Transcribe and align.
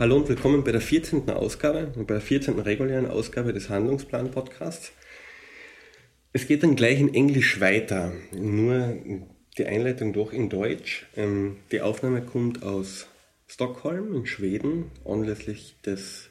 Hallo 0.00 0.16
und 0.16 0.30
willkommen 0.30 0.64
bei 0.64 0.72
der 0.72 0.80
14. 0.80 1.28
Ausgabe, 1.28 1.92
bei 1.94 2.14
der 2.14 2.22
14. 2.22 2.58
regulären 2.58 3.04
Ausgabe 3.04 3.52
des 3.52 3.68
Handlungsplan-Podcasts. 3.68 4.92
Es 6.32 6.48
geht 6.48 6.62
dann 6.62 6.74
gleich 6.74 6.98
in 6.98 7.12
Englisch 7.12 7.60
weiter, 7.60 8.14
nur 8.32 8.96
die 9.58 9.66
Einleitung 9.66 10.14
doch 10.14 10.32
in 10.32 10.48
Deutsch. 10.48 11.06
Ähm, 11.16 11.58
die 11.70 11.82
Aufnahme 11.82 12.22
kommt 12.22 12.62
aus 12.62 13.08
Stockholm 13.46 14.14
in 14.14 14.24
Schweden 14.24 14.90
anlässlich 15.04 15.76
des 15.84 16.30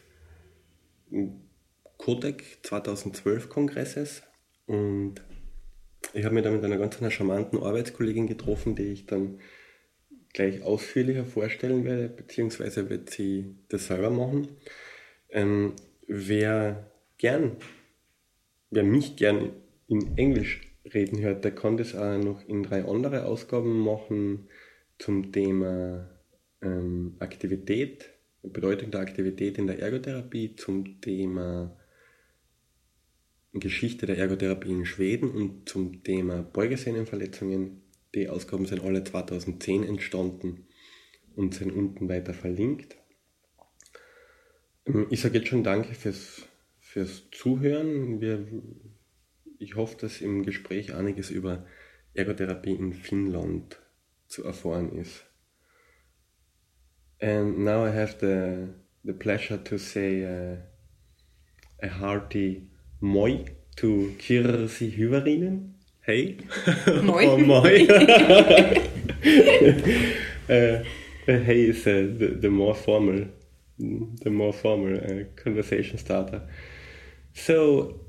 Codec 1.98 2.44
2012 2.64 3.50
Kongresses 3.50 4.24
und 4.66 5.22
ich 6.16 6.26
habe 6.26 6.34
mich 6.34 6.44
da 6.44 6.50
mit 6.50 6.66
einer 6.66 6.80
ganz 6.80 6.98
einer 6.98 7.12
charmanten 7.12 7.62
Arbeitskollegin 7.62 8.26
getroffen, 8.26 8.76
die 8.76 8.92
ich 8.92 9.06
dann 9.06 9.40
gleich 10.34 10.62
ausführlicher 10.62 11.26
vorstellen 11.26 11.86
werde, 11.86 12.10
beziehungsweise 12.10 12.90
wird 12.90 13.10
sie 13.10 13.56
das 13.70 13.88
selber 13.88 14.10
machen. 14.10 14.48
Ähm, 15.30 15.74
wer 16.08 16.92
gern, 17.18 17.58
wer 18.70 18.84
mich 18.84 19.16
gern 19.16 19.52
in 19.88 20.18
Englisch 20.18 20.62
reden 20.94 21.20
hört, 21.22 21.44
der 21.44 21.54
kann 21.54 21.78
das 21.78 21.96
auch 21.96 22.18
noch 22.18 22.48
in 22.48 22.64
drei 22.64 22.84
andere 22.86 23.26
Ausgaben 23.26 23.80
machen 23.80 24.48
zum 24.98 25.32
Thema 25.32 26.10
ähm, 26.62 27.16
Aktivität, 27.20 28.10
Bedeutung 28.42 28.92
der 28.92 29.02
Aktivität 29.02 29.58
in 29.58 29.68
der 29.68 29.80
Ergotherapie, 29.80 30.56
zum 30.56 31.02
Thema 31.02 31.76
Geschichte 33.54 34.06
der 34.06 34.18
Ergotherapie 34.18 34.72
in 34.72 34.86
Schweden 34.86 35.32
und 35.32 35.68
zum 35.68 36.04
Thema 36.04 36.44
Beugesehnenverletzungen 36.44 37.82
die 38.16 38.30
Ausgaben 38.30 38.66
sind 38.66 38.84
alle 38.84 39.04
2010 39.04 39.84
entstanden 39.84 40.68
und 41.36 41.54
sind 41.54 41.72
unten 41.72 42.10
weiter 42.10 42.34
verlinkt. 42.34 42.98
Ähm, 44.86 45.08
ich 45.10 45.22
sage 45.22 45.40
jetzt 45.40 45.50
schon 45.50 45.64
danke 45.64 45.94
fürs, 45.94 46.48
fürs 46.80 47.30
Zuhören. 47.32 48.22
Wir, 48.22 48.48
ich 49.60 49.76
hoffe, 49.76 49.98
dass 50.00 50.22
im 50.22 50.44
Gespräch 50.44 50.94
einiges 50.94 51.30
über 51.30 51.66
Ergotherapie 52.14 52.74
in 52.74 52.94
Finnland 52.94 53.80
zu 54.28 54.44
erfahren 54.44 54.98
ist. 54.98 55.26
And 57.22 57.60
now 57.60 57.86
I 57.86 57.92
have 57.92 58.18
the, 58.20 58.74
the 59.04 59.14
pleasure 59.14 59.62
to 59.66 59.78
say 59.78 60.24
uh, 60.24 60.58
a 61.82 61.88
hearty 62.00 62.70
moi 63.02 63.46
to 63.76 64.14
Kirsi 64.18 64.92
Hyvarinen. 64.92 65.79
Oh, 66.10 67.38
moi. 67.38 67.62
uh, 70.50 70.84
hey 71.26 71.62
is 71.70 71.86
uh, 71.88 72.08
the, 72.20 72.38
the 72.42 72.50
more 72.50 72.76
formal, 72.76 73.26
the 73.78 74.30
more 74.30 74.54
formal 74.54 74.96
uh, 74.98 75.24
conversation 75.44 75.98
starter. 75.98 76.42
So 77.34 78.00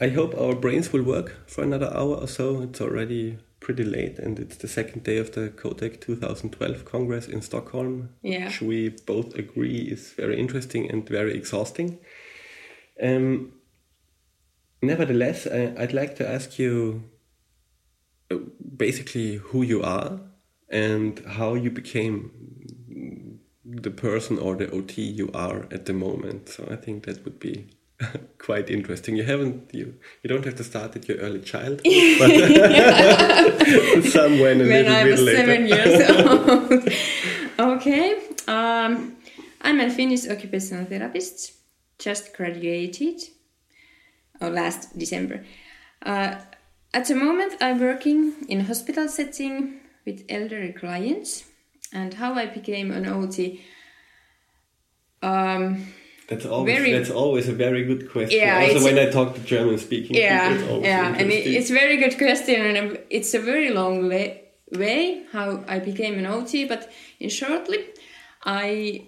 I 0.00 0.08
hope 0.08 0.34
our 0.38 0.54
brains 0.54 0.92
will 0.92 1.02
work 1.02 1.48
for 1.48 1.64
another 1.64 1.90
hour 1.94 2.16
or 2.16 2.28
so. 2.28 2.62
It's 2.62 2.80
already 2.80 3.38
pretty 3.60 3.84
late, 3.84 4.18
and 4.18 4.38
it's 4.38 4.56
the 4.56 4.68
second 4.68 5.02
day 5.04 5.18
of 5.18 5.32
the 5.32 5.48
COTEC 5.50 6.00
2012 6.00 6.84
Congress 6.84 7.26
in 7.26 7.42
Stockholm, 7.42 8.10
Yeah. 8.22 8.44
which 8.46 8.60
we 8.62 8.90
both 9.06 9.34
agree 9.34 9.88
is 9.90 10.12
very 10.16 10.38
interesting 10.38 10.90
and 10.90 11.08
very 11.08 11.34
exhausting. 11.34 11.98
Um, 13.02 13.52
nevertheless, 14.82 15.46
I, 15.46 15.74
I'd 15.78 15.92
like 15.92 16.16
to 16.16 16.28
ask 16.28 16.58
you 16.58 17.04
uh, 18.30 18.36
basically 18.76 19.36
who 19.36 19.62
you 19.62 19.82
are 19.82 20.20
and 20.68 21.18
how 21.26 21.54
you 21.54 21.70
became 21.70 22.30
the 23.64 23.90
person 23.90 24.38
or 24.38 24.56
the 24.56 24.70
OT 24.70 25.02
you 25.02 25.30
are 25.34 25.66
at 25.70 25.86
the 25.86 25.92
moment. 25.92 26.48
So 26.48 26.66
I 26.70 26.76
think 26.76 27.04
that 27.06 27.24
would 27.24 27.38
be 27.38 27.66
quite 28.38 28.70
interesting. 28.70 29.16
You 29.16 29.24
haven't 29.24 29.74
you 29.74 29.94
you 30.22 30.28
don't 30.28 30.44
have 30.44 30.56
to 30.56 30.64
start 30.64 30.96
at 30.96 31.08
your 31.08 31.18
early 31.18 31.40
childhood, 31.40 31.82
but 32.18 32.30
somewhere 34.04 34.52
in 34.52 34.60
a 34.60 34.64
when 34.64 34.84
little 34.84 34.92
I 34.94 35.04
bit 35.04 35.10
was 35.10 35.22
later. 35.22 35.38
seven 35.38 35.66
years 35.66 36.10
old. 37.58 37.72
okay. 37.76 38.16
Um, 38.46 39.16
I'm 39.60 39.80
a 39.80 39.90
Finnish 39.90 40.28
occupational 40.28 40.84
therapist, 40.86 41.52
just 41.98 42.32
graduated 42.34 43.20
oh, 44.40 44.48
last 44.48 44.98
December. 44.98 45.44
Uh, 46.02 46.36
at 46.94 47.06
the 47.06 47.14
moment, 47.14 47.54
I'm 47.60 47.78
working 47.80 48.34
in 48.48 48.60
a 48.60 48.64
hospital 48.64 49.08
setting 49.08 49.80
with 50.06 50.24
elderly 50.28 50.72
clients. 50.72 51.44
And 51.92 52.12
how 52.14 52.34
I 52.34 52.46
became 52.46 52.90
an 52.90 53.06
OT. 53.06 53.62
Um, 55.22 55.86
That's 56.28 56.44
always 56.44 56.76
Very- 56.76 56.92
that's 56.92 57.10
always 57.10 57.48
a 57.48 57.54
very 57.54 57.84
good 57.84 58.10
question. 58.12 58.38
Yeah, 58.38 58.60
also 58.60 58.84
when 58.84 58.98
I 58.98 59.10
talk 59.10 59.34
to 59.34 59.40
German 59.40 59.78
speaking 59.78 60.14
yeah 60.16 60.48
people, 60.48 60.62
it's 60.62 60.70
always 60.70 60.86
yeah 60.86 61.14
and 61.18 61.32
it, 61.32 61.46
it's 61.46 61.70
a 61.70 61.72
very 61.72 61.96
good 61.96 62.18
question 62.18 62.76
and 62.76 62.98
it's 63.08 63.32
a 63.32 63.38
very 63.40 63.70
long 63.70 64.08
way, 64.08 64.42
way 64.72 65.24
how 65.32 65.64
i 65.66 65.78
became 65.78 66.18
an 66.18 66.26
ot 66.26 66.68
but 66.68 66.82
in 67.18 67.30
shortly 67.30 67.78
i 68.44 69.02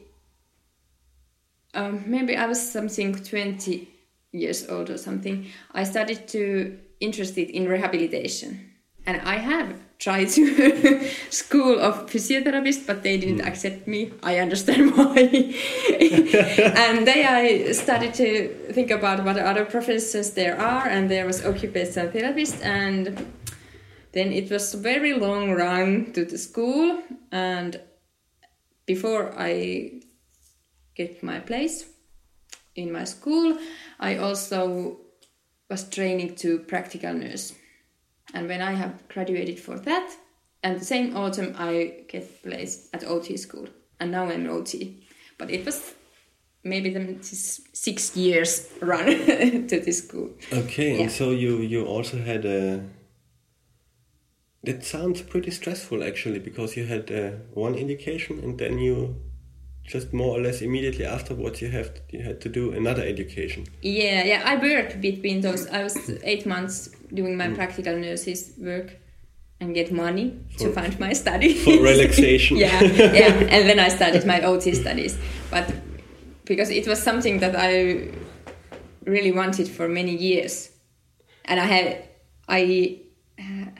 um, 1.74 2.04
maybe 2.06 2.34
i 2.36 2.46
was 2.46 2.60
something 2.72 3.14
20 3.14 3.86
years 4.32 4.68
old 4.68 4.90
or 4.90 4.98
something 4.98 5.46
i 5.74 5.84
started 5.84 6.26
to 6.28 6.78
interested 7.00 7.48
in 7.50 7.66
rehabilitation. 7.66 8.66
And 9.06 9.20
i 9.22 9.36
have 9.36 9.74
tried 9.98 10.28
to 10.28 11.08
school 11.30 11.80
of 11.80 12.06
physiotherapist 12.10 12.86
but 12.86 13.02
they 13.02 13.18
didn't 13.18 13.40
hmm. 13.40 13.48
accept 13.48 13.86
me. 13.86 14.12
I 14.22 14.38
understand 14.38 14.92
why. 14.96 15.54
And 16.84 17.06
then 17.06 17.26
i 17.26 17.72
started 17.72 18.12
to 18.14 18.72
think 18.72 18.90
about 18.90 19.24
what 19.24 19.38
other 19.38 19.64
professions 19.64 20.30
there 20.30 20.58
are 20.60 20.86
and 20.86 21.10
there 21.10 21.26
was 21.26 21.44
occupational 21.44 22.10
therapist 22.10 22.62
and 22.62 23.26
then 24.12 24.32
it 24.32 24.50
was 24.50 24.74
a 24.74 24.78
very 24.78 25.14
long 25.14 25.52
run 25.52 26.12
to 26.12 26.24
the 26.24 26.38
school 26.38 27.02
and 27.32 27.80
before 28.86 29.32
i 29.38 29.92
get 30.94 31.22
my 31.22 31.38
place 31.40 31.86
in 32.74 32.92
my 32.92 33.04
school 33.04 33.56
i 34.00 34.16
also 34.16 34.96
was 35.70 35.88
training 35.88 36.34
to 36.34 36.58
practical 36.58 37.14
nurse 37.14 37.54
and 38.34 38.48
when 38.48 38.60
I 38.62 38.74
have 38.74 39.08
graduated 39.08 39.58
for 39.58 39.76
that, 39.80 40.08
and 40.62 40.80
the 40.80 40.84
same 40.84 41.16
autumn 41.16 41.54
I 41.58 42.04
get 42.08 42.42
placed 42.44 42.94
at 42.94 43.02
OT 43.04 43.36
school, 43.36 43.66
and 43.98 44.10
now 44.12 44.24
I'm 44.30 44.48
OT. 44.48 45.02
But 45.38 45.50
it 45.50 45.64
was 45.66 45.94
maybe 46.62 46.90
the 46.90 47.16
six 47.72 48.16
years 48.16 48.68
run 48.80 49.06
to 49.68 49.80
this 49.80 49.98
school. 50.04 50.30
Okay, 50.52 50.94
Yeah. 50.94 51.02
and 51.02 51.10
so 51.10 51.30
you 51.30 51.58
you 51.58 51.84
also 51.86 52.18
had 52.18 52.44
a. 52.44 52.84
That 54.62 54.84
sounds 54.84 55.22
pretty 55.22 55.50
stressful 55.50 56.04
actually, 56.04 56.38
because 56.38 56.76
you 56.76 56.86
had 56.86 57.10
uh, 57.10 57.30
one 57.54 57.74
education 57.74 58.38
and 58.44 58.58
then 58.58 58.78
you, 58.78 59.16
just 59.90 60.12
more 60.12 60.36
or 60.38 60.40
less 60.40 60.62
immediately 60.62 61.04
afterwards, 61.04 61.60
you 61.60 61.68
have 61.70 61.90
you 62.12 62.22
had 62.22 62.40
to 62.40 62.48
do 62.48 62.72
another 62.72 63.02
education. 63.02 63.66
Yeah, 63.82 64.22
yeah, 64.24 64.42
I 64.44 64.54
worked 64.56 65.00
between 65.00 65.40
those. 65.40 65.66
I 65.66 65.82
was 65.82 65.96
eight 66.22 66.46
months 66.46 66.88
doing 67.12 67.34
Mm. 67.34 67.38
my 67.38 67.48
practical 67.58 67.96
nurses 67.96 68.52
work 68.58 68.88
and 69.60 69.74
get 69.74 69.90
money 69.92 70.26
to 70.58 70.72
fund 70.72 70.98
my 71.00 71.12
study. 71.14 71.54
for 71.54 71.72
relaxation. 71.82 72.56
yeah, 72.64 72.80
yeah, 73.20 73.54
and 73.54 73.62
then 73.68 73.78
I 73.78 73.88
started 73.90 74.24
my 74.26 74.40
OT 74.42 74.74
studies. 74.74 75.18
But 75.50 75.66
because 76.44 76.70
it 76.70 76.86
was 76.86 77.02
something 77.02 77.40
that 77.40 77.54
I 77.56 78.08
really 79.04 79.32
wanted 79.32 79.68
for 79.68 79.88
many 79.88 80.14
years, 80.16 80.70
and 81.44 81.58
I 81.60 81.66
had 81.66 81.86
I 82.48 83.00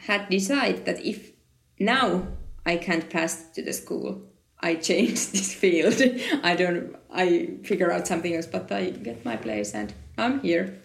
had 0.07 0.29
decided 0.31 0.85
that 0.87 0.99
if 1.05 1.33
now 1.79 2.27
I 2.67 2.77
can't 2.77 3.09
pass 3.11 3.33
to 3.55 3.63
the 3.63 3.73
school, 3.73 4.23
I 4.61 4.75
change 4.75 5.31
this 5.33 5.55
field. 5.55 6.01
I 6.43 6.55
don't. 6.57 6.97
I 7.13 7.57
figure 7.65 7.91
out 7.93 8.07
something 8.07 8.35
else, 8.35 8.47
but 8.47 8.71
I 8.71 8.91
get 8.91 9.25
my 9.25 9.37
place 9.37 9.75
and 9.75 9.93
I'm 10.17 10.41
here. 10.41 10.81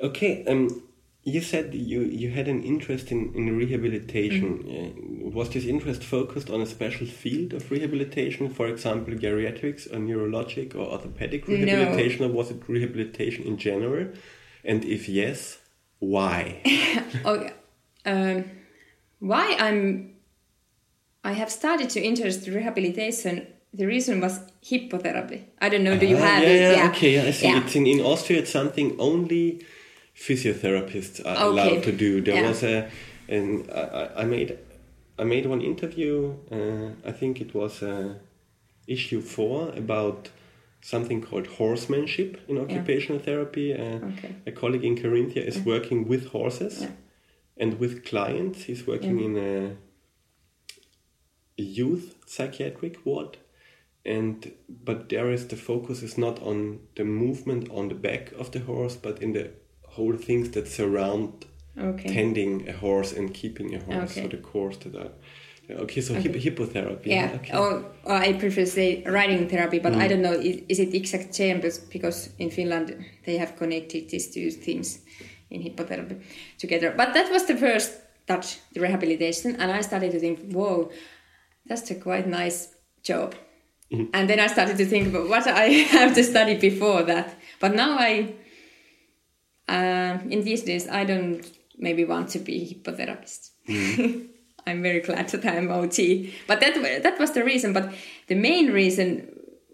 Okay, 0.00 0.44
um, 0.46 0.82
you 1.24 1.40
said 1.40 1.74
you 1.74 2.02
you 2.02 2.30
had 2.30 2.48
an 2.48 2.62
interest 2.62 3.12
in 3.12 3.34
in 3.34 3.56
rehabilitation. 3.56 4.58
Mm-hmm. 4.58 5.26
Uh, 5.26 5.30
was 5.30 5.50
this 5.50 5.64
interest 5.66 6.02
focused 6.02 6.50
on 6.50 6.60
a 6.62 6.66
special 6.66 7.06
field 7.06 7.52
of 7.52 7.70
rehabilitation, 7.70 8.48
for 8.48 8.66
example, 8.66 9.14
geriatrics 9.14 9.86
or 9.92 9.98
neurologic 9.98 10.74
or 10.74 10.86
orthopedic 10.90 11.46
No. 11.48 11.54
rehabilitation, 11.54 12.24
or 12.24 12.28
was 12.28 12.50
it 12.50 12.62
rehabilitation 12.66 13.44
in 13.44 13.58
general? 13.58 14.08
And 14.64 14.84
if 14.84 15.08
yes, 15.08 15.58
why? 15.98 16.62
Oh, 17.24 17.48
um, 18.04 18.44
why 19.18 19.56
I'm 19.58 20.17
I 21.30 21.32
have 21.40 21.50
started 21.60 21.88
to 21.94 22.00
interest 22.10 22.40
rehabilitation. 22.58 23.34
The 23.80 23.86
reason 23.94 24.14
was 24.26 24.34
hippotherapy. 24.70 25.40
I 25.64 25.68
don't 25.72 25.84
know. 25.88 25.96
Do 26.02 26.06
you 26.12 26.16
Ah, 26.16 26.28
have 26.30 26.42
yeah, 26.42 26.48
it? 26.70 26.76
yeah, 26.76 26.90
okay, 26.90 27.12
I 27.28 27.30
see. 27.32 27.46
Yeah. 27.48 27.60
It's 27.62 27.74
in, 27.80 27.86
in 27.86 28.00
Austria. 28.12 28.38
It's 28.42 28.50
something 28.60 28.88
only 29.08 29.44
physiotherapists 30.24 31.16
are 31.28 31.36
Okay. 31.36 31.44
allowed 31.50 31.82
to 31.88 31.92
do. 32.04 32.10
There 32.26 32.36
Yeah. 32.40 32.48
was 32.50 32.62
a, 32.62 32.76
and 33.36 33.50
I, 33.70 34.22
I- 34.22 34.28
made, 34.34 34.50
I 35.22 35.24
made 35.34 35.44
one 35.54 35.62
interview. 35.72 36.14
Uh, 36.56 36.88
I 37.10 37.12
think 37.20 37.32
it 37.44 37.50
was 37.60 37.74
a, 37.82 37.96
issue 38.96 39.20
four 39.20 39.58
about 39.82 40.20
something 40.80 41.20
called 41.26 41.46
horsemanship 41.58 42.30
in 42.48 42.54
occupational 42.64 43.20
therapy. 43.28 43.68
Uh, 43.74 43.98
Okay. 44.10 44.30
A 44.50 44.52
colleague 44.60 44.86
in 44.90 44.94
Carinthia 45.02 45.42
is 45.50 45.56
working 45.72 46.00
with 46.12 46.22
horses 46.36 46.74
Yeah. 46.80 46.88
and 47.62 47.70
with 47.82 47.92
clients. 48.10 48.58
He's 48.68 48.82
working 48.92 49.16
in 49.26 49.32
a 49.50 49.52
youth 51.62 52.14
psychiatric 52.26 53.04
ward. 53.04 53.36
And 54.04 54.52
but 54.84 55.08
there 55.08 55.30
is 55.32 55.48
the 55.48 55.56
focus 55.56 56.02
is 56.02 56.16
not 56.16 56.40
on 56.42 56.78
the 56.96 57.04
movement 57.04 57.68
on 57.70 57.88
the 57.88 57.94
back 57.94 58.32
of 58.38 58.50
the 58.52 58.60
horse, 58.60 58.96
but 58.96 59.22
in 59.22 59.32
the 59.32 59.50
whole 59.86 60.16
things 60.16 60.50
that 60.50 60.68
surround 60.68 61.44
Okay. 61.80 62.08
tending 62.08 62.68
a 62.68 62.72
horse 62.72 63.12
and 63.12 63.32
keeping 63.32 63.74
a 63.74 63.78
horse. 63.78 64.12
Okay. 64.12 64.22
So 64.22 64.28
the 64.28 64.42
course 64.42 64.76
that 64.78 64.94
are 64.96 65.10
okay. 65.82 66.00
So 66.00 66.14
hip- 66.14 66.34
Okay. 66.36 66.40
hippotherapy. 66.50 67.06
Yeah, 67.06 67.32
Okay. 67.36 67.56
or, 67.56 67.84
or 68.04 68.14
I 68.16 68.32
prefer 68.32 68.64
say 68.66 69.02
riding 69.06 69.48
therapy, 69.48 69.78
but 69.78 69.92
Mm. 69.92 70.00
I 70.04 70.08
don't 70.08 70.22
know 70.22 70.32
is, 70.32 70.56
is 70.68 70.78
it 70.80 70.94
exact 70.94 71.34
same 71.34 71.56
because, 71.60 71.78
because 71.78 72.30
in 72.38 72.50
Finland 72.50 72.96
they 73.26 73.36
have 73.38 73.52
connected 73.56 74.08
these 74.08 74.30
two 74.34 74.50
things 74.50 75.00
in 75.50 75.62
hippotherapy 75.62 76.16
together. 76.58 76.94
But 76.96 77.12
that 77.14 77.30
was 77.30 77.44
the 77.46 77.56
first 77.56 77.92
touch, 78.26 78.58
the 78.74 78.80
rehabilitation, 78.80 79.56
and 79.60 79.70
I 79.70 79.82
started 79.82 80.10
to 80.12 80.18
think, 80.20 80.38
whoa, 80.52 80.90
that's 81.68 81.90
a 81.90 81.94
quite 81.94 82.26
nice 82.26 82.74
job. 83.02 83.34
Mm-hmm. 83.92 84.10
And 84.12 84.28
then 84.28 84.40
I 84.40 84.46
started 84.48 84.76
to 84.78 84.86
think 84.86 85.08
about 85.08 85.28
what 85.28 85.46
I 85.46 85.64
have 85.96 86.14
to 86.14 86.24
study 86.24 86.56
before 86.56 87.02
that. 87.04 87.36
But 87.60 87.74
now 87.74 87.96
I, 87.98 88.34
uh, 89.68 90.18
in 90.28 90.42
these 90.44 90.62
days, 90.62 90.88
I 90.88 91.04
don't 91.04 91.44
maybe 91.76 92.04
want 92.04 92.30
to 92.30 92.38
be 92.38 92.74
hippotherapist. 92.74 93.50
I'm 94.66 94.82
very 94.82 95.00
glad 95.00 95.28
that 95.28 95.46
I'm 95.46 95.70
OT. 95.70 96.34
But 96.46 96.60
that 96.60 96.74
that 97.02 97.18
was 97.18 97.32
the 97.32 97.44
reason. 97.44 97.72
But 97.72 97.94
the 98.26 98.34
main 98.34 98.70
reason 98.72 99.28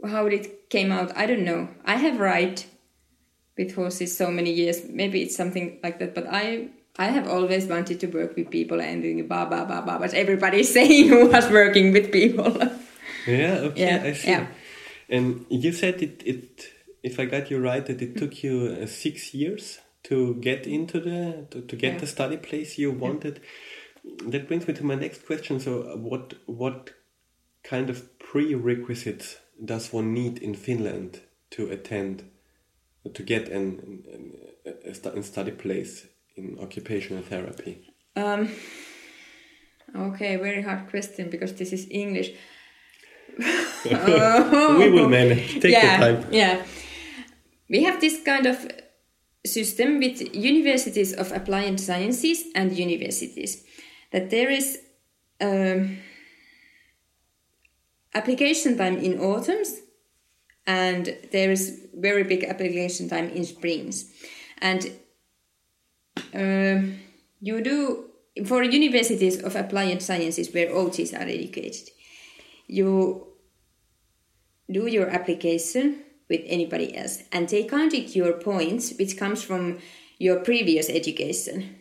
how 0.05 0.27
it 0.27 0.71
came 0.71 0.93
out, 0.93 1.17
I 1.17 1.27
don't 1.27 1.45
know. 1.45 1.69
I 1.85 1.97
have 1.97 2.21
ride 2.21 2.63
with 3.57 3.75
horses 3.75 4.17
so 4.17 4.31
many 4.31 4.53
years. 4.53 4.85
Maybe 4.89 5.23
it's 5.23 5.37
something 5.37 5.81
like 5.83 5.99
that. 5.99 6.15
But 6.15 6.27
I 6.31 6.69
I 6.99 7.07
have 7.07 7.27
always 7.29 7.67
wanted 7.67 7.99
to 8.01 8.07
work 8.07 8.37
with 8.37 8.51
people 8.51 8.81
and 8.81 9.03
doing 9.03 9.27
ba 9.27 9.47
ba 9.51 9.65
ba 9.67 9.83
ba. 9.87 9.99
But 9.99 10.15
everybody's 10.15 10.73
saying 10.79 11.09
who 11.09 11.27
was 11.27 11.51
working 11.51 11.93
with 11.93 12.13
people. 12.13 12.53
Yeah, 13.27 13.59
okay, 13.73 13.81
Yeah, 13.87 14.03
I 14.05 14.13
see. 14.13 14.29
yeah. 14.29 14.47
And 15.09 15.45
you 15.51 15.73
said 15.73 16.03
it, 16.03 16.23
it, 16.25 16.67
if 17.03 17.19
I 17.19 17.25
got 17.25 17.51
you 17.51 17.59
right, 17.59 17.85
that 17.87 18.01
it 18.01 18.17
took 18.17 18.43
you 18.45 18.77
uh, 18.81 18.87
six 18.87 19.35
years 19.35 19.79
to 20.05 20.35
get 20.37 20.67
into 20.67 21.01
the, 21.01 21.47
to, 21.51 21.63
to 21.63 21.77
get 21.77 21.95
Yeah. 21.95 21.99
the 22.01 22.07
study 22.07 22.37
place 22.37 22.79
you 22.79 22.91
wanted. 22.93 23.41
That 24.29 24.47
brings 24.49 24.69
me 24.69 24.75
to 24.75 24.85
my 24.85 24.95
next 24.95 25.25
question. 25.27 25.59
So, 25.61 25.83
uh, 25.83 25.97
what, 25.97 26.35
what 26.47 26.91
kind 27.63 27.89
of 27.91 28.19
prerequisites 28.19 29.37
does 29.65 29.93
one 29.93 30.13
need 30.13 30.39
in 30.39 30.55
Finland 30.55 31.21
to 31.53 31.71
attend, 31.71 32.25
to 33.15 33.23
get 33.23 33.49
an, 33.49 34.05
an, 34.13 34.33
a, 34.67 34.91
a 34.91 35.19
a 35.19 35.23
study 35.23 35.53
place 35.53 36.07
in 36.37 36.59
occupational 36.61 37.23
therapy? 37.23 37.93
Um, 38.17 38.51
okay, 39.95 40.37
very 40.37 40.63
hard 40.63 40.89
question 40.91 41.31
because 41.31 41.55
this 41.55 41.73
is 41.73 41.87
English. 41.91 42.31
we 43.85 44.91
will 44.91 45.09
manage. 45.09 45.61
Take 45.61 45.73
yeah, 45.73 45.99
your 45.99 46.21
time. 46.21 46.33
Yeah. 46.33 46.63
We 47.69 47.83
have 47.85 48.01
this 48.01 48.23
kind 48.23 48.47
of 48.47 48.71
system 49.45 49.99
with 49.99 50.35
universities 50.35 51.13
of 51.13 51.33
applied 51.33 51.81
sciences 51.81 52.45
and 52.55 52.73
universities 52.73 53.65
that 54.13 54.31
there 54.31 54.51
is 54.51 54.79
um, 55.41 55.99
application 58.15 58.79
time 58.79 58.97
in 58.99 59.19
autumns 59.19 59.81
and 60.67 61.17
there 61.33 61.51
is 61.51 61.87
very 61.95 62.23
big 62.23 62.45
application 62.45 63.09
time 63.09 63.29
in 63.31 63.45
springs 63.45 64.11
and 64.63 64.91
um 66.35 66.99
you 67.41 67.61
do 67.61 68.11
for 68.47 68.63
universities 68.63 69.41
of 69.43 69.55
applied 69.55 70.03
sciences 70.03 70.53
where 70.53 70.69
OTs 70.69 71.13
are 71.13 71.29
educated 71.29 71.91
you 72.67 73.27
do 74.71 74.87
your 74.87 75.09
application 75.09 76.03
with 76.29 76.41
anybody 76.47 76.97
else 76.97 77.23
and 77.33 77.49
they 77.49 77.65
counted 77.65 78.15
your 78.15 78.33
points 78.35 78.95
which 78.99 79.17
comes 79.17 79.43
from 79.43 79.79
your 80.19 80.41
previous 80.41 80.89
education. 80.89 81.77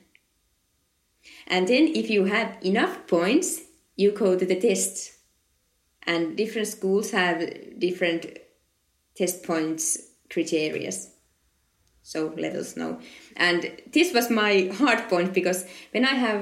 And 1.47 1.67
then 1.67 1.87
if 1.87 2.09
you 2.09 2.25
have 2.25 2.57
enough 2.63 3.07
points 3.07 3.61
you 3.95 4.11
go 4.11 4.37
to 4.37 4.45
the 4.45 4.59
tests 4.59 5.17
and 6.03 6.35
different 6.35 6.67
schools 6.67 7.11
have 7.11 7.79
different 7.79 8.25
test 9.15 9.43
points 9.43 9.97
criteria 10.29 10.91
so 12.03 12.33
let 12.37 12.55
us 12.55 12.75
know 12.77 12.99
and 13.35 13.71
this 13.91 14.13
was 14.13 14.29
my 14.29 14.69
hard 14.79 15.07
point 15.09 15.33
because 15.33 15.65
when 15.91 16.05
i 16.05 16.15
have 16.25 16.41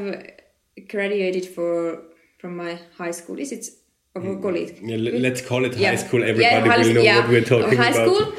graduated 0.89 1.45
for 1.45 2.01
from 2.39 2.57
my 2.57 2.79
high 2.97 3.11
school 3.11 3.39
is 3.39 3.51
it 3.51 3.67
or 4.13 4.21
mm-hmm. 4.21 4.41
college 4.41 4.73
Yeah, 4.81 4.97
let's 4.97 5.41
call 5.41 5.63
it 5.63 5.77
Yeah. 5.77 5.91
high 5.91 5.95
school. 5.95 6.21
Everybody 6.21 6.69
high 6.69 6.77
will 6.79 6.93
know 6.95 7.01
yeah. 7.01 7.19
what 7.19 7.29
we're 7.29 7.43
talking 7.45 7.77
high 7.77 7.91
about. 7.91 7.95
High 7.95 8.05
school 8.05 8.33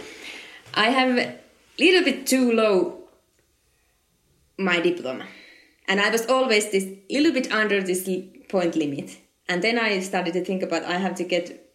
i 0.75 0.89
have 0.91 1.19
a 1.19 1.39
little 1.79 2.05
bit 2.05 2.27
too 2.27 2.53
low 2.53 2.99
my 4.59 4.81
diploma 4.81 5.27
and 5.89 6.01
i 6.01 6.11
was 6.11 6.27
always 6.27 6.71
this 6.71 6.87
little 7.11 7.33
bit 7.33 7.51
under 7.53 7.83
this 7.83 8.09
point 8.49 8.77
limit 8.77 9.19
and 9.49 9.63
then 9.63 9.79
i 9.79 10.01
started 10.01 10.33
to 10.35 10.45
think 10.45 10.63
about 10.63 10.83
i 10.85 10.97
have 10.97 11.15
to 11.15 11.25
get 11.25 11.71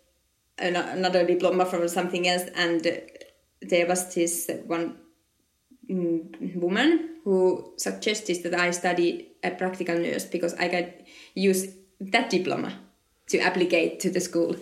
an- 0.57 0.75
another 0.75 1.25
diploma 1.25 1.65
from 1.65 1.87
something 1.87 2.27
else 2.27 2.43
and 2.55 3.01
there 3.61 3.87
was 3.87 4.13
this 4.13 4.49
one 4.65 4.95
Mm, 5.89 6.55
woman 6.55 7.15
who 7.23 7.71
suggested 7.77 8.43
that 8.43 8.59
i 8.59 8.71
study 8.71 9.29
a 9.41 9.51
practical 9.51 9.97
nurse 9.97 10.25
because 10.25 10.53
i 10.55 10.67
could 10.67 10.91
use 11.33 11.67
that 12.01 12.29
diploma 12.29 12.73
to 13.27 13.37
apply 13.39 13.95
to 14.01 14.09
the 14.09 14.19
school 14.19 14.55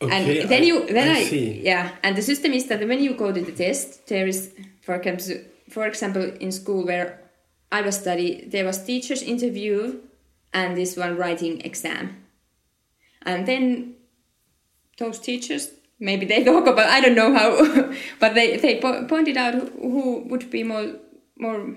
Okay, 0.00 0.12
and 0.42 0.48
then 0.50 0.62
I- 0.62 0.66
you 0.66 0.86
then 0.86 1.08
I 1.08 1.18
I, 1.20 1.24
see. 1.24 1.60
yeah 1.64 1.90
and 2.04 2.16
the 2.16 2.22
system 2.22 2.52
is 2.52 2.66
that 2.68 2.86
when 2.86 3.02
you 3.02 3.14
go 3.14 3.32
to 3.32 3.40
the 3.40 3.52
test 3.52 4.06
there 4.06 4.28
is 4.28 4.52
for 4.82 4.94
example 4.94 5.50
for 5.70 5.86
example 5.86 6.22
in 6.40 6.52
school 6.52 6.84
where 6.86 7.20
I 7.72 7.80
was 7.82 7.96
study 7.98 8.44
there 8.46 8.64
was 8.64 8.84
teachers 8.84 9.22
interview 9.22 9.98
and 10.52 10.76
this 10.76 10.96
one 10.96 11.16
writing 11.16 11.60
exam 11.62 12.24
and 13.22 13.46
then 13.48 13.94
those 14.98 15.18
teachers 15.18 15.70
maybe 15.98 16.26
they 16.26 16.44
talk 16.44 16.66
about 16.66 16.88
I 16.88 17.00
don't 17.00 17.14
know 17.14 17.32
how 17.34 17.48
but 18.20 18.34
they 18.34 18.56
they 18.56 18.80
po- 18.80 19.06
pointed 19.06 19.36
out 19.36 19.54
who, 19.54 20.24
would 20.28 20.50
be 20.50 20.62
more 20.62 20.86
more 21.38 21.76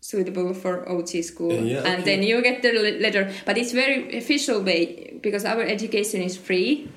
suitable 0.00 0.54
for 0.54 0.88
OT 0.88 1.22
school 1.22 1.58
Uh, 1.58 1.62
yeah, 1.62 1.82
and 1.84 2.02
okay. 2.02 2.16
then 2.16 2.22
you 2.22 2.40
get 2.42 2.62
the 2.62 2.72
letter 3.00 3.32
but 3.44 3.58
it's 3.58 3.72
very 3.72 4.16
official 4.16 4.62
way 4.62 5.18
because 5.22 5.44
our 5.44 5.62
education 5.62 6.22
is 6.22 6.36
free 6.36 6.88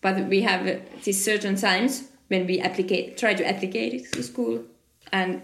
but 0.00 0.28
we 0.28 0.42
have 0.42 0.66
uh, 0.66 0.76
these 1.04 1.22
certain 1.24 1.54
times 1.56 2.08
when 2.28 2.46
we 2.46 2.58
applicate 2.60 3.16
try 3.16 3.34
to 3.34 3.44
applicate 3.46 3.94
it 3.94 4.12
to 4.12 4.22
school 4.22 4.64
and 5.12 5.42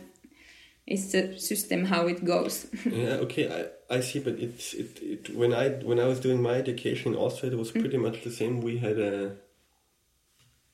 it's 0.87 1.13
the 1.13 1.39
system 1.39 1.85
how 1.85 2.07
it 2.07 2.25
goes 2.25 2.67
Yeah, 2.87 3.23
okay, 3.25 3.45
I, 3.91 3.97
I 3.97 4.01
see, 4.01 4.19
but 4.21 4.35
it's 4.39 4.75
it, 4.75 4.99
it 5.03 5.37
when 5.37 5.53
I 5.55 5.69
when 5.89 5.99
I 6.01 6.07
was 6.07 6.19
doing 6.21 6.43
my 6.43 6.55
education 6.55 7.13
in 7.15 7.19
Austria, 7.19 7.53
it 7.53 7.59
was 7.59 7.71
Mm. 7.73 7.81
pretty 7.81 7.99
much 7.99 8.23
the 8.25 8.31
same. 8.31 8.61
We 8.61 8.79
had 8.79 8.99
a, 8.99 9.37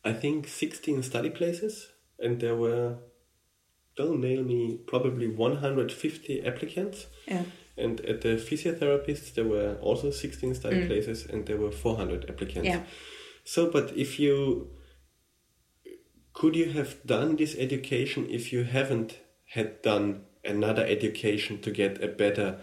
I 0.05 0.13
think 0.13 0.49
sixteen 0.49 1.03
study 1.03 1.31
places, 1.31 1.89
and 2.19 2.41
there 2.41 2.57
were, 2.57 2.97
don't 3.97 4.21
nail 4.21 4.43
me, 4.43 4.79
probably 4.87 5.29
one 5.29 5.57
hundred 5.57 5.93
fifty 5.93 6.45
applicants. 6.45 7.07
yeah 7.27 7.45
And 7.77 8.01
at 8.01 8.21
the 8.21 8.37
physiotherapists, 8.37 9.35
there 9.35 9.45
were 9.45 9.77
also 9.81 10.11
16 10.11 10.55
study 10.55 10.87
places 10.87 11.27
and 11.27 11.45
there 11.47 11.57
were 11.57 11.73
400 11.73 12.31
applicants. 12.31 12.69
Mm. 12.69 12.73
Yeah. 12.73 12.83
So, 13.45 13.71
but 13.71 13.97
if 13.97 14.21
you 14.21 14.71
could 16.33 16.57
you 16.57 16.71
have 16.73 17.05
done 17.05 17.37
this 17.37 17.57
education 17.57 18.27
if 18.31 18.53
you 18.53 18.65
haven't 18.65 19.19
had 19.55 19.83
done 19.83 20.25
another 20.45 20.85
education 20.85 21.61
to 21.63 21.71
get 21.71 22.03
a 22.03 22.09
better 22.09 22.59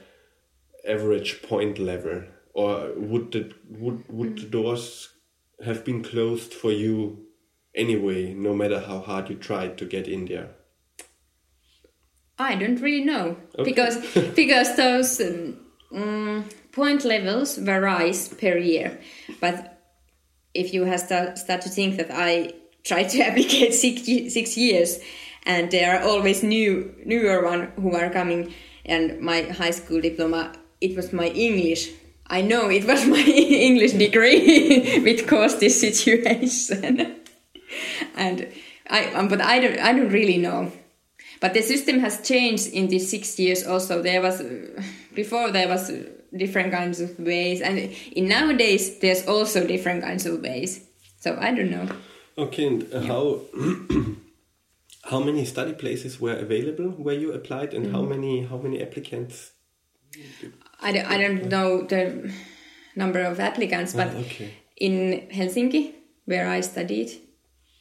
average 0.88 1.42
point 1.42 1.78
level, 1.78 2.24
or 2.54 2.92
would 2.96 3.32
the 3.32 3.52
would 3.70 4.04
would 4.10 4.38
the 4.38 4.48
doors 4.48 5.10
have 5.64 5.84
been 5.86 6.04
closed 6.04 6.54
for 6.54 6.72
you 6.72 7.28
anyway, 7.76 8.34
no 8.34 8.54
matter 8.54 8.80
how 8.80 9.00
hard 9.00 9.30
you 9.30 9.36
tried 9.36 9.78
to 9.78 9.86
get 9.86 10.08
in 10.08 10.26
there? 10.26 10.50
I 12.40 12.56
don't 12.56 12.82
really 12.82 13.04
know 13.06 13.38
Okay. 13.58 13.64
because 13.64 13.98
because 14.36 14.76
those 14.76 15.22
um, 15.22 15.58
mm, 15.94 16.44
point 16.72 17.06
levels 17.06 17.58
varies 17.58 18.30
per 18.30 18.58
year. 18.58 19.00
But 19.40 19.78
if 20.54 20.74
you 20.74 20.86
have 20.86 21.00
start, 21.00 21.38
start 21.38 21.62
to 21.62 21.70
think 21.70 21.98
that 21.98 22.10
I 22.12 22.54
tried 22.84 23.10
to 23.10 23.22
applicate 23.28 23.74
six 23.74 24.06
six 24.34 24.58
years, 24.58 25.00
and 25.46 25.70
there 25.72 25.96
are 25.96 26.04
always 26.04 26.42
new 26.44 26.96
newer 27.06 27.44
one 27.44 27.72
who 27.76 27.96
are 27.96 28.10
coming, 28.10 28.54
and 28.86 29.20
my 29.22 29.44
high 29.44 29.72
school 29.72 30.02
diploma 30.02 30.54
it 30.80 30.96
was 30.96 31.14
my 31.14 31.28
English. 31.28 31.92
I 32.28 32.42
know 32.42 32.70
it 32.70 32.86
was 32.88 33.06
my 33.18 33.22
English 33.22 33.92
degree 33.94 35.00
which 35.04 35.28
caused 35.28 35.60
this 35.60 35.80
situation, 35.80 37.21
and 38.16 38.48
I 38.90 39.06
um, 39.14 39.28
but 39.28 39.42
I 39.42 39.60
don't 39.60 39.80
I 39.80 39.94
don't 39.94 40.10
really 40.10 40.38
know. 40.38 40.72
But 41.40 41.54
the 41.54 41.62
system 41.64 42.00
has 42.00 42.22
changed 42.22 42.68
in 42.68 42.88
these 42.88 43.10
six 43.10 43.40
years. 43.40 43.66
Also, 43.66 44.02
there 44.02 44.22
was 44.22 44.42
uh, 44.42 44.82
before 45.16 45.52
there 45.52 45.68
was 45.68 45.90
uh, 45.90 46.04
different 46.38 46.72
kinds 46.72 47.00
of 47.02 47.18
ways, 47.20 47.62
and 47.62 47.78
in 48.12 48.28
nowadays 48.28 49.00
there's 49.00 49.28
also 49.28 49.66
different 49.66 50.04
kinds 50.04 50.26
of 50.26 50.42
ways. 50.42 50.86
So 51.20 51.38
I 51.40 51.52
don't 51.54 51.72
know. 51.72 51.88
Okay, 52.38 52.68
and 52.68 52.94
uh, 52.94 53.02
how 53.02 53.42
how 55.10 55.20
many 55.20 55.46
study 55.46 55.74
places 55.74 56.20
were 56.22 56.36
available 56.36 56.90
where 56.92 57.16
you 57.16 57.34
applied, 57.34 57.74
and 57.74 57.92
how 57.92 58.02
many 58.02 58.44
how 58.46 58.58
many 58.58 58.82
applicants? 58.82 59.52
I 60.82 60.92
don't, 60.92 61.06
I 61.06 61.18
don't 61.18 61.50
know 61.50 61.84
the 61.84 62.32
number 62.96 63.22
of 63.22 63.40
applicants, 63.40 63.94
but 63.94 64.08
Ah, 64.08 64.20
okay. 64.20 64.52
in 64.78 65.28
Helsinki, 65.32 65.94
where 66.26 66.48
I 66.48 66.62
studied, 66.62 67.12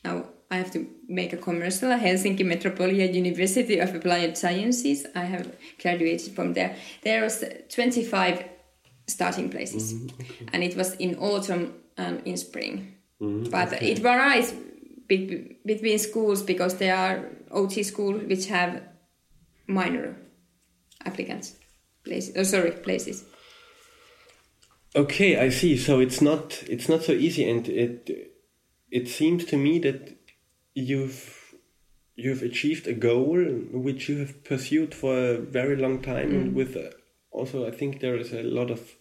now 0.04 0.25
I 0.50 0.57
have 0.57 0.71
to 0.73 0.87
make 1.09 1.33
a 1.33 1.37
commercial. 1.37 1.90
Helsinki 1.90 2.40
Metropolia 2.40 3.12
University 3.12 3.78
of 3.78 3.95
Applied 3.95 4.37
Sciences. 4.37 5.07
I 5.14 5.25
have 5.25 5.54
graduated 5.80 6.35
from 6.35 6.54
there. 6.54 6.76
There 7.02 7.23
was 7.23 7.45
25 7.69 8.45
starting 9.07 9.50
places, 9.50 9.95
mm-hmm. 9.95 10.47
and 10.52 10.64
it 10.64 10.76
was 10.76 10.95
in 10.95 11.16
autumn 11.16 11.75
and 11.97 12.21
in 12.26 12.37
spring. 12.37 12.97
Mm-hmm. 13.21 13.50
but 13.50 13.71
it 13.83 13.99
varies 13.99 14.54
be- 15.07 15.59
between 15.66 15.99
schools 15.99 16.42
because 16.42 16.76
there 16.78 16.97
are 16.97 17.28
OT 17.50 17.83
schools 17.83 18.23
which 18.23 18.47
have 18.47 18.80
minor 19.66 20.16
applicants 21.04 21.57
places. 22.02 22.35
Oh, 22.35 22.45
sorry, 22.45 22.71
places. 22.71 23.25
Okay, 24.97 25.38
I 25.38 25.50
see. 25.50 25.76
So 25.76 26.00
it's 26.00 26.23
not 26.23 26.62
it's 26.69 26.88
not 26.88 27.02
so 27.02 27.12
easy, 27.12 27.49
and 27.49 27.69
it 27.69 28.29
it 28.90 29.09
seems 29.09 29.44
to 29.47 29.56
me 29.56 29.78
that 29.80 30.16
you've 30.75 31.54
you've 32.16 32.42
achieved 32.42 32.87
a 32.87 32.92
goal 32.92 33.38
which 33.73 34.09
you 34.09 34.18
have 34.18 34.44
pursued 34.44 34.94
for 34.94 35.16
a 35.16 35.38
very 35.38 35.76
long 35.76 36.02
time, 36.02 36.30
and 36.32 36.54
with 36.54 36.76
uh, 36.76 36.90
also 37.30 37.66
I 37.66 37.70
think 37.70 38.00
there 38.00 38.16
is 38.16 38.32
a 38.32 38.42
lot 38.42 38.70
of 38.70 38.97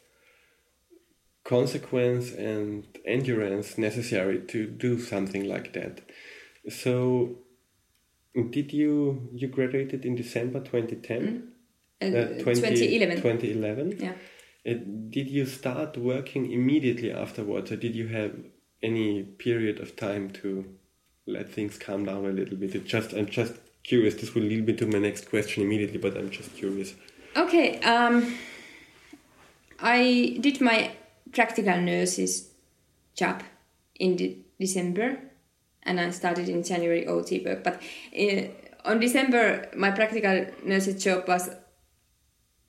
consequence 1.44 2.32
and 2.32 2.86
endurance 3.06 3.78
necessary 3.78 4.40
to 4.48 4.68
do 4.68 5.00
something 5.00 5.48
like 5.48 5.74
that. 5.74 6.02
So, 6.70 7.40
did 8.52 8.72
you 8.72 9.30
you 9.34 9.48
graduated 9.48 10.06
in 10.06 10.16
December 10.16 10.60
twenty 10.62 10.96
ten? 10.96 11.54
Uh, 12.02 12.40
2011. 12.40 13.18
2011. 13.18 13.98
Yeah. 14.00 14.14
Uh, 14.66 14.80
did 15.10 15.28
you 15.30 15.46
start 15.46 15.98
working 15.98 16.50
immediately 16.50 17.12
afterwards, 17.12 17.74
or 17.74 17.76
did 17.76 17.94
you 17.94 18.08
have 18.08 18.32
any 18.82 19.24
period 19.24 19.80
of 19.80 19.96
time 19.96 20.30
to 20.42 20.66
let 21.26 21.52
things 21.52 21.78
calm 21.78 22.06
down 22.06 22.26
a 22.26 22.30
little 22.30 22.58
bit? 22.58 22.76
It 22.76 22.86
just 22.86 23.14
I'm 23.14 23.28
just 23.28 23.54
curious. 23.84 24.16
This 24.16 24.34
will 24.34 24.44
lead 24.44 24.66
me 24.68 24.74
to 24.74 24.86
my 24.86 25.00
next 25.00 25.30
question 25.30 25.64
immediately, 25.64 25.98
but 25.98 26.18
I'm 26.18 26.30
just 26.30 26.56
curious. 26.56 26.94
Okay. 27.36 27.80
Um, 27.82 28.36
I 29.80 30.38
did 30.42 30.62
my 30.62 30.92
practical 31.32 31.80
nurses 31.80 32.50
job 33.16 33.44
in 33.96 34.16
de- 34.16 34.46
December, 34.60 35.20
and 35.84 36.00
I 36.00 36.10
started 36.12 36.50
in 36.50 36.64
January 36.64 37.08
OT 37.08 37.44
work. 37.46 37.64
But 37.64 37.82
uh, 38.18 38.42
on 38.86 39.00
December, 39.00 39.70
my 39.76 39.92
practical 39.92 40.48
nurses 40.64 41.04
job 41.04 41.28
was 41.28 41.50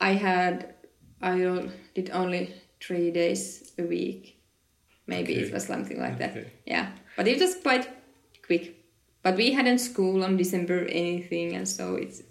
I 0.01 0.13
had 0.13 0.75
I 1.21 1.69
did 1.95 2.11
only 2.11 2.55
three 2.81 3.11
days 3.11 3.73
a 3.79 3.83
week. 3.83 4.40
Maybe 5.11 5.33
Okay. 5.35 5.47
it 5.47 5.53
was 5.53 5.65
something 5.67 5.99
like 6.07 6.19
that. 6.19 6.31
Okay. 6.31 6.47
Yeah, 6.67 6.87
but 7.17 7.27
it 7.27 7.41
was 7.41 7.55
quite 7.67 7.87
quick. 8.47 8.65
But 9.25 9.37
we 9.37 9.53
hadn't 9.53 9.79
school 9.81 10.23
on 10.25 10.37
December 10.37 10.87
anything, 10.89 11.57
and 11.57 11.67
so 11.69 11.97
it's 11.97 12.23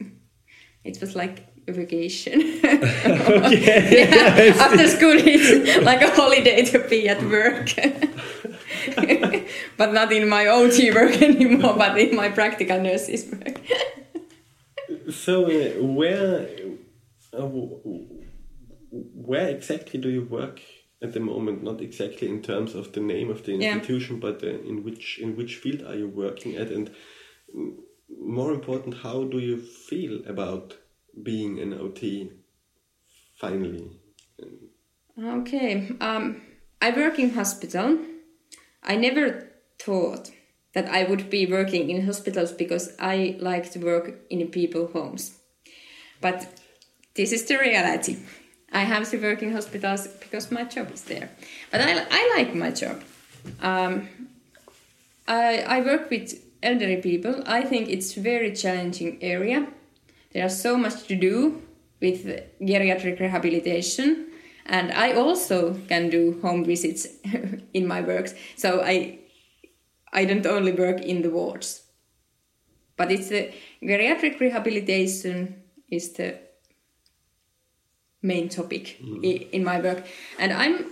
it 0.84 1.00
was 1.02 1.16
like 1.16 1.38
a 1.68 1.72
vacation. 1.74 2.40
yeah, 2.64 4.56
after 4.66 4.88
school, 4.88 5.18
it's 5.20 5.84
like 5.86 6.02
a 6.02 6.10
holiday 6.20 6.64
to 6.72 6.80
be 6.90 7.10
at 7.10 7.22
work. 7.38 7.68
but 9.78 9.94
not 9.94 10.12
in 10.12 10.28
my 10.30 10.48
OT 10.48 10.92
work 10.92 11.22
anymore, 11.22 11.76
but 11.78 11.98
in 12.00 12.16
my 12.16 12.30
practical 12.30 12.80
nurses 12.82 13.26
work. 13.32 13.60
So, 15.12 15.46
uh, 15.46 15.84
where 15.84 16.48
uh, 17.34 17.46
where 19.28 19.48
exactly 19.50 20.00
do 20.00 20.10
you 20.10 20.24
work 20.24 20.60
at 21.02 21.14
the 21.14 21.20
moment? 21.20 21.64
Not 21.64 21.82
exactly 21.82 22.28
in 22.28 22.42
terms 22.42 22.76
of 22.76 22.92
the 22.92 23.02
name 23.02 23.30
of 23.30 23.44
the 23.44 23.54
Yeah. 23.54 23.74
institution, 23.74 24.20
but 24.20 24.44
uh, 24.44 24.48
in 24.48 24.84
which 24.84 25.20
in 25.20 25.36
which 25.36 25.56
field 25.56 25.82
are 25.84 25.96
you 25.96 26.08
working 26.08 26.56
at, 26.56 26.72
and 26.72 26.90
mm, 27.56 27.76
more 28.20 28.54
important, 28.54 28.96
how 29.04 29.24
do 29.24 29.40
you 29.40 29.58
feel 29.58 30.22
about 30.28 30.78
being 31.24 31.60
an 31.60 31.74
OT? 31.74 32.32
Finally, 33.36 33.90
Okay. 35.18 35.88
Um, 36.00 36.42
I 36.82 36.92
work 36.92 37.20
in 37.20 37.32
hospital. 37.32 37.98
I 38.84 38.96
never 38.96 39.50
thought 39.78 40.32
that 40.74 40.88
I 40.88 41.04
would 41.04 41.30
be 41.30 41.46
working 41.46 41.90
in 41.90 42.06
hospitals 42.06 42.52
because 42.52 42.94
I 43.00 43.38
like 43.40 43.72
to 43.72 43.80
work 43.80 44.20
in 44.30 44.48
people 44.48 44.88
homes. 44.88 45.38
But 46.22 46.48
this 47.16 47.32
is 47.32 47.46
the 47.46 47.58
reality. 47.58 48.18
I 48.72 48.82
have 48.82 49.10
to 49.10 49.18
work 49.18 49.42
in 49.42 49.52
hospitals 49.52 50.08
because 50.08 50.52
my 50.52 50.64
job 50.64 50.92
is 50.92 51.04
there. 51.04 51.30
But 51.72 51.82
I, 51.82 52.06
I 52.10 52.34
like 52.38 52.56
my 52.56 52.72
job. 52.72 53.02
Um, 53.62 54.08
I, 55.28 55.60
I 55.60 55.82
work 55.82 56.10
with 56.10 56.40
elderly 56.62 56.98
people. 56.98 57.44
I 57.46 57.62
think 57.64 57.90
it's 57.90 58.14
very 58.14 58.54
challenging 58.54 59.18
area. 59.22 59.68
There 60.34 60.46
is 60.46 60.62
so 60.62 60.78
much 60.78 61.08
to 61.08 61.16
do 61.16 61.62
with 62.02 62.26
geriatric 62.62 63.20
rehabilitation, 63.20 64.28
and 64.66 64.92
I 64.92 65.14
also 65.14 65.74
can 65.88 66.10
do 66.10 66.40
home 66.42 66.64
visits 66.64 67.08
in 67.74 67.88
my 67.88 68.02
works. 68.02 68.34
So 68.56 68.82
I 68.84 69.20
I 70.12 70.26
don't 70.26 70.46
only 70.46 70.72
work 70.72 71.02
in 71.02 71.22
the 71.22 71.30
wards, 71.30 71.84
but 72.98 73.12
it's 73.12 73.30
the 73.30 73.52
geriatric 73.82 74.40
rehabilitation 74.40 75.64
is 75.90 76.14
the 76.14 76.49
main 78.22 78.50
topic 78.50 78.98
i- 79.24 79.48
in 79.52 79.64
my 79.64 79.80
work, 79.82 80.04
and 80.40 80.52
I'm 80.54 80.86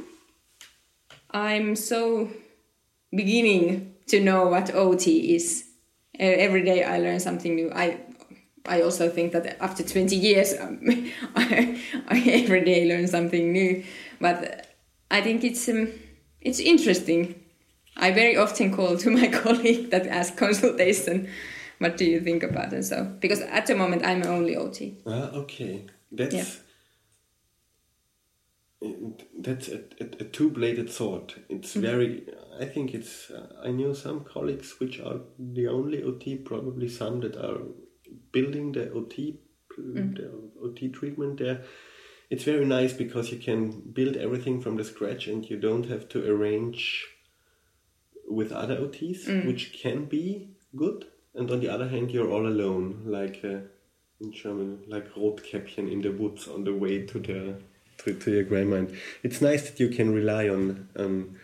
I'm 1.32 1.76
so 1.76 2.30
beginning 3.12 3.94
to 4.08 4.20
know 4.20 4.48
what 4.48 4.74
OT 4.74 5.36
is. 5.36 5.64
Uh, 6.20 6.24
every 6.24 6.64
day 6.64 6.84
I 6.84 7.00
learn 7.00 7.20
something 7.20 7.56
new. 7.56 7.72
I 7.74 7.98
I 8.66 8.82
also 8.82 9.10
think 9.10 9.32
that 9.32 9.62
after 9.62 9.84
20 9.84 10.16
years, 10.16 10.54
um, 10.60 10.80
I, 11.36 11.80
I 12.10 12.20
every 12.44 12.64
day 12.66 12.86
learn 12.88 13.08
something 13.08 13.52
new. 13.54 13.84
But 14.20 14.68
I 15.12 15.22
think 15.22 15.44
it's 15.44 15.68
um, 15.70 15.90
it's 16.42 16.60
interesting. 16.60 17.36
I 17.98 18.12
very 18.12 18.36
often 18.38 18.72
call 18.76 18.98
to 18.98 19.10
my 19.20 19.28
colleague 19.28 19.90
that 19.92 20.08
ask 20.08 20.36
consultation. 20.38 21.28
What 21.80 21.98
do 21.98 22.06
you 22.06 22.20
think 22.22 22.44
about 22.44 22.74
it? 22.74 22.84
So 22.84 23.04
because 23.20 23.42
at 23.42 23.68
the 23.68 23.76
moment 23.76 24.04
I'm 24.06 24.24
only 24.26 24.56
OT. 24.56 24.96
ah, 25.06 25.30
okay, 25.34 25.86
that's 26.12 26.34
Yeah. 26.36 26.46
That's 29.38 29.68
a, 29.70 29.80
a, 30.00 30.06
a 30.20 30.24
two-bladed 30.26 30.90
sword. 30.92 31.34
It's 31.50 31.72
Mm-hmm. 31.74 31.82
very. 31.82 32.24
I 32.60 32.66
think 32.66 32.94
it's. 32.94 33.30
Uh, 33.32 33.48
I 33.64 33.72
knew 33.72 33.94
some 33.96 34.24
colleagues 34.24 34.80
which 34.80 35.00
are 35.00 35.20
the 35.40 35.68
only 35.68 36.04
OT, 36.04 36.36
probably 36.38 36.90
some 36.90 37.20
that 37.22 37.36
are 37.38 37.60
building 38.32 38.72
the 38.74 38.92
OT, 38.92 39.40
Mm. 39.80 40.16
the 40.18 40.32
OT 40.66 40.90
treatment 40.90 41.38
there. 41.38 41.62
It's 42.32 42.44
very 42.44 42.66
nice 42.66 42.94
because 42.94 43.32
you 43.32 43.38
can 43.38 43.82
build 43.94 44.16
everything 44.18 44.60
from 44.60 44.76
the 44.76 44.84
scratch 44.84 45.28
and 45.28 45.48
you 45.50 45.58
don't 45.60 45.86
have 45.88 46.10
to 46.10 46.20
arrange 46.32 47.06
with 48.28 48.52
other 48.52 48.78
OTs, 48.78 49.26
Mm. 49.28 49.46
which 49.46 49.74
can 49.84 50.06
be 50.06 50.50
good. 50.76 51.06
And 51.36 51.52
on 51.52 51.60
the 51.60 51.70
other 51.70 51.88
hand, 51.88 52.12
you're 52.12 52.32
all 52.32 52.48
alone, 52.48 53.04
like 53.06 53.40
uh, 53.44 53.60
in 54.20 54.32
German, 54.34 54.80
like 54.88 55.14
Rotkäppchen 55.14 55.88
in 55.92 56.02
the 56.02 56.12
woods 56.12 56.48
on 56.48 56.64
the 56.64 56.74
way 56.74 57.06
to 57.06 57.20
the 57.20 57.62
to, 58.00 58.14
to 58.14 58.32
your 58.32 58.44
grandma. 58.44 58.78
And 58.78 58.98
it's 59.24 59.42
nice 59.42 59.70
that 59.70 59.80
you 59.80 59.90
can 59.90 60.14
rely 60.14 60.50
on 60.50 60.90
um, 60.96 61.36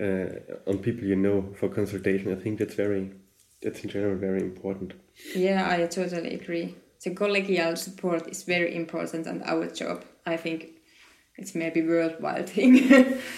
uh, 0.00 0.26
on 0.66 0.78
people 0.78 1.04
you 1.04 1.16
know 1.16 1.54
for 1.58 1.68
consultation. 1.68 2.32
I 2.32 2.36
think 2.36 2.58
that's 2.58 2.74
very 2.74 3.12
that's 3.62 3.82
in 3.84 3.90
general 3.90 4.16
very 4.16 4.40
important. 4.40 4.94
Yeah, 5.34 5.68
I 5.68 5.86
totally 5.86 6.34
agree. 6.34 6.76
The 7.04 7.10
collegial 7.10 7.76
support 7.76 8.28
is 8.28 8.44
very 8.44 8.74
important, 8.76 9.26
and 9.26 9.42
our 9.42 9.66
job, 9.66 10.04
I 10.24 10.36
think, 10.36 10.70
it's 11.36 11.54
maybe 11.54 11.82
worldwide 11.82 12.48
thing. 12.48 13.18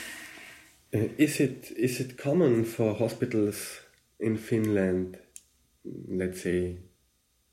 Uh, 0.94 1.08
is 1.18 1.40
it 1.40 1.72
is 1.76 1.98
it 1.98 2.16
common 2.16 2.64
for 2.64 2.94
hospitals 2.94 3.80
in 4.20 4.36
Finland, 4.36 5.18
let's 6.08 6.42
say, 6.42 6.78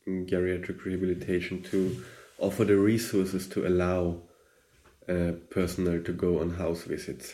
in 0.06 0.28
geriatric 0.28 0.86
rehabilitation, 0.86 1.64
to 1.64 2.04
offer 2.38 2.64
the 2.64 2.78
resources 2.78 3.48
to 3.48 3.66
allow 3.66 4.22
uh, 5.10 5.32
personnel 5.50 6.02
to 6.04 6.14
go 6.14 6.40
on 6.40 6.52
house 6.56 6.84
visits? 6.84 7.34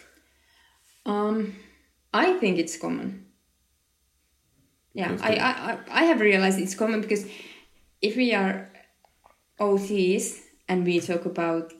Um, 1.06 1.56
I 2.14 2.34
think 2.40 2.58
it's 2.60 2.78
common. 2.78 3.26
Yeah, 4.94 5.18
I, 5.22 5.36
I, 5.36 5.72
I- 5.74 5.80
I 5.90 6.04
have 6.06 6.20
realized 6.22 6.60
it's 6.60 6.76
common 6.76 7.02
because 7.02 7.26
if 8.02 8.16
we 8.16 8.34
are 8.34 8.70
OTs 9.60 10.42
and 10.68 10.86
we 10.86 11.00
talk 11.00 11.26
about 11.26 11.74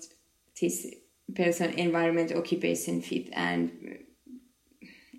this 0.62 0.88
person, 1.36 1.72
environment, 1.72 2.32
occupation 2.32 3.02
fit, 3.02 3.30
and 3.34 3.72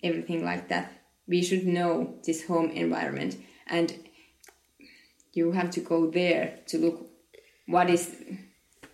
everything 0.03 0.45
like 0.45 0.69
that, 0.69 0.93
we 1.27 1.43
should 1.43 1.67
know 1.67 2.19
this 2.25 2.47
home 2.47 2.71
environment, 2.71 3.37
and 3.67 3.93
you 5.33 5.53
have 5.53 5.71
to 5.73 5.81
go 5.81 6.11
there 6.11 6.59
to 6.67 6.79
look 6.79 7.07
what 7.67 7.91
is 7.91 8.15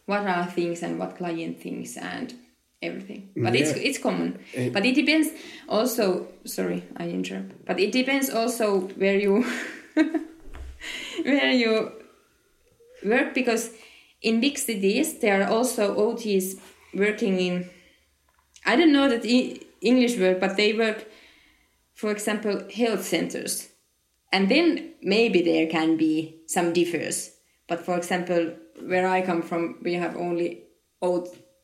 what 0.06 0.26
are 0.26 0.46
things 0.46 0.82
and 0.82 0.98
what 0.98 1.16
client 1.16 1.60
thinks 1.60 1.96
and 1.96 2.34
everything. 2.82 3.30
But 3.36 3.54
it's 3.56 3.70
Yeah. 3.76 3.82
it's 3.88 3.98
common. 3.98 4.38
And- 4.56 4.72
but 4.72 4.84
it 4.84 4.94
depends 4.94 5.28
also. 5.68 6.28
Sorry, 6.44 6.82
I 6.96 7.08
interrupt. 7.08 7.64
But 7.66 7.80
it 7.80 7.92
depends 7.92 8.28
also 8.30 8.80
where 8.98 9.18
you 9.18 9.44
where 11.24 11.50
you 11.52 11.92
work 13.04 13.34
because 13.34 13.70
in 14.22 14.40
big 14.40 14.58
cities 14.58 15.18
there 15.18 15.42
are 15.42 15.48
also 15.50 15.94
OTs 15.96 16.56
working 16.94 17.38
in. 17.40 17.70
I 18.66 18.76
don't 18.76 18.92
know 18.92 19.08
that 19.08 19.24
e- 19.24 19.60
English 19.80 20.16
word, 20.18 20.40
but 20.40 20.56
they 20.56 20.72
work, 20.72 21.04
for 21.94 22.10
example, 22.10 22.66
health 22.74 23.04
centers, 23.04 23.68
and 24.32 24.48
then 24.48 24.92
maybe 25.02 25.42
there 25.42 25.66
can 25.66 25.96
be 25.96 26.36
some 26.46 26.72
differs. 26.72 27.30
But 27.68 27.84
for 27.84 27.96
example, 27.96 28.54
where 28.82 29.06
I 29.08 29.22
come 29.22 29.42
from, 29.42 29.78
we 29.82 29.94
have 29.94 30.16
only 30.16 30.64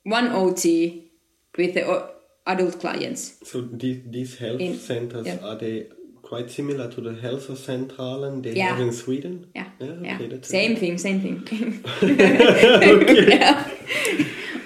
one 0.04 0.28
OT 0.28 1.10
with 1.56 1.74
the 1.74 2.10
adult 2.46 2.80
clients. 2.80 3.36
So 3.44 3.60
these, 3.62 4.02
these 4.06 4.38
health 4.38 4.60
In- 4.60 4.78
centers, 4.78 5.26
yeah. 5.26 5.38
are 5.42 5.56
they 5.56 5.88
quite 6.22 6.50
similar 6.50 6.90
to 6.92 7.00
the 7.00 7.10
Hälsocentralen 7.10 8.42
they 8.42 8.54
Yeah. 8.54 8.68
have 8.70 8.80
in 8.80 8.92
Sweden? 8.92 9.46
Yeah, 9.54 9.66
Yeah, 9.80 9.94
yeah. 10.02 10.14
okay, 10.14 10.26
that's 10.28 10.48
same 10.48 10.76
thing, 10.76 10.98
same 10.98 11.20
thing. 11.20 11.44
yeah. 12.02 13.68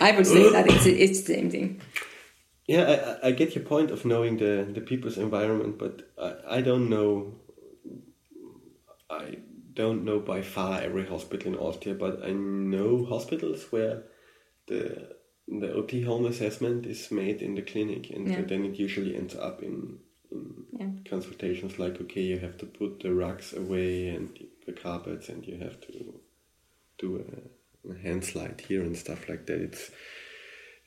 I 0.00 0.12
would 0.12 0.26
say 0.26 0.50
that 0.52 0.66
it's 0.68 0.86
it's 0.86 1.22
the 1.22 1.34
same 1.34 1.50
thing. 1.50 1.80
Yeah, 2.66 2.82
I, 2.82 2.94
I- 2.94 3.28
I 3.28 3.32
get 3.32 3.54
your 3.54 3.64
point 3.64 3.90
of 3.90 4.04
knowing 4.04 4.38
the, 4.38 4.66
the 4.74 4.80
people's 4.80 5.16
environment, 5.18 5.78
but 5.78 6.02
I, 6.18 6.58
I 6.58 6.60
don't 6.62 6.88
know. 6.88 7.34
I 9.10 9.38
don't 9.74 10.04
know 10.04 10.20
by 10.20 10.42
far 10.42 10.80
every 10.80 11.06
hospital 11.06 11.52
in 11.52 11.58
Austria, 11.58 11.94
but 11.94 12.22
I 12.24 12.32
know 12.32 13.04
hospitals 13.04 13.70
where 13.70 14.04
the 14.66 15.16
the 15.46 15.72
OT 15.74 16.02
home 16.02 16.24
assessment 16.24 16.86
is 16.86 17.10
made 17.10 17.42
in 17.42 17.54
the 17.54 17.62
clinic, 17.62 18.10
and 18.10 18.28
Yeah. 18.28 18.42
then 18.42 18.64
it 18.64 18.78
usually 18.78 19.14
ends 19.14 19.34
up 19.34 19.62
in, 19.62 19.98
in 20.30 20.66
Yeah. 20.80 20.90
consultations 21.04 21.78
like, 21.78 22.00
okay, 22.00 22.22
you 22.22 22.38
have 22.38 22.56
to 22.58 22.66
put 22.66 23.00
the 23.00 23.12
rugs 23.12 23.52
away 23.52 24.08
and 24.08 24.28
the 24.66 24.72
carpets, 24.72 25.28
and 25.28 25.46
you 25.46 25.58
have 25.58 25.80
to 25.82 25.92
do 26.98 27.08
a, 27.24 27.90
a 27.92 27.98
hand 27.98 28.24
slide 28.24 28.62
here 28.68 28.82
and 28.82 28.96
stuff 28.96 29.28
like 29.28 29.44
that. 29.46 29.60
It's 29.60 29.90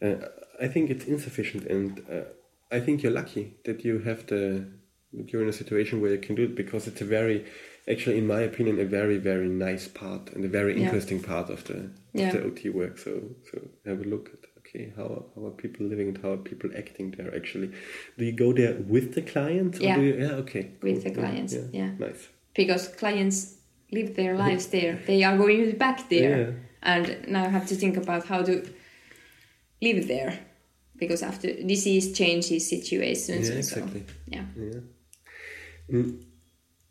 uh, 0.01 0.27
I 0.59 0.67
think 0.67 0.89
it's 0.89 1.05
insufficient, 1.05 1.65
and 1.65 2.03
uh, 2.09 2.25
I 2.71 2.79
think 2.79 3.03
you're 3.03 3.11
lucky 3.11 3.57
that 3.65 3.85
you 3.85 3.99
have 3.99 4.25
the 4.27 4.65
that 5.13 5.31
you're 5.31 5.41
in 5.43 5.49
a 5.49 5.53
situation 5.53 6.01
where 6.01 6.11
you 6.11 6.19
can 6.19 6.35
do 6.35 6.43
it 6.43 6.55
because 6.55 6.87
it's 6.87 7.01
a 7.01 7.05
very, 7.05 7.45
actually, 7.89 8.17
in 8.17 8.27
my 8.27 8.41
opinion, 8.41 8.79
a 8.79 8.85
very 8.85 9.17
very 9.17 9.47
nice 9.49 9.87
part 9.87 10.23
and 10.33 10.43
a 10.45 10.47
very 10.59 10.73
Yeah. 10.73 10.83
interesting 10.85 11.21
part 11.21 11.49
of 11.49 11.63
the 11.63 11.73
of 11.73 11.91
Yeah. 12.13 12.31
the 12.31 12.43
OT 12.47 12.69
work. 12.69 12.97
So 12.97 13.11
so 13.51 13.55
have 13.85 14.01
a 14.05 14.09
look 14.13 14.25
at 14.33 14.39
okay 14.59 14.91
how 14.97 15.07
how 15.35 15.45
are 15.47 15.55
people 15.63 15.85
living 15.87 16.07
and 16.09 16.17
how 16.23 16.31
are 16.33 16.43
people 16.51 16.69
acting 16.81 17.11
there 17.17 17.33
actually. 17.39 17.69
Do 18.17 18.23
you 18.25 18.33
go 18.45 18.53
there 18.53 18.75
with 18.93 19.07
the 19.15 19.21
clients? 19.33 19.79
Or 19.79 19.83
Yeah. 19.83 19.97
Do 19.97 20.01
you, 20.07 20.13
yeah. 20.25 20.41
Okay. 20.43 20.63
With 20.81 21.03
the 21.03 21.11
clients, 21.11 21.53
yeah. 21.73 21.91
Nice. 21.99 22.23
because 22.55 22.87
clients 23.03 23.37
live 23.91 24.15
their 24.15 24.35
lives 24.45 24.65
there. 24.67 24.93
They 25.05 25.23
are 25.23 25.37
going 25.37 25.77
back 25.77 25.97
there, 26.09 26.39
Yeah. 26.39 26.51
and 26.93 27.05
now 27.27 27.45
have 27.49 27.65
to 27.67 27.75
think 27.75 27.95
about 27.97 28.25
how 28.25 28.41
to 28.49 28.53
live 29.81 30.07
there, 30.07 30.33
because 31.01 31.21
after 31.25 31.47
disease 31.73 32.05
changes 32.17 32.67
situations. 32.75 33.47
Yeah. 33.47 33.55
and 33.55 33.65
so, 33.65 33.75
Exactly. 33.79 34.03
yeah. 34.35 34.45
Yeah. 34.57 34.81
Mm. 35.91 36.09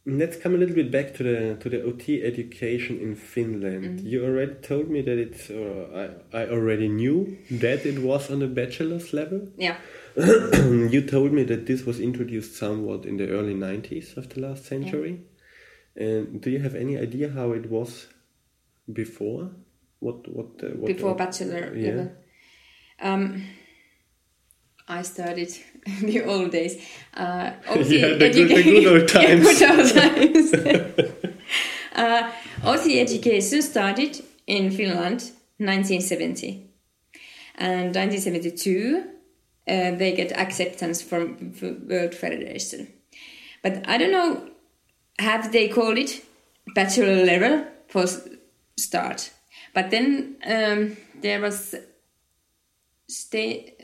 Mm, 0.07 0.19
Let's 0.19 0.37
come 0.37 0.55
a 0.55 0.59
little 0.59 0.75
bit 0.75 0.90
back 0.90 1.14
to 1.14 1.23
the 1.23 1.57
to 1.61 1.69
the 1.69 1.83
OT 1.83 2.23
education 2.23 2.99
in 3.01 3.16
Finland. 3.16 3.99
Mm-hmm. 3.99 4.07
You 4.07 4.25
already 4.25 4.55
told 4.55 4.88
me 4.88 5.03
that 5.03 5.19
it's. 5.19 5.51
Or 5.51 5.88
I 5.95 6.42
I 6.42 6.49
already 6.49 6.88
knew 6.88 7.38
that 7.51 7.85
it 7.85 7.99
was 7.99 8.31
on 8.31 8.38
the 8.38 8.47
bachelor's 8.47 9.12
level. 9.12 9.49
Yeah. 9.57 9.77
you 10.16 11.03
told 11.03 11.33
me 11.33 11.45
that 11.45 11.66
this 11.66 11.85
was 11.85 12.01
introduced 12.01 12.57
somewhat 12.57 13.05
in 13.05 13.16
the 13.16 13.29
early 13.29 13.55
nineties 13.55 14.16
of 14.16 14.29
the 14.29 14.40
last 14.40 14.64
century. 14.64 15.21
And 15.97 16.40
do 16.40 16.51
you 16.51 16.61
have 16.61 16.75
any 16.75 16.99
idea 16.99 17.31
how 17.31 17.53
it 17.53 17.71
was 17.71 18.07
before? 18.92 19.51
What 20.01 20.29
what 20.29 20.47
uh, 20.62 20.69
what 20.77 20.87
Before 20.87 21.11
uh, 21.12 21.14
bachelor 21.14 21.75
yeah. 21.75 21.88
level. 21.88 22.12
Um, 23.01 23.42
I 24.88 25.03
started 25.03 25.53
the 26.03 26.22
old 26.25 26.51
days. 26.53 26.77
Uh, 27.14 27.53
Yeah, 27.87 28.14
the 28.18 28.31
good- 28.31 28.49
the 28.49 28.62
good 28.62 28.87
old 28.87 29.09
times. 29.09 29.59
good 29.59 29.70
old 29.70 29.92
times. 29.92 30.55
uh, 31.94 32.33
OT 32.64 33.01
education 33.01 33.62
started 33.62 34.22
in 34.46 34.70
Finland 34.70 35.33
1970. 35.59 36.62
And 37.59 37.94
1972, 37.94 39.05
uh, 39.68 39.96
they 39.96 40.12
get 40.14 40.33
acceptance 40.38 41.01
from 41.03 41.55
World 41.88 42.14
Federation. 42.14 42.88
But 43.62 43.88
I 43.88 43.96
don't 43.99 44.12
know, 44.12 44.49
have 45.18 45.53
they 45.53 45.68
called 45.68 45.96
it 45.99 46.22
bachelor 46.75 47.25
level 47.25 47.64
for 47.88 48.05
start? 48.77 49.31
But 49.72 49.90
then 49.90 50.37
um, 50.46 50.96
there 51.22 51.40
was 51.40 51.75
state 53.09 53.81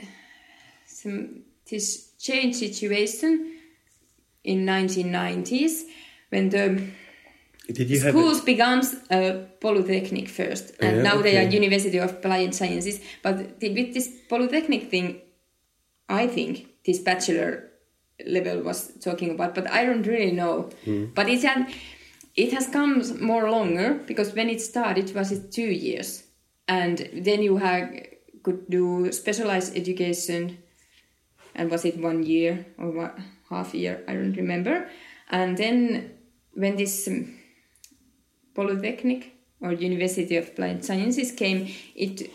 some 0.86 1.42
this 1.72 1.87
change 2.26 2.54
situation 2.66 3.30
in 4.44 4.58
1990s 4.66 5.74
when 6.30 6.48
the 6.50 6.64
Did 7.78 7.88
you 7.90 8.00
have? 8.00 8.11
schools 8.12 8.40
becomes 8.52 8.94
a 9.11 9.20
polytechnic 9.61 10.28
first 10.28 10.64
and 10.80 10.96
Yeah, 10.96 11.02
now 11.08 11.16
they 11.22 11.35
are 11.40 11.48
university 11.61 11.98
of 11.98 12.11
applied 12.11 12.54
sciences 12.54 12.96
but 13.24 13.35
the, 13.61 13.68
with 13.76 13.88
this 13.94 14.08
polytechnic 14.32 14.82
thing 14.92 15.06
i 16.08 16.26
think 16.26 16.52
this 16.87 16.98
bachelor 17.08 17.50
level 18.37 18.56
was 18.62 18.78
talking 19.06 19.30
about 19.35 19.54
but 19.54 19.66
i 19.78 19.80
don't 19.87 20.06
really 20.14 20.32
know 20.42 20.56
Hmm. 20.85 21.04
but 21.16 21.26
it 21.28 21.42
had 21.42 21.61
it 22.44 22.50
has 22.56 22.66
come 22.76 22.92
more 23.20 23.44
longer 23.56 23.88
because 24.11 24.28
when 24.38 24.48
it 24.54 24.61
started 24.61 25.06
was 25.14 25.28
it 25.37 25.42
two 25.58 25.70
years 25.88 26.24
and 26.68 26.96
then 27.26 27.42
you 27.48 27.54
have 27.58 27.85
could 28.44 28.61
do 28.78 28.85
specialized 29.12 29.76
education 29.82 30.42
and 31.54 31.70
was 31.70 31.84
it 31.84 31.98
one 31.98 32.22
year 32.22 32.66
or 32.78 32.90
what, 32.90 33.18
half 33.50 33.74
year 33.74 34.02
i 34.08 34.12
don't 34.14 34.36
remember 34.36 34.88
and 35.30 35.56
then 35.56 36.10
when 36.54 36.76
this 36.76 37.08
um, 37.08 37.38
polytechnic 38.54 39.32
or 39.60 39.72
university 39.72 40.36
of 40.36 40.48
applied 40.48 40.84
sciences 40.84 41.32
came 41.32 41.68
it 41.94 42.30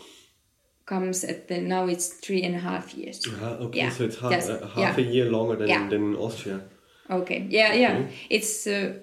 comes 0.86 1.22
at 1.24 1.48
the 1.48 1.58
now 1.60 1.86
it's 1.86 2.08
three 2.08 2.42
and 2.42 2.54
a 2.54 2.58
half 2.58 2.94
years 2.94 3.26
Ah, 3.42 3.56
okay, 3.60 3.78
Yeah, 3.80 3.90
so 3.90 4.04
it's 4.04 4.18
half, 4.18 4.30
yes, 4.32 4.48
uh, 4.48 4.66
half 4.74 4.98
yeah. 4.98 5.04
a 5.04 5.08
year 5.14 5.30
longer 5.30 5.56
than, 5.56 5.68
Yeah. 5.68 5.88
than 5.88 6.16
Austria. 6.16 6.60
okay 7.10 7.46
yeah 7.50 7.72
yeah 7.74 7.92
Okay. 7.98 8.12
it's 8.30 8.66
uh, 8.66 8.94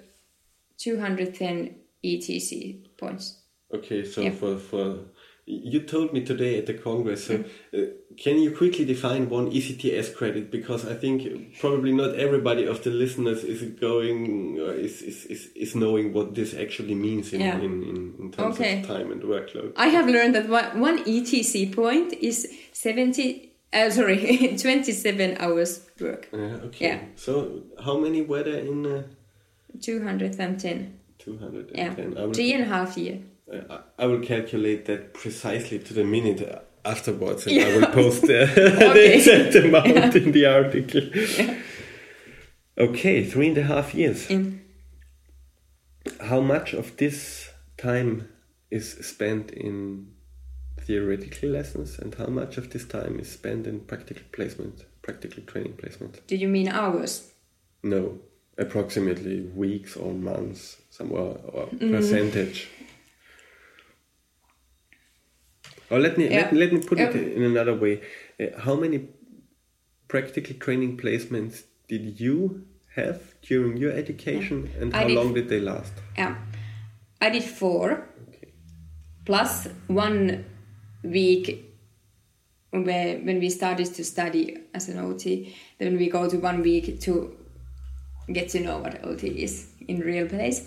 210 0.78 1.76
ECTS 2.04 2.84
points 2.98 3.42
Okay, 3.74 4.04
so 4.04 4.30
for 4.30 4.56
for 4.58 4.98
you 5.46 5.80
told 5.80 6.12
me 6.12 6.24
today 6.24 6.58
at 6.58 6.66
the 6.66 6.74
congress. 6.74 7.24
So 7.26 7.34
Mm. 7.38 7.44
uh, 7.74 7.92
can 8.24 8.38
you 8.38 8.50
quickly 8.50 8.84
define 8.84 9.28
one 9.28 9.50
ECTS 9.50 10.14
credit 10.14 10.50
because 10.50 10.82
I 10.86 10.94
think 10.94 11.58
probably 11.60 11.92
not 11.92 12.14
everybody 12.26 12.64
of 12.66 12.82
the 12.84 12.90
listeners 12.90 13.44
is 13.44 13.62
going 13.80 14.56
uh, 14.58 14.72
is, 14.86 15.02
is, 15.02 15.26
is, 15.26 15.42
is 15.54 15.74
knowing 15.74 16.12
what 16.14 16.34
this 16.34 16.54
actually 16.54 16.94
means 16.94 17.32
in 17.32 17.40
Yeah. 17.40 17.58
in, 17.66 17.82
in, 17.90 17.96
in 18.20 18.32
terms 18.32 18.56
Okay. 18.56 18.80
of 18.80 18.86
time 18.86 19.08
and 19.12 19.22
workload. 19.22 19.72
i 19.76 19.88
have 19.96 20.06
learned 20.16 20.34
that 20.34 20.48
one, 20.48 20.68
one 20.88 20.98
ECTS 21.04 21.74
point 21.74 22.12
is 22.30 22.36
70 22.72 23.52
uh, 23.72 23.90
sorry 23.90 24.56
27 24.62 25.36
hours 25.38 25.70
work 26.00 26.28
Uh, 26.32 26.66
okay. 26.68 26.86
Yeah. 26.88 26.98
So 27.16 27.62
how 27.84 27.98
many 27.98 28.20
were 28.22 28.42
there 28.42 28.60
in 28.72 28.86
uh, 28.86 29.02
210 29.80 30.98
two 31.18 31.38
hundred 31.38 31.68
and 31.70 31.76
yeah 31.76 31.94
ten? 31.94 32.16
I 32.18 32.24
will 32.26 32.34
three 32.34 32.52
and 32.52 32.62
a 32.62 32.66
half 32.66 32.96
year 32.96 33.18
I 33.52 33.78
I 34.02 34.06
will 34.06 34.20
calculate 34.20 34.84
that 34.86 35.14
precisely 35.14 35.78
to 35.78 35.94
the 35.94 36.04
minute 36.04 36.40
afterwards, 36.86 37.46
and 37.46 37.60
I 37.60 37.76
will 37.76 37.86
post 37.88 38.22
the, 38.22 38.46
the 38.54 38.90
Okay. 38.90 39.16
exact 39.16 39.54
amount 39.56 40.14
in 40.16 40.32
the 40.32 40.46
article. 40.46 41.02
Okay, 42.78 43.24
three 43.24 43.48
and 43.48 43.58
a 43.58 43.62
half 43.62 43.94
years. 43.94 44.30
in 44.30 44.60
How 46.20 46.40
much 46.40 46.72
of 46.74 46.96
this 46.96 47.50
time 47.78 48.28
is 48.70 48.92
spent 49.06 49.50
in 49.50 50.08
theoretical 50.80 51.48
lessons, 51.50 51.98
and 51.98 52.14
how 52.14 52.26
much 52.26 52.58
of 52.58 52.70
this 52.70 52.84
time 52.84 53.18
is 53.18 53.30
spent 53.32 53.66
in 53.66 53.80
practical 53.80 54.22
placement, 54.32 54.84
practical 55.02 55.42
training 55.44 55.74
placement? 55.74 56.26
Do 56.26 56.36
you 56.36 56.48
mean 56.48 56.68
hours? 56.68 57.32
No, 57.82 58.18
approximately 58.58 59.40
weeks 59.54 59.96
or 59.96 60.12
months, 60.12 60.76
somewhere 60.90 61.36
or 61.52 61.66
Mm. 61.68 61.90
percentage. 61.90 62.68
Or 65.90 65.98
let 66.00 66.16
me 66.18 66.24
Yeah. 66.28 66.36
let, 66.36 66.52
let 66.52 66.72
me 66.72 66.80
put 66.80 66.98
it 67.00 67.14
in 67.36 67.42
another 67.42 67.74
way. 67.74 68.00
Uh, 68.40 68.58
how 68.58 68.74
many 68.76 69.08
practical 70.08 70.54
training 70.56 70.96
placements 70.96 71.62
did 71.88 72.20
you 72.20 72.64
have 72.94 73.18
during 73.42 73.76
your 73.76 73.92
education, 73.92 74.70
and 74.80 74.94
I 74.94 74.98
how 75.02 75.06
did- 75.08 75.16
long 75.16 75.34
did 75.34 75.48
they 75.48 75.60
last? 75.60 75.92
Yeah. 76.18 76.36
I 77.20 77.30
did 77.30 77.44
four 77.44 78.06
Okay. 78.28 78.48
plus 79.24 79.68
one 79.86 80.44
week 81.02 81.62
where 82.70 83.18
when 83.18 83.38
we 83.40 83.48
started 83.50 83.86
to 83.94 84.04
study 84.04 84.56
as 84.74 84.88
an 84.88 84.98
OT, 84.98 85.54
then 85.78 85.96
we 85.96 86.08
go 86.08 86.28
to 86.28 86.36
one 86.38 86.62
week 86.62 87.00
to 87.00 87.34
get 88.32 88.48
to 88.50 88.60
know 88.60 88.78
what 88.78 89.04
OT 89.04 89.28
is 89.28 89.66
in 89.88 90.00
real 90.00 90.26
place. 90.28 90.58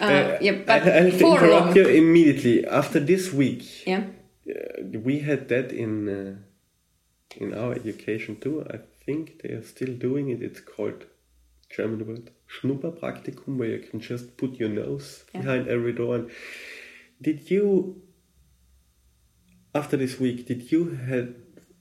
Uh, 0.00 0.04
Uh, 0.04 0.38
yeah, 0.40 0.52
but 0.66 0.82
I, 0.82 0.98
I 0.98 1.02
have 1.02 1.18
to 1.18 1.26
interrupt 1.26 1.66
long. 1.66 1.76
you 1.76 1.86
immediately. 1.88 2.66
After 2.66 3.00
this 3.00 3.32
week, 3.32 3.62
Yeah. 3.86 4.04
Uh, 4.50 4.98
we 4.98 5.20
had 5.20 5.48
that 5.48 5.72
in 5.72 6.08
uh, 6.08 6.36
in 7.36 7.54
our 7.54 7.72
education 7.74 8.36
too. 8.40 8.66
I 8.70 8.78
think 9.04 9.42
they 9.42 9.50
are 9.50 9.62
still 9.62 9.94
doing 9.94 10.28
it. 10.30 10.42
It's 10.42 10.60
called 10.60 11.04
German 11.70 12.06
word 12.06 12.30
Schnupperpraktikum, 12.48 13.56
where 13.56 13.68
you 13.68 13.78
can 13.78 14.00
just 14.00 14.36
put 14.36 14.54
your 14.54 14.68
nose 14.68 15.24
Yeah. 15.34 15.40
behind 15.42 15.68
every 15.68 15.92
door. 15.92 16.16
And 16.16 16.30
did 17.22 17.50
you, 17.50 18.02
after 19.74 19.96
this 19.96 20.18
week, 20.18 20.46
did 20.46 20.72
you 20.72 20.90
have 20.90 21.34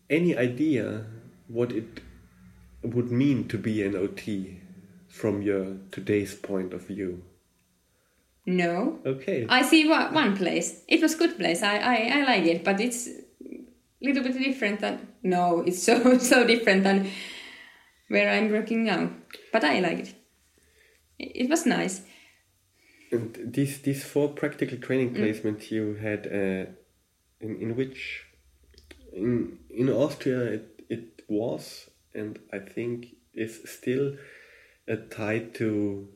any 0.10 0.38
idea 0.38 1.05
what 1.47 1.71
it 1.71 2.01
would 2.84 3.12
mean 3.12 3.47
to 3.47 3.58
be 3.58 3.84
an 3.84 3.95
OT 3.95 4.60
from 5.08 5.41
your 5.41 5.77
today's 5.91 6.36
point 6.36 6.73
of 6.73 6.86
view? 6.88 7.23
No. 8.49 8.99
Okay. 9.05 9.45
I 9.47 9.62
see 9.62 9.88
one, 9.88 10.13
one 10.13 10.35
place. 10.35 10.81
It 10.88 11.01
was 11.01 11.13
good 11.15 11.38
place. 11.38 11.62
I, 11.62 11.77
I, 11.77 11.95
I 12.19 12.23
like 12.25 12.45
it, 12.45 12.63
but 12.63 12.79
it's 12.81 13.07
a 13.07 13.62
little 14.01 14.23
bit 14.23 14.38
different 14.38 14.79
than 14.79 15.07
no, 15.23 15.62
it's 15.67 15.83
so 15.83 16.17
so 16.31 16.45
different 16.47 16.83
than 16.83 17.09
where 18.07 18.29
I'm 18.29 18.51
working 18.51 18.85
now. 18.85 19.09
But 19.53 19.63
I 19.63 19.79
like 19.81 19.99
it. 19.99 20.15
It 21.19 21.49
was 21.49 21.65
nice. 21.65 22.01
And 23.12 23.38
these 23.53 23.81
these 23.81 24.03
four 24.03 24.29
practical 24.29 24.77
training 24.77 25.13
Mm. 25.13 25.19
placements 25.19 25.69
you 25.71 25.95
had 25.95 26.25
uh, 26.27 26.65
in 27.41 27.62
in 27.62 27.75
which 27.75 28.25
in 29.13 29.59
in 29.69 29.89
Austria 29.89 30.39
it, 30.53 30.81
it 30.89 31.23
was 31.27 31.89
and 32.15 32.39
I 32.53 32.59
think 32.59 33.07
is 33.33 33.62
still 33.65 34.15
uh, 34.91 34.95
tied 35.09 35.53
to 35.55 36.07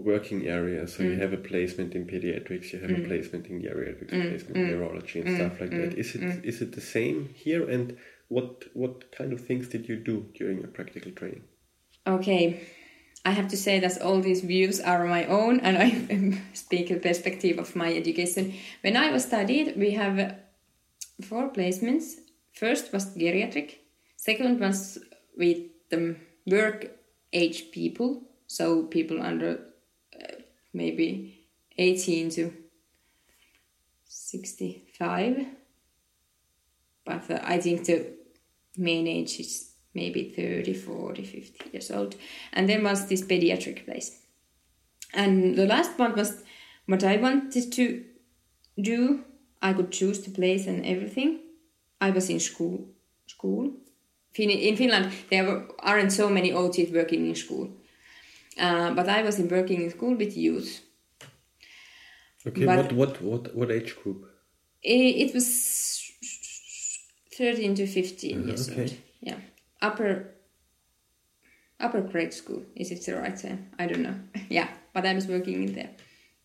working 0.00 0.46
area. 0.46 0.86
So 0.88 1.02
Mm. 1.02 1.10
you 1.10 1.16
have 1.16 1.32
a 1.32 1.36
placement 1.36 1.94
in 1.94 2.06
pediatrics, 2.06 2.72
you 2.72 2.80
have 2.80 2.90
a 2.90 2.94
mm. 2.94 3.06
placement 3.06 3.46
in 3.46 3.62
geriatrics, 3.62 4.12
Mm. 4.12 4.28
placement 4.30 4.56
in 4.56 4.66
mm. 4.66 4.70
neurology 4.70 5.20
and 5.20 5.28
mm. 5.28 5.36
stuff 5.36 5.60
like 5.60 5.70
that. 5.70 5.96
Is 5.96 6.14
it 6.16 6.44
is 6.44 6.60
it 6.60 6.72
the 6.72 6.80
same 6.80 7.28
here? 7.34 7.68
And 7.68 7.96
what 8.28 8.64
what 8.74 9.12
kind 9.12 9.32
of 9.32 9.40
things 9.40 9.68
did 9.68 9.88
you 9.88 9.96
do 9.96 10.26
during 10.34 10.58
your 10.58 10.68
practical 10.68 11.12
training? 11.12 11.44
Okay. 12.06 12.60
I 13.26 13.30
have 13.30 13.48
to 13.48 13.56
say 13.56 13.80
that 13.80 14.02
all 14.02 14.20
these 14.20 14.42
views 14.42 14.80
are 14.80 15.06
my 15.06 15.24
own, 15.26 15.60
and 15.60 15.78
I 15.86 16.42
speak 16.52 16.90
a 16.90 16.96
perspective 16.96 17.58
of 17.58 17.74
my 17.74 17.90
education. 17.94 18.54
When 18.82 18.96
I 18.96 19.10
was 19.10 19.24
studied, 19.24 19.76
we 19.76 19.92
have 19.92 20.36
four 21.22 21.50
placements. 21.50 22.16
First 22.52 22.92
was 22.92 23.16
geriatric. 23.16 23.78
Second 24.16 24.60
was 24.60 24.98
with 25.36 25.58
the 25.90 26.16
work 26.46 26.90
age 27.32 27.70
people, 27.72 28.22
so 28.46 28.84
people 28.84 29.22
under 29.22 29.60
maybe 30.74 31.46
18 31.78 32.30
to 32.30 32.52
65. 34.06 35.46
But 37.04 37.30
uh, 37.30 37.40
I 37.42 37.58
think 37.58 37.84
the 37.84 38.12
main 38.76 39.06
age 39.06 39.40
is 39.40 39.70
maybe 39.94 40.32
30, 40.36 40.74
40, 40.74 41.24
50 41.24 41.70
years 41.72 41.90
old. 41.90 42.16
And 42.52 42.68
then 42.68 42.82
was 42.82 43.06
this 43.06 43.22
pediatric 43.22 43.84
place. 43.84 44.20
And 45.12 45.56
the 45.56 45.66
last 45.66 45.98
one 45.98 46.16
was 46.16 46.42
what 46.86 47.04
I 47.04 47.16
wanted 47.16 47.72
to 47.72 48.04
do. 48.80 49.24
I 49.62 49.72
could 49.72 49.92
choose 49.92 50.20
the 50.20 50.30
place 50.30 50.66
and 50.66 50.84
everything. 50.84 51.40
I 52.00 52.10
was 52.10 52.28
in 52.28 52.40
school. 52.40 52.88
School. 53.26 53.72
In 54.36 54.76
Finland, 54.76 55.12
there 55.30 55.64
aren't 55.78 56.12
so 56.12 56.28
many 56.28 56.50
OTs 56.50 56.92
working 56.92 57.28
in 57.28 57.36
school. 57.36 57.70
Uh, 58.58 58.92
but 58.94 59.08
I 59.08 59.22
was 59.22 59.38
in 59.38 59.48
working 59.48 59.82
in 59.82 59.90
school 59.90 60.14
with 60.14 60.36
youth. 60.36 60.80
Okay, 62.46 62.66
But- 62.66 62.92
what 62.92 62.92
what 62.92 63.22
what 63.22 63.54
what 63.56 63.70
age 63.70 63.96
group? 64.02 64.26
It, 64.82 65.28
it 65.28 65.34
was 65.34 65.46
13 67.36 67.74
to 67.76 67.86
15 67.86 68.48
years 68.48 68.68
okay. 68.70 68.82
old. 68.82 68.94
Yeah. 69.22 69.36
Upper 69.80 70.30
upper 71.80 72.00
grade 72.02 72.32
school. 72.34 72.62
Is 72.76 72.90
it 72.90 73.04
the 73.04 73.16
right 73.16 73.36
term? 73.36 73.66
I 73.78 73.86
don't 73.86 74.02
know. 74.02 74.14
yeah, 74.50 74.68
but 74.92 75.06
I 75.06 75.14
was 75.14 75.26
working 75.26 75.62
in 75.62 75.72
there. 75.74 75.90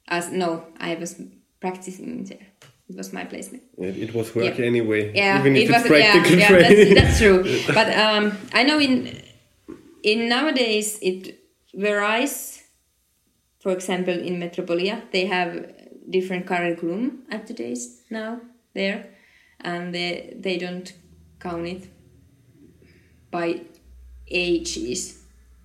As 0.08 0.32
no, 0.32 0.64
I 0.80 0.96
was 0.96 1.22
practicing 1.60 2.06
in 2.06 2.24
there. 2.24 2.48
It 2.90 2.96
was 2.96 3.14
my 3.14 3.24
placement. 3.26 3.64
It, 3.78 3.98
it 3.98 4.14
was 4.16 4.34
work 4.34 4.58
Yeah. 4.58 4.66
anyway, 4.66 5.14
Yeah, 5.14 5.40
even 5.40 5.56
if 5.56 5.70
it 5.70 5.76
it's 5.76 5.84
was. 5.84 5.92
Yeah, 6.00 6.12
practical 6.12 6.40
yeah, 6.40 6.48
training. 6.48 6.94
that's, 6.96 7.02
that's 7.08 7.20
true. 7.20 7.44
But 7.76 7.96
um, 7.96 8.38
I 8.54 8.64
know 8.64 8.80
in 8.80 9.22
in 10.02 10.28
nowadays 10.30 10.98
it 11.02 11.39
varies. 11.74 12.64
For 13.60 13.72
example, 13.72 14.14
in 14.14 14.40
Metropolia, 14.40 15.04
they 15.12 15.26
have 15.26 15.74
different 16.10 16.48
curriculum 16.48 17.24
at 17.30 17.48
the 17.48 17.54
days 17.54 18.02
now 18.10 18.40
there, 18.74 19.06
and 19.60 19.94
they 19.94 20.34
they 20.40 20.58
don't 20.58 20.92
count 21.40 21.68
it 21.68 21.90
by 23.32 23.62
ages, 24.28 25.20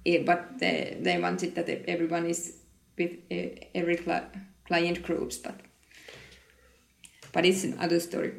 Eh, 0.07 0.23
but 0.25 0.59
they 0.59 0.99
they 1.01 1.19
wanted 1.19 1.55
that 1.55 1.69
everyone 1.89 2.27
is 2.27 2.57
with 2.99 3.13
uh, 3.33 3.65
every 3.75 3.97
cli- 3.97 4.29
client 4.67 5.03
groups, 5.03 5.39
but 5.39 5.61
but 7.33 7.47
it's 7.47 7.65
another 7.65 8.01
story. 8.01 8.33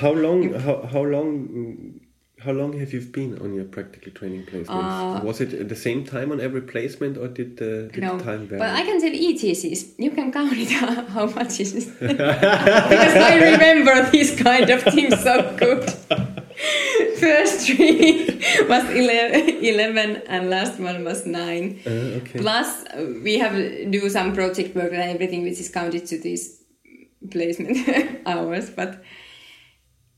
How 0.00 0.12
long? 0.12 0.52
How, 0.66 0.82
how 0.82 1.02
long? 1.02 1.97
How 2.40 2.52
long 2.52 2.78
have 2.78 2.92
you 2.92 3.00
been 3.00 3.38
on 3.40 3.52
your 3.52 3.64
practical 3.64 4.12
training 4.12 4.44
placements? 4.44 5.24
was 5.24 5.40
it 5.40 5.52
at 5.54 5.68
the 5.68 5.76
same 5.76 6.04
time 6.04 6.30
on 6.30 6.40
every 6.40 6.60
placement, 6.60 7.16
or 7.18 7.26
did 7.26 7.56
the, 7.56 7.90
did 7.92 8.04
Uh, 8.04 8.06
no, 8.06 8.18
the 8.18 8.24
time 8.24 8.46
vary? 8.46 8.60
but 8.60 8.70
I 8.70 8.82
can 8.82 9.00
tell 9.00 9.10
ETCs. 9.10 9.94
You 9.98 10.10
can 10.12 10.30
count 10.30 10.52
it 10.52 10.70
how, 11.16 11.26
much 11.26 11.58
is 11.60 11.72
because 12.00 13.14
I 13.30 13.34
remember 13.52 14.08
these 14.10 14.40
kind 14.40 14.70
of 14.70 14.82
things 14.84 15.20
so 15.20 15.56
good. 15.56 15.84
First 17.18 17.66
three 17.66 18.26
was 18.68 18.84
11, 18.90 19.64
11 19.64 20.22
and 20.28 20.50
last 20.50 20.78
one 20.78 21.04
was 21.04 21.26
nine. 21.26 21.80
Uh, 21.84 21.90
okay. 22.20 22.38
Plus, 22.38 22.84
uh, 22.86 23.14
we 23.22 23.38
have 23.38 23.54
do 23.90 24.08
some 24.08 24.32
project 24.32 24.74
work 24.76 24.92
and 24.92 25.02
everything 25.02 25.42
which 25.42 25.58
is 25.58 25.68
counted 25.68 26.06
to 26.06 26.18
these 26.18 26.62
placement 27.30 27.78
hours. 28.26 28.70
But 28.70 29.02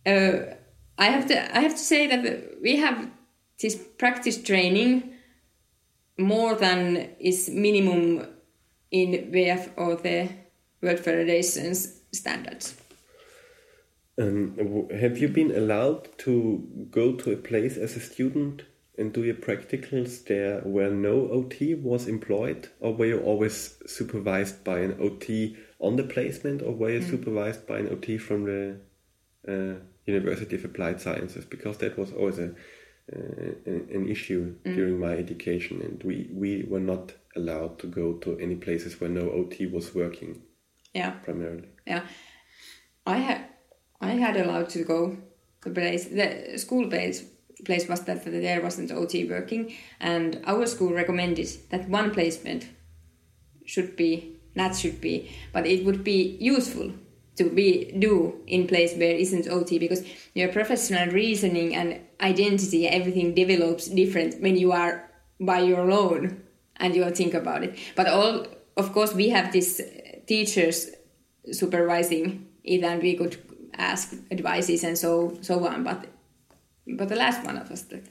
uh, 0.07 0.57
I 1.01 1.07
have 1.07 1.27
to 1.29 1.57
I 1.57 1.61
have 1.61 1.73
to 1.73 1.85
say 1.93 2.07
that 2.07 2.61
we 2.63 2.77
have 2.77 3.11
this 3.59 3.75
practice 3.99 4.41
training 4.43 5.15
more 6.19 6.55
than 6.55 7.09
is 7.19 7.49
minimum 7.49 8.27
in 8.91 9.13
WF 9.33 9.71
or 9.77 9.97
the 9.97 10.29
World 10.83 11.01
Federation's 11.01 12.01
standards. 12.13 12.77
Um, 14.19 14.89
have 15.01 15.17
you 15.17 15.29
been 15.29 15.57
allowed 15.57 16.19
to 16.19 16.89
go 16.91 17.15
to 17.17 17.33
a 17.33 17.37
place 17.37 17.79
as 17.79 17.97
a 17.97 18.01
student 18.01 18.65
and 18.99 19.15
do 19.15 19.25
your 19.25 19.37
practicals 19.37 20.25
there 20.25 20.61
where 20.61 20.91
no 20.91 21.31
OT 21.31 21.75
was 21.75 22.07
employed, 22.07 22.69
or 22.81 22.95
were 22.95 23.07
you 23.07 23.21
always 23.21 23.79
supervised 23.87 24.63
by 24.65 24.81
an 24.81 24.99
OT 25.01 25.57
on 25.79 25.97
the 25.97 26.05
placement, 26.05 26.61
or 26.61 26.73
were 26.73 26.91
you 26.91 27.01
supervised 27.03 27.67
by 27.67 27.79
an 27.79 27.89
OT 27.89 28.19
from 28.19 28.45
the 28.45 28.77
uh, 29.49 29.81
University 30.13 30.57
of 30.57 30.65
Applied 30.65 31.01
Sciences? 31.01 31.45
Because 31.45 31.77
that 31.79 31.99
was 31.99 32.13
always 32.13 32.39
a, 32.39 32.49
uh, 33.13 33.53
an 33.71 33.89
an 33.99 34.09
issue 34.09 34.43
during 34.65 34.99
my 35.07 35.13
education, 35.25 35.81
and 35.87 36.03
we, 36.05 36.17
we 36.33 36.65
were 36.73 36.85
not 36.93 37.13
allowed 37.37 37.79
to 37.79 37.87
go 37.87 38.07
to 38.25 38.39
any 38.39 38.57
places 38.57 39.01
where 39.01 39.11
no 39.11 39.31
OT 39.39 39.67
was 39.67 39.95
working 39.95 40.43
Yeah. 40.95 41.13
primarily. 41.25 41.69
Yeah, 41.87 42.03
I 43.07 43.17
had 43.29 43.41
I 44.01 44.13
had 44.25 44.37
allowed 44.37 44.69
to 44.71 44.85
go 44.85 45.17
the 45.65 45.71
place. 45.71 46.05
The 46.21 46.59
school 46.59 46.89
place 46.89 47.25
place 47.65 47.89
was 47.89 48.01
that 48.05 48.25
there 48.25 48.63
wasn't 48.63 48.91
OT 48.93 49.25
working, 49.29 49.73
and 50.01 50.41
our 50.47 50.67
school 50.67 50.93
recommended 50.95 51.49
that 51.71 51.89
one 51.89 52.11
placement 52.11 52.63
should 53.67 53.97
be 53.97 54.37
that 54.57 54.77
should 54.77 55.01
be, 55.01 55.31
but 55.53 55.67
it 55.67 55.85
would 55.85 56.03
be 56.03 56.37
useful 56.41 56.91
to 57.41 57.49
be 57.49 57.69
do 57.99 58.13
in 58.47 58.67
place 58.67 58.93
where 59.01 59.17
isn't 59.25 59.49
OT 59.49 59.79
because 59.79 60.03
your 60.35 60.49
professional 60.59 61.07
reasoning 61.21 61.75
and 61.75 61.89
identity 62.21 62.87
everything 62.99 63.35
develops 63.35 63.89
different 63.89 64.41
when 64.45 64.57
you 64.63 64.73
are 64.73 64.95
by 65.41 65.61
your 65.73 65.91
own 65.91 66.43
and 66.77 66.95
you 66.95 67.11
think 67.11 67.35
about 67.35 67.65
it. 67.67 67.73
But 67.97 68.07
all 68.09 68.47
of 68.77 68.93
course 68.93 69.15
we 69.15 69.31
have 69.31 69.53
these 69.53 69.81
teachers 70.27 70.77
supervising 71.51 72.47
it 72.63 72.85
and 72.85 73.03
we 73.03 73.17
could 73.17 73.37
ask 73.91 74.15
advices 74.31 74.85
and 74.85 74.97
so 74.99 75.39
so 75.41 75.55
on. 75.67 75.85
But 75.85 75.99
but 76.99 77.09
the 77.09 77.17
last 77.25 77.45
one 77.47 77.57
of 77.57 77.71
us 77.71 77.83
did. 77.83 78.05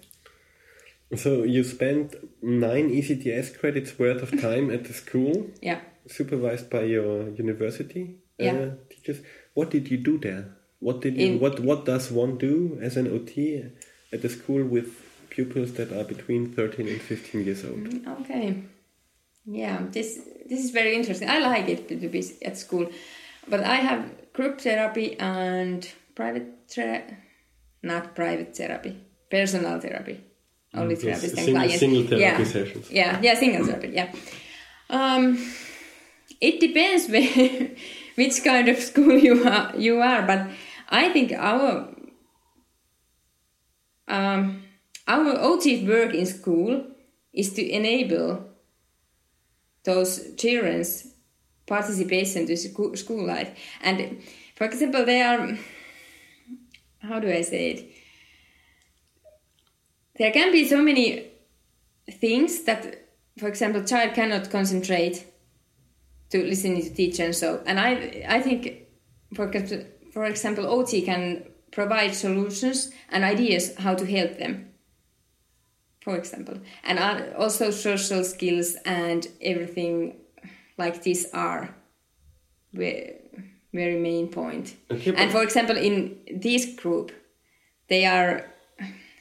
So 1.15 1.43
you 1.43 1.63
spent 1.63 2.15
nine 2.41 2.89
ECTS 2.99 3.57
credits 3.59 3.97
worth 3.99 4.21
of 4.21 4.31
time 4.41 4.69
at 4.75 4.83
the 4.87 4.93
school, 4.93 5.35
Yeah. 5.61 5.79
supervised 6.07 6.69
by 6.69 6.83
your 6.95 7.29
university 7.43 8.05
uh, 8.39 8.69
Teachers. 9.01 9.23
What 9.53 9.69
did 9.71 9.89
you 9.91 9.97
do 9.97 10.17
there? 10.17 10.45
What 10.79 11.01
did 11.01 11.17
you, 11.17 11.27
In- 11.33 11.39
what 11.39 11.59
what 11.59 11.85
does 11.85 12.11
one 12.11 12.37
do 12.37 12.77
as 12.81 12.95
an 12.97 13.07
OT 13.07 13.63
at 14.13 14.21
the 14.21 14.29
school 14.29 14.63
with 14.63 14.87
pupils 15.29 15.73
that 15.73 15.91
are 15.91 16.03
between 16.05 16.51
thirteen 16.53 16.87
and 16.87 17.01
fifteen 17.01 17.43
years 17.45 17.65
old? 17.65 17.87
Okay. 18.21 18.63
Yeah, 19.45 19.81
this 19.91 20.19
this 20.49 20.63
is 20.63 20.71
very 20.71 20.95
interesting. 20.95 21.29
I 21.29 21.39
like 21.39 21.67
it 21.69 21.87
to 21.89 22.07
be 22.07 22.23
at 22.45 22.57
school, 22.57 22.89
but 23.47 23.61
I 23.61 23.75
have 23.75 24.01
group 24.33 24.61
therapy 24.61 25.17
and 25.19 25.87
private 26.15 26.47
therapy, 26.69 27.15
not 27.83 28.15
private 28.15 28.55
therapy, 28.55 28.95
personal 29.29 29.79
therapy. 29.79 30.21
Only 30.73 30.93
Yes, 30.95 31.01
therapist 31.03 31.33
and 31.37 31.45
single- 31.45 31.63
client. 31.63 31.79
single 31.79 32.03
therapy 32.03 32.43
yeah. 32.43 32.43
sessions. 32.43 32.91
Yeah, 32.91 33.19
yeah, 33.23 33.33
single 33.35 33.65
therapy. 33.65 33.89
Yeah. 33.89 34.13
Um, 34.89 35.23
it 36.39 36.59
depends 36.59 37.07
where, 37.09 37.69
which 38.19 38.43
kind 38.43 38.67
of 38.67 38.77
school 38.77 39.17
you 39.27 39.47
are. 39.47 39.73
You 39.77 40.01
are, 40.01 40.21
but 40.27 40.47
I 40.89 41.09
think 41.09 41.31
our 41.31 41.87
um, 44.07 44.63
our 45.07 45.39
OT 45.39 45.87
work 45.87 46.13
in 46.13 46.25
school 46.25 46.85
is 47.31 47.53
to 47.53 47.63
enable 47.67 48.45
those 49.85 50.35
children's 50.35 51.07
participation 51.65 52.45
to 52.47 52.57
school, 52.57 52.95
school 52.97 53.25
life. 53.25 53.51
And 53.81 54.21
for 54.55 54.65
example, 54.65 55.05
they 55.05 55.21
are, 55.21 55.57
how 56.99 57.19
do 57.19 57.31
I 57.31 57.41
say 57.41 57.71
it? 57.71 57.91
There 60.17 60.31
can 60.31 60.51
be 60.51 60.67
so 60.67 60.81
many 60.81 61.31
things 62.11 62.63
that, 62.63 63.09
for 63.37 63.47
example, 63.47 63.83
child 63.83 64.15
cannot 64.15 64.49
concentrate 64.49 65.25
to 66.29 66.43
listening 66.43 66.81
to 66.83 66.93
teacher 66.93 67.23
and 67.25 67.35
so. 67.35 67.61
And 67.65 67.79
I, 67.79 68.25
I 68.27 68.39
think, 68.41 68.73
for 69.35 69.47
example- 69.47 69.85
for 70.13 70.25
example, 70.25 70.65
OT 70.65 71.01
can 71.03 71.43
provide 71.71 72.15
solutions 72.15 72.91
and 73.11 73.23
ideas 73.23 73.75
how 73.77 73.93
to 73.93 74.05
help 74.05 74.37
them 74.39 74.69
for 76.01 76.17
example. 76.17 76.57
And 76.83 76.97
also 77.35 77.71
social 77.71 78.23
skills 78.23 78.75
and 78.85 79.27
everything 79.41 80.15
like 80.77 81.03
this 81.03 81.27
are 81.33 81.75
very, 82.73 83.19
very 83.73 83.99
main 83.99 84.29
point. 84.29 84.75
Okay, 84.89 85.13
and 85.15 85.31
for 85.31 85.43
example 85.43 85.77
in 85.77 86.17
this 86.33 86.65
group 86.75 87.11
they 87.89 88.05
are 88.05 88.45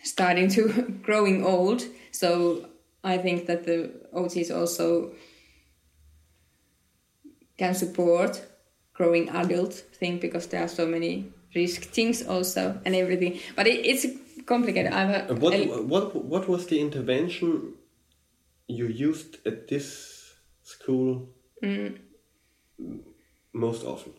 starting 0.03 0.49
to 0.51 0.68
growing 1.03 1.44
old. 1.44 1.83
So 2.12 2.66
i 3.05 3.16
think 3.18 3.47
that 3.47 3.64
the 3.64 3.90
ot 4.12 4.37
is 4.37 4.51
also 4.51 5.12
can 7.59 7.75
support 7.75 8.42
growing 8.94 9.29
adult 9.31 9.75
thing 9.99 10.18
because 10.21 10.47
there 10.49 10.62
are 10.62 10.68
so 10.68 10.87
many 10.87 11.33
risk 11.55 11.83
things 11.94 12.27
also 12.27 12.81
and 12.85 12.94
everything 12.94 13.38
but 13.57 13.66
it, 13.66 13.85
it's 13.87 14.07
complicated 14.47 14.92
a- 14.92 15.35
What 15.35 15.55
a- 15.55 15.83
what 15.92 16.14
what 16.14 16.49
was 16.49 16.66
the 16.66 16.79
intervention 16.81 17.75
you 18.66 18.87
used 18.87 19.38
at 19.47 19.68
this 19.68 19.87
school 20.62 21.29
Mm. 21.62 21.99
most 23.53 23.85
often? 23.85 24.12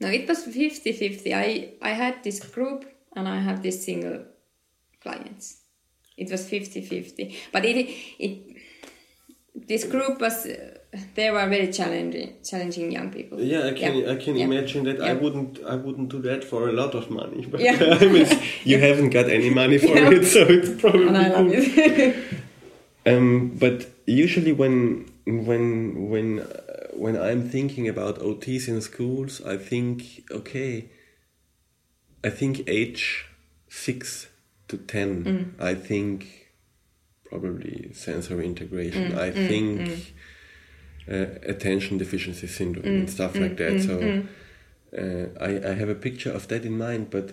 No, 0.00 0.08
it 0.08 0.28
was 0.28 0.44
50 0.44 0.92
50. 0.92 1.32
I, 1.34 1.74
I 1.80 1.90
had 1.90 2.22
this 2.24 2.40
group 2.40 2.84
and 3.16 3.28
I 3.28 3.38
had 3.40 3.62
this 3.62 3.84
single 3.84 4.24
clients. 5.00 5.62
It 6.16 6.30
was 6.30 6.48
50 6.48 6.80
50. 6.82 7.36
But 7.52 7.64
it, 7.64 7.88
it 8.18 8.56
this 9.54 9.84
group 9.84 10.20
was, 10.20 10.46
uh, 10.46 10.75
they 11.14 11.30
were 11.30 11.46
very 11.48 11.70
challenging, 11.72 12.34
challenging 12.42 12.90
young 12.92 13.10
people. 13.10 13.40
Yeah, 13.40 13.66
I 13.66 13.72
can 13.72 13.96
Yeah. 13.96 14.12
I 14.12 14.16
can 14.16 14.36
Yeah. 14.36 14.44
imagine 14.44 14.84
that. 14.84 15.00
I 15.00 15.12
wouldn't 15.12 15.58
I 15.64 15.74
wouldn't 15.76 16.08
do 16.10 16.20
that 16.22 16.44
for 16.44 16.68
a 16.68 16.72
lot 16.72 16.94
of 16.94 17.10
money. 17.10 17.44
But 17.50 17.60
Yeah. 17.60 17.98
I 18.00 18.06
mean, 18.06 18.26
you 18.64 18.78
haven't 18.78 19.10
got 19.10 19.28
any 19.28 19.50
money 19.50 19.78
for 19.78 19.94
Yeah. 19.96 20.10
it, 20.16 20.24
so 20.24 20.40
it's 20.48 20.70
probably 20.80 21.08
And 21.08 21.16
I 21.18 21.28
love 21.28 21.48
it. 21.52 22.16
Um, 23.08 23.52
but 23.56 23.86
usually 24.06 24.50
when 24.52 25.06
when 25.26 26.08
when 26.10 26.40
uh, 26.40 26.88
when 26.92 27.14
I'm 27.16 27.48
thinking 27.48 27.86
about 27.88 28.18
OTs 28.18 28.66
in 28.66 28.80
schools, 28.80 29.40
I 29.46 29.56
think 29.58 30.24
okay. 30.30 30.86
I 32.24 32.30
think 32.30 32.64
age 32.66 33.26
six 33.68 34.26
to 34.68 34.76
ten. 34.76 35.24
Mm. 35.24 35.44
I 35.60 35.74
think 35.76 36.48
probably 37.30 37.90
sensory 37.92 38.44
integration. 38.46 39.12
Mm, 39.12 39.18
I 39.18 39.30
think 39.30 39.80
Uh, 39.80 39.94
attention 41.08 41.98
deficiency 41.98 42.46
syndrome 42.46 42.84
Mm, 42.86 42.98
and 43.00 43.10
stuff 43.10 43.36
like 43.36 43.56
that. 43.56 43.80
so 43.80 43.94
uh, 44.96 45.26
I 45.44 45.70
I 45.70 45.74
have 45.74 45.88
a 45.88 45.94
picture 45.94 46.32
of 46.32 46.48
that 46.48 46.64
in 46.64 46.76
mind, 46.78 47.10
but. 47.10 47.32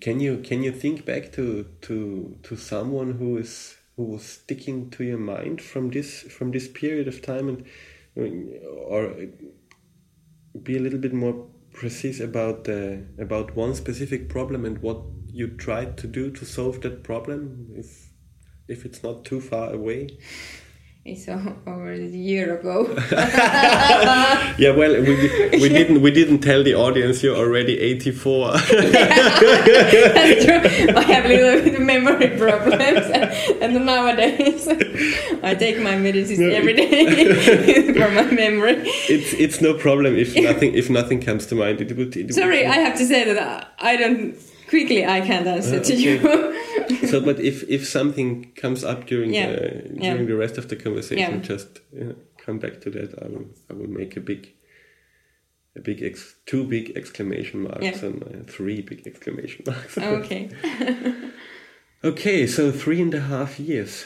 Can 0.00 0.20
you 0.20 0.38
can 0.38 0.62
you 0.62 0.70
think 0.72 1.04
back 1.04 1.32
to 1.32 1.66
to 1.82 2.38
to 2.44 2.56
someone 2.56 3.12
who 3.14 3.38
is 3.38 3.76
who 3.96 4.04
was 4.04 4.22
sticking 4.24 4.88
to 4.90 5.02
your 5.04 5.18
mind 5.18 5.60
from 5.60 5.90
this 5.90 6.22
from 6.22 6.52
this 6.52 6.68
period 6.68 7.08
of 7.08 7.20
time 7.22 7.48
and 7.48 7.64
or 8.86 9.14
be 10.62 10.76
a 10.76 10.80
little 10.80 11.00
bit 11.00 11.12
more 11.12 11.46
precise 11.72 12.20
about 12.20 12.68
uh, 12.68 12.96
about 13.18 13.56
one 13.56 13.74
specific 13.74 14.28
problem 14.28 14.64
and 14.64 14.78
what 14.78 14.98
you 15.26 15.48
tried 15.48 15.96
to 15.98 16.06
do 16.06 16.30
to 16.30 16.44
solve 16.44 16.80
that 16.82 17.02
problem 17.02 17.66
if 17.76 18.10
if 18.68 18.84
it's 18.84 19.02
not 19.02 19.24
too 19.24 19.40
far 19.40 19.72
away 19.72 20.08
it's 21.04 21.28
over 21.28 21.92
a 21.92 21.98
year 21.98 22.58
ago. 22.58 22.86
yeah 24.58 24.70
well 24.70 24.92
we, 25.02 25.14
we 25.60 25.68
didn't 25.68 26.00
we 26.00 26.10
didn't 26.10 26.38
tell 26.40 26.62
the 26.64 26.74
audience 26.74 27.22
you're 27.22 27.36
already 27.36 27.78
84 27.78 28.52
That's 28.52 30.44
true. 30.44 30.94
I 30.96 31.02
have 31.02 31.26
a 31.26 31.28
little 31.28 31.62
bit 31.64 31.74
of 31.74 31.80
memory 31.82 32.28
problems, 32.38 33.06
and 33.60 33.84
nowadays 33.84 34.66
I 35.42 35.54
take 35.54 35.78
my 35.80 35.96
medicines 35.98 36.38
No, 36.38 36.48
every 36.48 36.72
day 36.74 37.92
for 37.92 38.10
my 38.10 38.22
memory. 38.30 38.76
it's 39.08 39.34
it's 39.34 39.60
no 39.60 39.74
problem 39.74 40.16
if 40.16 40.34
nothing 40.36 40.72
if 40.74 40.88
nothing 40.88 41.20
comes 41.20 41.44
to 41.48 41.54
mind 41.54 41.80
it 41.82 41.94
would, 41.96 42.16
it 42.16 42.24
would 42.26 42.34
Sorry, 42.34 42.64
I 42.66 42.76
have 42.76 42.96
to 42.96 43.04
say 43.04 43.30
that 43.32 43.74
I 43.78 43.96
don't 43.96 44.34
quickly. 44.68 45.04
I 45.04 45.20
can't 45.20 45.46
answer 45.46 45.80
to 45.80 45.94
you. 45.94 46.18
so 47.10 47.20
but 47.20 47.38
if 47.40 47.62
if 47.68 47.86
something 47.88 48.52
comes 48.62 48.84
up 48.84 49.06
during 49.06 49.32
Yeah. 49.34 49.50
the 49.52 49.60
Yeah. 49.94 50.12
during 50.12 50.26
the 50.28 50.36
rest 50.36 50.58
of 50.58 50.68
the 50.68 50.76
conversation 50.76 51.34
Yeah. 51.34 51.48
just 51.48 51.80
you 51.92 52.04
know, 52.04 52.14
come 52.44 52.58
back 52.58 52.80
to 52.82 52.90
that 52.90 53.10
i 53.24 53.26
will 53.32 53.46
i 53.70 53.72
will 53.72 53.88
make 54.00 54.16
a 54.16 54.20
big 54.20 54.52
a 55.76 55.80
big 55.80 56.02
ex, 56.02 56.34
two 56.46 56.64
big 56.64 56.92
exclamation 56.96 57.62
marks 57.62 57.84
Yeah. 57.84 58.04
and 58.08 58.22
uh, 58.22 58.52
three 58.52 58.82
big 58.82 59.06
exclamation 59.06 59.64
marks 59.70 59.96
okay. 59.98 60.50
okay 62.04 62.46
so 62.46 62.70
three 62.70 63.00
and 63.00 63.14
a 63.14 63.20
half 63.20 63.58
years 63.58 64.04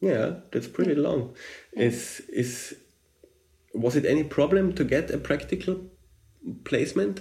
yeah 0.00 0.34
that's 0.50 0.68
pretty 0.68 0.94
long 0.94 1.34
is 1.72 2.20
is 2.28 2.74
was 3.74 3.96
it 3.96 4.04
any 4.04 4.24
problem 4.24 4.72
to 4.74 4.84
get 4.84 5.10
a 5.10 5.18
practical 5.18 5.76
placement 6.64 7.20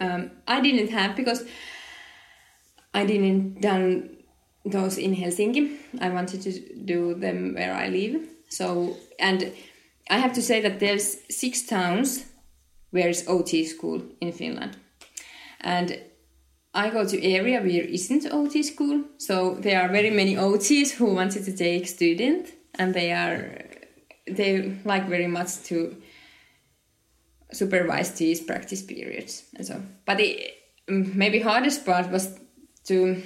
Um, 0.00 0.30
I 0.46 0.60
didn't 0.62 0.90
have 0.90 1.14
because 1.16 1.44
I 2.92 3.04
didn't 3.04 3.60
done 3.60 4.16
those 4.64 4.98
in 4.98 5.14
Helsinki. 5.14 5.76
I 6.00 6.10
wanted 6.10 6.42
to 6.42 6.52
do 6.84 7.14
them 7.14 7.54
where 7.54 7.74
I 7.74 7.88
live. 7.88 8.22
So 8.48 8.96
and 9.18 9.52
I 10.10 10.18
have 10.18 10.32
to 10.34 10.42
say 10.42 10.60
that 10.60 10.80
there's 10.80 11.18
six 11.30 11.62
towns 11.66 12.24
where 12.90 13.08
is 13.08 13.24
OT 13.28 13.64
school 13.64 14.02
in 14.20 14.32
Finland, 14.32 14.76
and 15.60 15.98
I 16.74 16.90
go 16.90 17.04
to 17.04 17.22
area 17.22 17.60
where 17.60 17.84
isn't 17.84 18.26
OT 18.32 18.62
school. 18.62 19.04
So 19.18 19.54
there 19.54 19.80
are 19.80 19.88
very 19.88 20.10
many 20.10 20.34
OTs 20.34 20.90
who 20.92 21.14
wanted 21.14 21.44
to 21.44 21.56
take 21.56 21.86
student, 21.86 22.52
and 22.74 22.92
they 22.92 23.12
are 23.12 23.70
they 24.26 24.76
like 24.84 25.08
very 25.08 25.26
much 25.26 25.62
to 25.64 25.96
supervise 27.52 28.12
these 28.12 28.40
practice 28.40 28.82
periods 28.82 29.44
and 29.56 29.66
so 29.66 29.82
but 30.06 30.18
the 30.18 30.50
mm, 30.88 31.14
maybe 31.14 31.40
hardest 31.40 31.84
part 31.84 32.10
was 32.10 32.38
to 32.84 33.22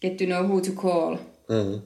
get 0.00 0.18
to 0.18 0.26
know 0.26 0.46
who 0.46 0.60
to 0.60 0.72
call 0.72 1.14
uh-huh. 1.48 1.78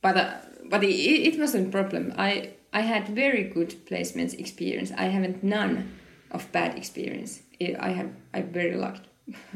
but 0.00 0.16
uh, 0.16 0.34
but 0.70 0.82
it, 0.84 0.88
it 0.88 1.38
wasn't 1.38 1.68
a 1.68 1.70
problem 1.70 2.12
i 2.16 2.50
I 2.76 2.80
had 2.80 3.08
very 3.08 3.44
good 3.44 3.70
placements 3.86 4.38
experience. 4.38 4.92
I 4.92 5.04
haven't 5.04 5.42
none 5.42 5.92
of 6.30 6.52
bad 6.52 6.76
experience. 6.76 7.40
I 7.88 7.90
have 7.98 8.10
I'm 8.34 8.52
very 8.52 8.76
lucky. 8.76 9.00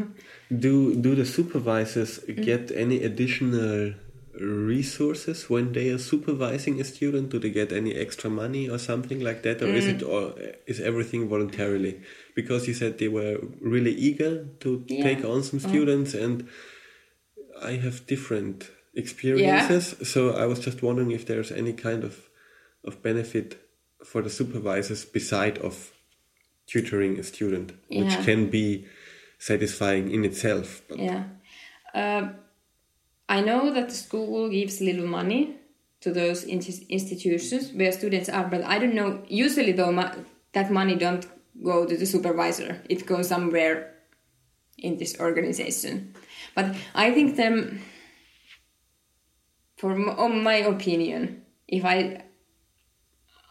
do 0.65 0.95
do 0.97 1.15
the 1.15 1.27
supervisors 1.27 2.13
Mm. 2.21 2.45
get 2.45 2.71
any 2.85 3.05
additional 3.05 3.93
resources 4.39 5.51
when 5.51 5.73
they 5.73 5.91
are 5.91 5.99
supervising 5.99 6.81
a 6.81 6.85
student? 6.85 7.31
Do 7.31 7.39
they 7.39 7.51
get 7.51 7.73
any 7.73 7.95
extra 7.95 8.31
money 8.31 8.69
or 8.69 8.79
something 8.79 9.21
like 9.21 9.43
that, 9.43 9.63
or 9.63 9.75
is 9.75 9.87
Mm. 9.87 9.95
it 9.97 10.03
or 10.03 10.35
is 10.67 10.81
everything 10.81 11.29
voluntarily? 11.29 12.01
Because 12.35 12.69
you 12.69 12.75
said 12.75 12.99
they 12.99 13.09
were 13.09 13.39
really 13.61 13.93
eager 13.93 14.47
to 14.61 14.85
Yeah. 14.89 15.03
take 15.03 15.25
on 15.25 15.43
some 15.43 15.61
students, 15.61 16.15
and 16.15 16.47
I 17.61 17.73
have 17.73 18.07
different 18.07 18.71
experiences. 18.95 19.95
So 20.09 20.31
I 20.31 20.47
was 20.47 20.61
just 20.61 20.83
wondering 20.83 21.11
if 21.11 21.25
there's 21.27 21.53
any 21.53 21.73
kind 21.73 22.05
of 22.05 22.29
of 22.83 23.03
benefit 23.03 23.59
for 24.03 24.23
the 24.23 24.31
supervisors 24.31 25.05
beside 25.05 25.59
of 25.59 25.93
tutoring 26.67 27.19
a 27.19 27.23
student, 27.23 27.73
which 27.89 28.15
can 28.25 28.49
be 28.49 28.87
satisfying 29.39 30.11
in 30.11 30.25
itself. 30.25 30.83
But 30.89 30.99
Yeah. 30.99 31.25
Um 31.95 32.37
I 33.31 33.41
know 33.41 33.73
that 33.73 33.91
the 33.91 33.95
school 33.95 34.51
gives 34.51 34.81
little 34.81 35.07
money 35.07 35.55
to 36.01 36.11
those 36.11 36.43
in- 36.43 36.65
institutions 36.89 37.73
where 37.73 37.93
students 37.93 38.29
are, 38.29 38.49
but 38.49 38.65
I 38.65 38.81
don't 38.81 38.95
know. 38.95 39.23
Usually, 39.29 39.71
though, 39.71 39.93
that 40.53 40.73
money 40.73 40.97
don't 40.97 41.25
go 41.63 41.87
to 41.87 41.97
the 41.97 42.07
supervisor. 42.07 42.83
It 42.89 43.07
goes 43.07 43.29
somewhere 43.29 43.95
in 44.77 44.97
this 44.97 45.21
organization. 45.21 46.17
But 46.57 46.75
I 46.93 47.13
think 47.13 47.37
them, 47.37 47.83
for 49.77 49.95
my 49.95 50.57
opinion, 50.57 51.45
if 51.69 51.85
I 51.85 52.25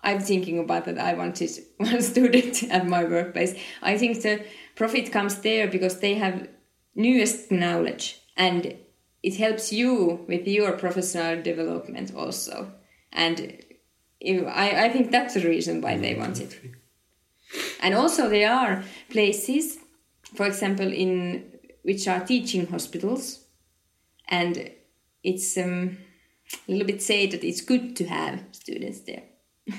I'm 0.04 0.20
thinking 0.20 0.60
about 0.60 0.86
that. 0.86 0.98
I 0.98 1.14
wanted 1.14 1.52
one 1.78 2.02
student 2.02 2.64
at 2.64 2.88
my 2.88 3.04
workplace. 3.04 3.56
I 3.82 3.98
think 3.98 4.22
the 4.22 4.46
profit 4.76 5.12
comes 5.12 5.40
there 5.40 5.68
because 5.68 6.00
they 6.00 6.16
have 6.16 6.48
newest 6.96 7.52
knowledge 7.52 8.20
and 8.36 8.76
it 9.24 9.36
helps 9.36 9.72
you 9.72 10.26
with 10.28 10.48
your 10.48 10.74
professional 10.74 11.42
development 11.42 12.14
also. 12.16 12.72
And 13.12 13.64
if, 14.20 14.46
I, 14.48 14.86
I 14.86 14.90
think 14.90 15.12
that's 15.12 15.34
the 15.34 15.48
reason 15.48 15.82
why 15.82 15.98
they 15.98 16.16
want 16.16 16.40
it. 16.40 16.60
And 17.82 17.96
also 17.96 18.30
there 18.30 18.52
are 18.52 18.84
places, 19.10 19.78
for 20.36 20.46
example, 20.46 20.92
in 20.92 21.52
which 21.84 22.08
are 22.08 22.24
teaching 22.24 22.68
hospitals, 22.68 23.46
and 24.28 24.72
it's 25.24 25.58
um, 25.58 25.98
a 26.68 26.72
little 26.72 26.88
bit 26.88 27.02
said 27.02 27.32
that 27.32 27.44
it's 27.44 27.62
good 27.62 27.96
to 27.96 28.06
have 28.06 28.44
students 28.52 29.02
there 29.02 29.24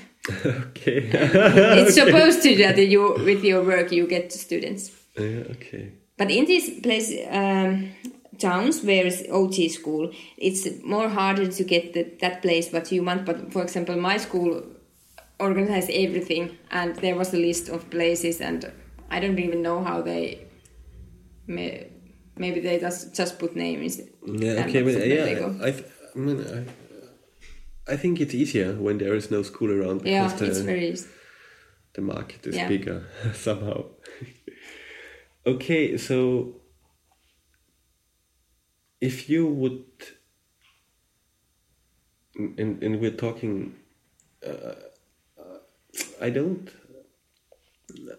okay. 0.45 1.09
it's 1.13 1.95
supposed 1.95 2.41
to 2.43 2.55
that 2.57 2.77
you 2.77 3.13
with 3.25 3.43
your 3.43 3.63
work 3.63 3.91
you 3.91 4.07
get 4.07 4.31
students 4.31 4.91
yeah, 5.17 5.43
okay. 5.51 5.91
but 6.17 6.31
in 6.31 6.45
these 6.45 6.79
place 6.81 7.11
um, 7.29 7.91
towns 8.39 8.81
where 8.83 9.05
is 9.05 9.23
ot 9.29 9.69
school 9.69 10.11
it's 10.37 10.67
more 10.83 11.09
harder 11.09 11.47
to 11.47 11.63
get 11.63 11.93
the, 11.93 12.03
that 12.21 12.41
place 12.41 12.71
what 12.71 12.91
you 12.91 13.03
want 13.03 13.25
but 13.25 13.51
for 13.51 13.61
example 13.61 13.95
my 13.95 14.17
school 14.17 14.63
organized 15.39 15.89
everything 15.89 16.57
and 16.71 16.95
there 16.97 17.15
was 17.15 17.33
a 17.33 17.37
list 17.37 17.67
of 17.69 17.89
places 17.89 18.39
and 18.41 18.71
i 19.09 19.19
don't 19.19 19.39
even 19.39 19.61
know 19.61 19.83
how 19.83 20.01
they 20.01 20.39
may, 21.47 21.87
maybe 22.37 22.59
they 22.61 22.79
just 22.79 23.13
just 23.13 23.37
put 23.39 23.55
names 23.55 23.99
Yeah, 24.25 24.63
okay, 24.65 24.81
but 24.81 24.93
that's 24.93 25.05
where 25.07 25.25
they 25.25 25.35
go. 25.35 25.55
yeah, 25.59 25.65
I, 25.67 25.71
th- 25.71 25.85
I 26.15 26.19
mean, 26.19 26.65
I, 27.87 27.93
I 27.93 27.97
think 27.97 28.21
it's 28.21 28.33
easier 28.33 28.73
when 28.75 28.97
there 28.99 29.15
is 29.15 29.29
no 29.31 29.41
school 29.43 29.71
around 29.71 30.01
yeah 30.05 30.27
because 30.27 30.41
it's 30.41 30.59
the, 30.59 30.63
very 30.65 30.89
easy. 30.91 31.07
the 31.93 32.01
market 32.01 32.45
is 32.47 32.55
Yeah. 32.55 32.67
bigger 32.67 33.03
somehow. 33.33 33.85
okay, 35.45 35.97
so 35.97 36.55
if 39.01 39.29
you 39.29 39.47
would, 39.47 39.83
and, 42.35 42.81
and 42.81 43.01
we're 43.01 43.11
talking, 43.11 43.75
uh, 44.47 44.75
I 46.21 46.29
don't, 46.29 46.69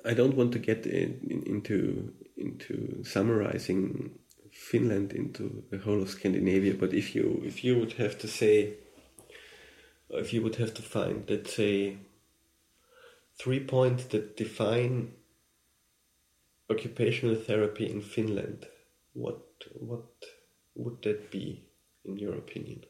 I 0.04 0.12
don't 0.12 0.36
want 0.36 0.52
to 0.52 0.58
get 0.58 0.84
in, 0.84 1.20
in, 1.30 1.42
into 1.46 2.12
into 2.36 3.04
summarizing 3.04 4.18
Finland 4.50 5.12
into 5.12 5.64
the 5.70 5.78
whole 5.78 6.02
of 6.02 6.10
Scandinavia, 6.10 6.74
but 6.74 6.92
if 6.92 7.14
you 7.14 7.40
if 7.44 7.64
you 7.64 7.78
would 7.78 7.94
have 7.94 8.18
to 8.18 8.28
say, 8.28 8.74
if 10.10 10.32
you 10.34 10.42
would 10.42 10.56
have 10.56 10.74
to 10.74 10.82
find, 10.82 11.24
let's 11.30 11.54
say, 11.54 11.96
three 13.38 13.60
points 13.60 14.04
that 14.06 14.36
define 14.36 15.12
occupational 16.68 17.36
therapy 17.36 17.90
in 17.90 18.02
Finland, 18.02 18.66
what 19.14 19.40
what 19.74 20.24
would 20.74 21.02
that 21.02 21.30
be, 21.30 21.64
in 22.04 22.16
your 22.16 22.34
opinion? 22.34 22.84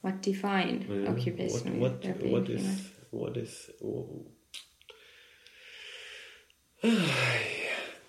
what 0.00 0.22
defined 0.22 0.86
Yeah, 0.88 1.10
occupational 1.10 1.78
What 1.80 2.02
therapy 2.02 2.30
what, 2.30 2.42
what 2.42 2.50
is 2.50 2.90
what 3.10 3.36
is 3.36 3.70
oh. 3.84 4.26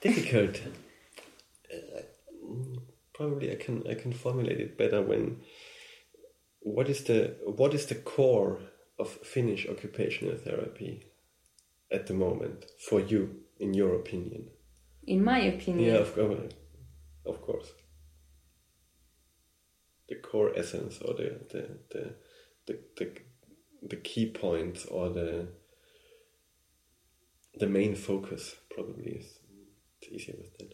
difficult? 0.02 0.62
Uh, 1.74 2.02
Probably 3.14 3.52
I 3.52 3.56
can 3.56 3.84
I 3.88 3.96
can 3.96 4.14
formulate 4.14 4.60
it 4.60 4.78
better 4.78 5.02
when. 5.02 5.42
What 6.62 6.90
is 6.90 7.04
the 7.04 7.36
what 7.46 7.74
is 7.74 7.86
the 7.88 7.96
core 7.96 8.60
of 8.98 9.10
Finnish 9.10 9.68
occupational 9.68 10.36
therapy 10.38 11.06
at 11.92 12.08
the 12.08 12.14
moment 12.14 12.66
for 12.88 13.00
you, 13.00 13.42
in 13.60 13.74
your 13.74 13.96
opinion? 13.96 14.50
in 15.10 15.24
my 15.24 15.40
opinion 15.40 15.90
Yeah, 15.90 16.02
of 16.02 16.14
course, 16.14 16.54
of 17.26 17.42
course. 17.42 17.72
The 20.08 20.16
core 20.16 20.52
essence, 20.56 21.00
or 21.00 21.14
the 21.14 21.40
the 21.50 21.80
the 21.92 22.16
the, 22.66 22.80
the, 22.98 23.12
the 23.88 23.96
key 23.96 24.32
points, 24.32 24.86
or 24.86 25.10
the 25.10 25.48
the 27.56 27.68
main 27.68 27.96
focus, 27.96 28.56
probably 28.74 29.12
is 29.12 29.40
it's 30.02 30.12
easier 30.12 30.36
with 30.38 30.58
that. 30.58 30.74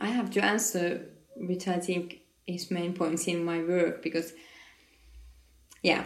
I 0.00 0.08
have 0.08 0.30
to 0.30 0.44
answer 0.44 1.06
which 1.36 1.68
I 1.68 1.78
think 1.78 2.20
is 2.46 2.70
main 2.70 2.94
points 2.94 3.26
in 3.26 3.44
my 3.44 3.62
work 3.62 4.02
because 4.02 4.32
yeah 5.82 6.04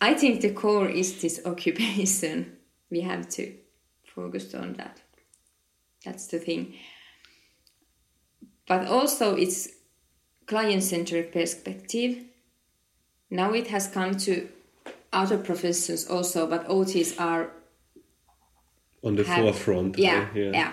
I 0.00 0.14
think 0.14 0.40
the 0.40 0.52
core 0.52 0.88
is 0.88 1.20
this 1.20 1.40
occupation 1.44 2.56
we 2.90 3.00
have 3.00 3.28
to 3.30 3.54
focus 4.14 4.54
on 4.54 4.74
that 4.74 5.00
that's 6.04 6.26
the 6.28 6.38
thing 6.38 6.74
but 8.66 8.86
also 8.86 9.34
it's 9.36 9.68
client-centered 10.46 11.32
perspective 11.32 12.18
now 13.30 13.52
it 13.52 13.66
has 13.68 13.86
come 13.88 14.16
to 14.16 14.48
other 15.12 15.38
professions 15.38 16.06
also 16.08 16.46
but 16.46 16.66
OTs 16.68 17.18
are 17.20 17.50
On 19.02 19.14
the 19.16 19.24
have- 19.24 19.42
forefront. 19.44 19.98
yeah, 19.98 20.28
yeah. 20.34 20.50
yeah. 20.52 20.72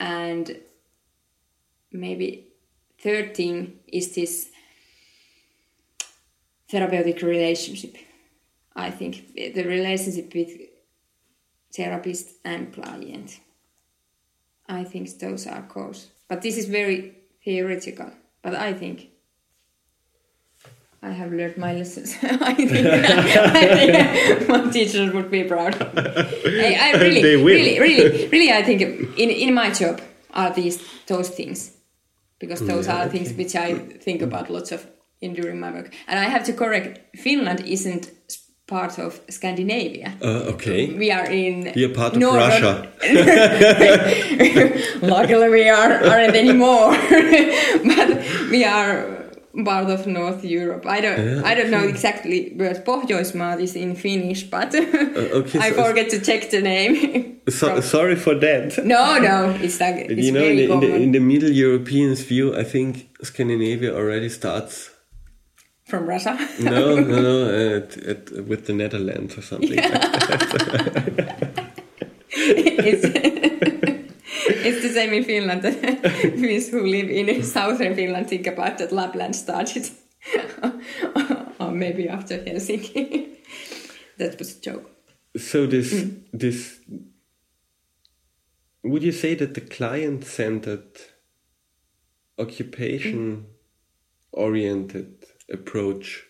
And 0.00 0.56
maybe 1.92 2.48
third 2.98 3.34
thing 3.36 3.78
is 3.86 4.14
this 4.14 4.50
therapeutic 6.68 7.22
relationship. 7.22 7.96
I 8.74 8.90
think 8.90 9.34
the 9.34 9.62
relationship 9.64 10.34
with 10.34 10.50
therapist 11.74 12.30
and 12.44 12.72
client. 12.72 13.40
I 14.68 14.84
think 14.84 15.18
those 15.18 15.46
are 15.46 15.62
cores. 15.62 16.10
But 16.28 16.42
this 16.42 16.56
is 16.56 16.66
very 16.66 17.14
theoretical. 17.44 18.10
But 18.42 18.54
I 18.54 18.72
think 18.74 19.08
I 21.02 21.10
have 21.10 21.32
learned 21.32 21.56
my 21.58 21.72
lessons. 21.72 22.16
I 22.22 22.54
think, 22.54 24.48
my 24.48 24.70
teachers 24.70 25.12
would 25.12 25.30
be 25.30 25.42
proud. 25.44 25.74
I, 25.82 26.76
I 26.80 26.92
really, 27.00 27.22
They 27.22 27.36
will. 27.36 27.44
really, 27.44 27.80
really, 27.80 28.28
really, 28.28 28.52
I 28.52 28.62
think 28.62 28.82
in 29.18 29.30
in 29.30 29.54
my 29.54 29.70
job 29.70 30.00
are 30.32 30.52
these 30.54 30.78
those 31.06 31.28
things 31.28 31.72
because 32.38 32.60
those 32.66 32.86
Yeah, 32.86 33.02
are 33.06 33.08
things 33.08 33.32
which 33.32 33.54
I 33.56 33.74
think 34.04 34.22
about 34.22 34.48
lots 34.48 34.72
of 34.72 34.86
in 35.20 35.34
during 35.34 35.58
my 35.60 35.72
work. 35.72 35.92
And 36.06 36.18
I 36.20 36.28
have 36.30 36.44
to 36.44 36.52
correct: 36.52 37.00
Finland 37.16 37.60
isn't 37.66 38.10
part 38.72 38.98
of 38.98 39.20
Scandinavia. 39.28 40.08
Uh, 40.22 40.52
okay. 40.54 40.82
We 41.02 41.10
are 41.16 41.26
in. 41.30 41.72
We 41.76 41.84
are 41.84 41.94
part 42.00 42.12
of 42.14 42.18
no, 42.20 42.30
no- 42.32 42.38
Russia. 42.38 42.72
Luckily, 45.02 45.48
we 45.58 45.68
are 45.68 45.92
aren't 46.10 46.36
anymore. 46.44 46.90
but 47.96 48.08
we 48.50 48.64
are 48.64 48.92
part 49.64 49.90
of 49.90 50.06
North 50.06 50.44
Europe. 50.44 50.84
I 50.96 51.00
don't 51.04 51.18
Yeah, 51.18 51.42
I 51.50 51.54
don't 51.54 51.70
know 51.70 51.84
exactly 51.94 52.52
where 52.56 52.74
Pohjoismaat 52.74 53.60
is 53.60 53.74
in 53.76 53.94
Finnish, 53.94 54.42
but 54.50 54.74
Uh, 54.74 55.38
okay, 55.40 55.58
I 55.58 55.70
so- 55.72 55.82
forget 55.84 56.10
to 56.10 56.18
check 56.28 56.50
the 56.50 56.60
name. 56.60 56.94
So, 57.48 57.80
sorry 57.80 58.16
for 58.16 58.34
that. 58.36 58.78
no, 58.84 59.18
no, 59.18 59.50
it's 59.64 59.80
like 59.80 59.96
it's 59.96 60.26
you 60.26 60.32
know, 60.32 60.44
in 60.44 60.56
the, 60.56 60.72
in, 60.72 60.80
the, 60.80 60.94
in 61.04 61.12
the 61.12 61.20
Middle 61.20 61.50
Europeans' 61.50 62.22
view, 62.22 62.56
I 62.56 62.64
think 62.64 63.08
Scandinavia 63.22 63.94
already 63.94 64.28
starts. 64.28 64.90
From 65.92 66.06
Russia. 66.06 66.34
No, 66.58 66.96
no, 66.96 67.20
no, 67.28 67.36
uh, 67.44 67.76
at, 67.76 67.96
at, 67.98 68.30
with 68.48 68.64
the 68.66 68.72
Netherlands 68.72 69.36
or 69.36 69.42
something. 69.42 69.78
it's, 72.90 73.04
it's 74.68 74.82
the 74.82 74.88
same 74.88 75.12
in 75.12 75.24
Finland. 75.24 75.62
Finns 76.40 76.70
who 76.70 76.86
live 76.86 77.10
in 77.10 77.42
southern 77.42 77.94
Finland 77.94 78.28
think 78.28 78.46
about 78.46 78.78
that 78.78 78.90
Lapland 78.90 79.36
started, 79.36 79.84
or 81.60 81.70
maybe 81.70 82.08
after 82.08 82.38
Helsinki. 82.38 83.26
that 84.16 84.38
was 84.38 84.56
a 84.56 84.60
joke. 84.62 84.90
So 85.36 85.66
this 85.66 85.92
mm. 85.92 86.22
this 86.32 86.80
would 88.82 89.02
you 89.02 89.12
say 89.12 89.34
that 89.34 89.52
the 89.52 89.60
client 89.60 90.24
centered 90.24 91.00
occupation 92.38 93.44
oriented 94.32 95.21
approach 95.52 96.26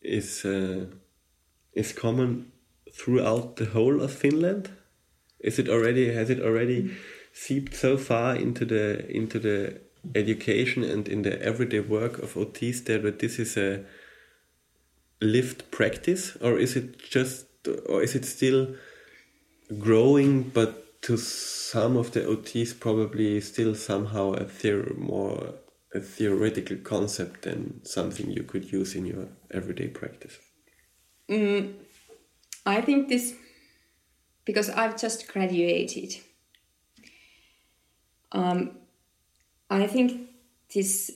is 0.00 0.44
uh, 0.44 0.86
is 1.74 1.92
common 1.92 2.52
throughout 2.92 3.56
the 3.56 3.66
whole 3.66 4.00
of 4.02 4.12
Finland? 4.12 4.70
Is 5.40 5.58
it 5.58 5.68
already 5.68 6.12
has 6.12 6.30
it 6.30 6.40
already 6.40 6.94
seeped 7.32 7.74
so 7.74 7.96
far 7.96 8.36
into 8.36 8.64
the 8.64 9.08
into 9.10 9.38
the 9.38 9.80
education 10.14 10.82
and 10.82 11.08
in 11.08 11.22
the 11.22 11.40
everyday 11.42 11.80
work 11.80 12.18
of 12.18 12.34
OTs 12.34 12.84
there 12.84 12.98
that 12.98 13.20
this 13.20 13.38
is 13.38 13.56
a 13.56 13.84
lived 15.20 15.70
practice 15.70 16.36
or 16.40 16.58
is 16.58 16.76
it 16.76 16.98
just 16.98 17.46
or 17.88 18.02
is 18.02 18.14
it 18.14 18.24
still 18.24 18.74
growing 19.78 20.42
but 20.42 21.00
to 21.02 21.16
some 21.16 21.96
of 21.96 22.12
the 22.12 22.20
OTs 22.20 22.78
probably 22.78 23.40
still 23.40 23.74
somehow 23.74 24.32
a 24.32 24.44
theory 24.44 24.94
more 24.96 25.54
a 25.94 26.00
theoretical 26.00 26.76
concept 26.78 27.42
than 27.42 27.84
something 27.84 28.30
you 28.30 28.42
could 28.42 28.72
use 28.72 28.94
in 28.94 29.06
your 29.06 29.28
everyday 29.50 29.88
practice 29.88 30.38
I 32.66 32.80
think 32.80 33.08
this 33.08 33.34
because 34.44 34.70
I've 34.70 34.98
just 34.98 35.28
graduated. 35.28 36.16
Um, 38.32 38.78
I 39.70 39.86
think 39.86 40.28
this 40.74 41.10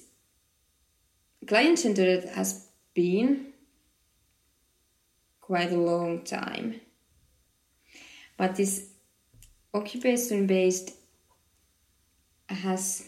client 1.47 1.79
centered 1.79 2.25
has 2.31 2.69
been 2.95 3.53
quite 5.41 5.73
a 5.73 5.77
long 5.77 6.23
time, 6.23 6.81
but 8.37 8.57
this 8.57 8.89
occupation 9.75 10.47
based 10.47 10.93
has 12.49 13.05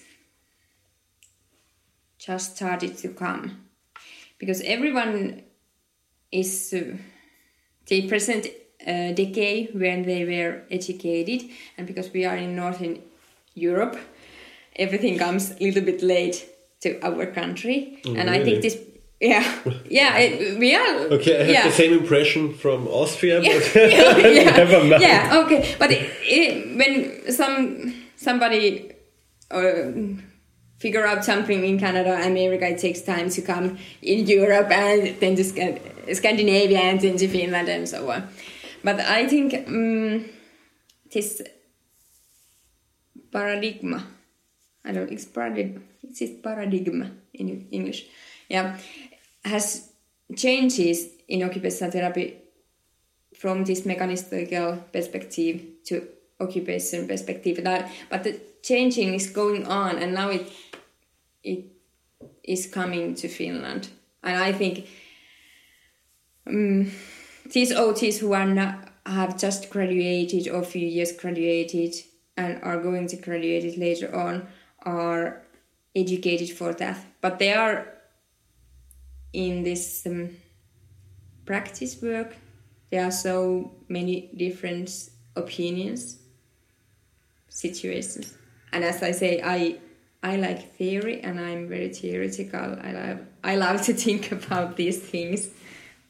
just 2.29 2.57
started 2.57 2.93
to 3.03 3.09
come 3.09 3.43
because 4.39 4.61
everyone 4.75 5.43
is. 6.31 6.73
Uh, 6.73 6.97
the 7.89 8.07
present 8.09 8.47
uh, 8.87 9.13
decade 9.13 9.71
when 9.75 10.03
they 10.03 10.25
were 10.25 10.63
educated 10.71 11.51
and 11.77 11.87
because 11.87 12.13
we 12.13 12.25
are 12.25 12.37
in 12.37 12.55
northern 12.55 13.03
europe 13.55 13.97
everything 14.77 15.19
comes 15.19 15.51
a 15.51 15.63
little 15.65 15.83
bit 15.83 16.03
late 16.03 16.49
to 16.81 17.01
our 17.03 17.27
country 17.27 17.99
and 18.05 18.31
i 18.31 18.43
think 18.45 18.63
this 18.63 18.79
yeah 19.21 19.45
yeah 19.91 20.17
it, 20.19 20.59
we 20.59 20.75
are 20.75 20.97
Okay, 21.17 21.35
I 21.35 21.45
have 21.45 21.55
yeah. 21.55 21.67
the 21.67 21.73
same 21.73 21.93
impression 21.93 22.55
from 22.55 22.87
Austria, 22.87 23.41
but 23.41 23.75
yeah, 23.75 24.57
never 24.57 24.85
mind. 24.85 25.03
yeah 25.03 25.43
okay 25.45 25.75
but 25.79 25.91
it, 25.91 26.09
it, 26.23 26.77
when 26.79 27.33
some 27.33 27.95
somebody 28.17 28.93
uh, 29.51 29.91
figure 30.79 31.07
out 31.07 31.25
something 31.25 31.65
in 31.65 31.79
Canada, 31.79 32.15
America, 32.25 32.69
it 32.69 32.79
takes 32.79 33.03
time 33.03 33.29
to 33.31 33.43
come 33.43 33.79
in 34.01 34.27
Europe 34.27 34.71
and 34.71 35.21
then 35.21 35.35
to 35.37 35.45
Scandinavia 36.15 36.79
and 36.79 37.01
then 37.01 37.17
to 37.17 37.29
Finland 37.29 37.69
and 37.69 37.89
so 37.89 38.11
on. 38.11 38.29
But 38.85 39.01
I 39.01 39.27
think 39.27 39.55
um, 39.67 40.25
this 41.13 41.43
paradigma, 43.33 44.05
I 44.85 44.93
don't, 44.93 45.11
it's 45.11 45.25
paradigm, 45.25 45.85
it's 46.03 46.21
it 46.21 46.43
paradigm 46.43 47.21
in 47.35 47.67
English, 47.71 48.07
yeah, 48.49 48.79
has 49.45 49.91
changes 50.37 51.09
in 51.27 51.43
occupational 51.43 51.91
therapy 51.91 52.37
from 53.35 53.65
this 53.65 53.83
mechanistical 53.83 54.79
perspective 54.93 55.61
to 55.87 56.07
occupation 56.41 57.09
perspective. 57.09 57.61
But 57.63 58.27
changing 58.63 59.15
is 59.15 59.29
going 59.31 59.67
on, 59.67 59.99
and 59.99 60.15
now 60.15 60.31
it 60.31 60.51
it 61.43 61.65
is 62.45 62.67
coming 62.67 63.15
to 63.15 63.29
Finland. 63.29 63.89
And 64.23 64.37
I 64.37 64.53
think 64.53 64.87
um, 66.47 66.91
these 67.53 67.73
OTs 67.73 68.19
who 68.19 68.33
are 68.33 68.47
not, 68.47 68.89
have 69.07 69.39
just 69.39 69.71
graduated 69.71 70.49
or 70.49 70.63
few 70.63 70.87
years 70.87 71.13
graduated 71.13 71.95
and 72.37 72.63
are 72.63 72.81
going 72.81 73.07
to 73.09 73.17
graduate 73.17 73.79
later 73.79 74.15
on 74.15 74.49
are 74.83 75.43
educated 75.95 76.51
for 76.51 76.73
that. 76.75 76.99
But 77.21 77.39
they 77.39 77.53
are 77.53 77.87
in 79.33 79.63
this 79.63 80.07
um, 80.07 80.31
practice 81.45 82.01
work. 82.01 82.37
There 82.91 83.05
are 83.05 83.11
so 83.11 83.73
many 83.89 84.31
different 84.37 84.91
opinions, 85.37 86.19
situations. 87.49 88.38
And 88.73 88.85
as 88.85 89.03
I 89.03 89.13
say, 89.13 89.41
I 89.43 89.79
I 90.23 90.37
like 90.37 90.75
theory 90.77 91.21
and 91.21 91.39
I'm 91.39 91.69
very 91.69 91.89
theoretical. 91.91 92.77
I 92.83 92.93
love 92.93 93.21
I 93.45 93.57
love 93.57 93.83
to 93.83 93.95
think 94.05 94.33
about 94.33 94.77
these 94.77 94.99
things, 94.99 95.49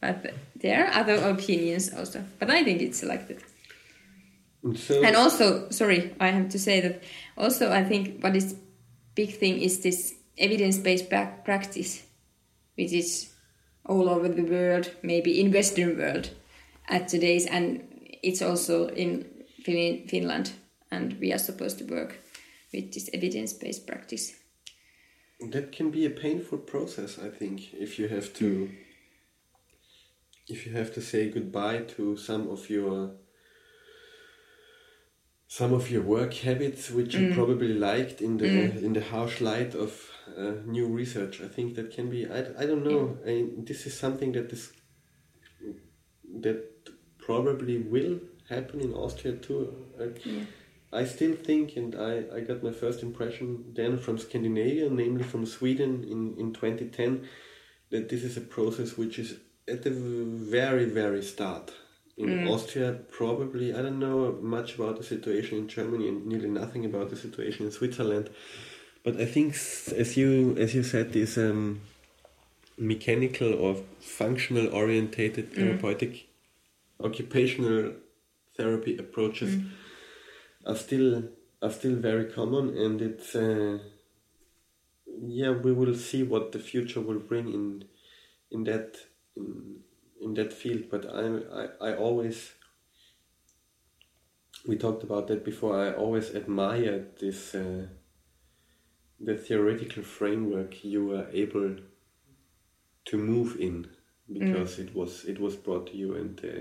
but 0.00 0.34
there 0.56 0.86
are 0.86 0.94
other 0.94 1.14
opinions 1.14 1.92
also. 1.92 2.24
But 2.38 2.50
I 2.50 2.64
think 2.64 2.82
it's 2.82 3.02
like 3.02 3.28
that. 3.28 3.42
So, 4.76 5.04
And 5.04 5.14
also, 5.14 5.70
sorry, 5.70 6.14
I 6.18 6.28
have 6.28 6.48
to 6.50 6.58
say 6.58 6.80
that 6.80 7.02
also 7.36 7.70
I 7.70 7.84
think 7.84 8.22
what 8.22 8.34
is 8.34 8.56
big 9.14 9.36
thing 9.36 9.60
is 9.60 9.80
this 9.80 10.14
evidence-based 10.36 11.10
back 11.10 11.44
practice, 11.44 12.02
which 12.76 12.92
is 12.92 13.30
all 13.84 14.08
over 14.08 14.28
the 14.28 14.42
world, 14.42 14.90
maybe 15.02 15.40
in 15.40 15.52
Western 15.52 15.96
world 15.96 16.30
at 16.88 17.08
today's, 17.08 17.46
and 17.46 17.82
it's 18.22 18.42
also 18.42 18.88
in 18.88 19.26
Finland, 19.64 20.52
and 20.90 21.18
we 21.20 21.32
are 21.32 21.38
supposed 21.38 21.78
to 21.78 21.84
work 21.84 22.18
with 22.72 22.92
this 22.92 23.08
evidence-based 23.12 23.86
practice. 23.86 24.34
that 25.40 25.70
can 25.70 25.90
be 25.90 26.04
a 26.04 26.10
painful 26.10 26.58
process, 26.58 27.18
I 27.18 27.28
think, 27.28 27.72
if 27.72 27.98
you 27.98 28.08
have 28.08 28.32
to 28.34 28.70
if 30.48 30.66
you 30.66 30.72
have 30.72 30.92
to 30.94 31.00
say 31.02 31.28
goodbye 31.30 31.80
to 31.96 32.16
some 32.16 32.48
of 32.48 32.70
your 32.70 33.12
some 35.46 35.72
of 35.72 35.90
your 35.90 36.02
work 36.02 36.34
habits 36.34 36.90
which 36.90 37.14
you 37.14 37.28
mm. 37.28 37.34
probably 37.34 37.72
liked 37.72 38.20
in 38.20 38.36
the 38.36 38.46
mm. 38.46 38.82
in 38.82 38.92
the 38.92 39.02
harsh 39.02 39.40
light 39.40 39.74
of 39.74 40.10
uh, 40.36 40.52
new 40.66 40.86
research. 40.86 41.40
I 41.40 41.48
think 41.48 41.74
that 41.76 41.90
can 41.90 42.10
be 42.10 42.26
i, 42.26 42.40
I 42.62 42.66
don't 42.66 42.84
know. 42.84 43.16
Mm. 43.24 43.28
I, 43.28 43.62
this 43.64 43.86
is 43.86 43.98
something 43.98 44.32
that 44.32 44.52
is 44.52 44.72
that 46.40 46.64
probably 47.18 47.78
will 47.78 48.20
happen 48.48 48.80
in 48.80 48.92
austria 48.94 49.34
too. 49.36 49.86
Uh, 49.98 50.04
I, 50.04 50.46
I 50.92 51.04
still 51.04 51.34
think 51.34 51.76
and 51.76 51.94
I, 51.94 52.24
I 52.34 52.40
got 52.40 52.62
my 52.62 52.72
first 52.72 53.02
impression 53.02 53.72
then 53.74 53.98
from 53.98 54.18
scandinavia 54.18 54.88
namely 54.90 55.22
from 55.22 55.44
sweden 55.44 56.04
in, 56.04 56.34
in 56.38 56.52
2010 56.52 57.28
that 57.90 58.08
this 58.08 58.22
is 58.24 58.36
a 58.36 58.40
process 58.40 58.96
which 58.96 59.18
is 59.18 59.36
at 59.66 59.82
the 59.82 59.90
very 59.90 60.86
very 60.86 61.22
start 61.22 61.72
in 62.18 62.28
mm. 62.30 62.50
Austria, 62.50 62.98
probably 63.10 63.72
I 63.72 63.80
don't 63.80 64.00
know 64.00 64.36
much 64.42 64.74
about 64.74 64.96
the 64.96 65.04
situation 65.04 65.56
in 65.56 65.68
Germany 65.68 66.08
and 66.08 66.26
nearly 66.26 66.48
nothing 66.48 66.84
about 66.84 67.10
the 67.10 67.16
situation 67.16 67.66
in 67.66 67.72
Switzerland. 67.72 68.28
But 69.04 69.20
I 69.20 69.24
think, 69.24 69.54
as 69.54 70.16
you 70.16 70.56
as 70.58 70.74
you 70.74 70.82
said, 70.82 71.12
these 71.12 71.38
um, 71.38 71.80
mechanical 72.76 73.54
or 73.54 73.76
functional 74.00 74.74
orientated 74.74 75.52
mm. 75.52 75.54
therapeutic 75.54 76.26
occupational 77.00 77.92
therapy 78.56 78.96
approaches 78.98 79.54
mm. 79.54 79.70
Are 80.68 80.76
still 80.76 81.24
are 81.60 81.70
still 81.70 81.96
very 81.96 82.26
common, 82.26 82.76
and 82.76 83.02
it's 83.02 83.34
uh, 83.34 83.78
yeah 85.20 85.50
we 85.50 85.72
will 85.72 85.94
see 85.94 86.22
what 86.22 86.52
the 86.52 86.58
future 86.58 87.00
will 87.00 87.18
bring 87.18 87.48
in 87.48 87.84
in 88.50 88.64
that 88.64 88.96
in, 89.36 89.80
in 90.20 90.34
that 90.34 90.52
field. 90.52 90.84
But 90.90 91.06
I, 91.06 91.24
I 91.62 91.90
I 91.90 91.96
always 91.96 92.52
we 94.66 94.76
talked 94.76 95.02
about 95.02 95.28
that 95.28 95.44
before 95.44 95.74
I 95.82 95.94
always 95.94 96.30
admired 96.30 97.18
this 97.18 97.54
uh, 97.54 97.86
the 99.20 99.36
theoretical 99.36 100.02
framework 100.02 100.84
you 100.84 101.06
were 101.06 101.26
able 101.32 101.76
to 103.06 103.16
move 103.16 103.56
in 103.58 103.88
because 104.30 104.78
it 104.78 104.94
was 104.94 105.24
it 105.24 105.40
was 105.40 105.56
brought 105.56 105.86
to 105.88 105.96
you. 105.96 106.14
And 106.14 106.40
uh, 106.44 106.60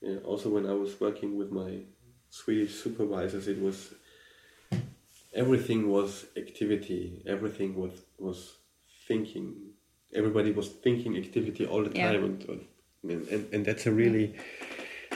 yeah, 0.00 0.18
also 0.18 0.48
when 0.50 0.66
I 0.66 0.72
was 0.72 1.00
working 1.00 1.36
with 1.36 1.50
my 1.50 1.80
Swedish 2.30 2.74
supervisors 2.74 3.48
it 3.48 3.60
was 3.60 3.94
everything 5.34 5.88
was 5.88 6.26
activity 6.36 7.22
everything 7.26 7.74
was 7.74 7.92
was 8.18 8.56
thinking 9.06 9.54
everybody 10.14 10.52
was 10.52 10.68
thinking 10.68 11.16
activity 11.16 11.66
all 11.66 11.84
the 11.84 11.94
Yeah. 11.94 12.12
time 12.12 12.24
and, 13.04 13.28
and, 13.28 13.54
and, 13.54 13.64
that's 13.64 13.86
a 13.86 13.92
really 13.92 14.34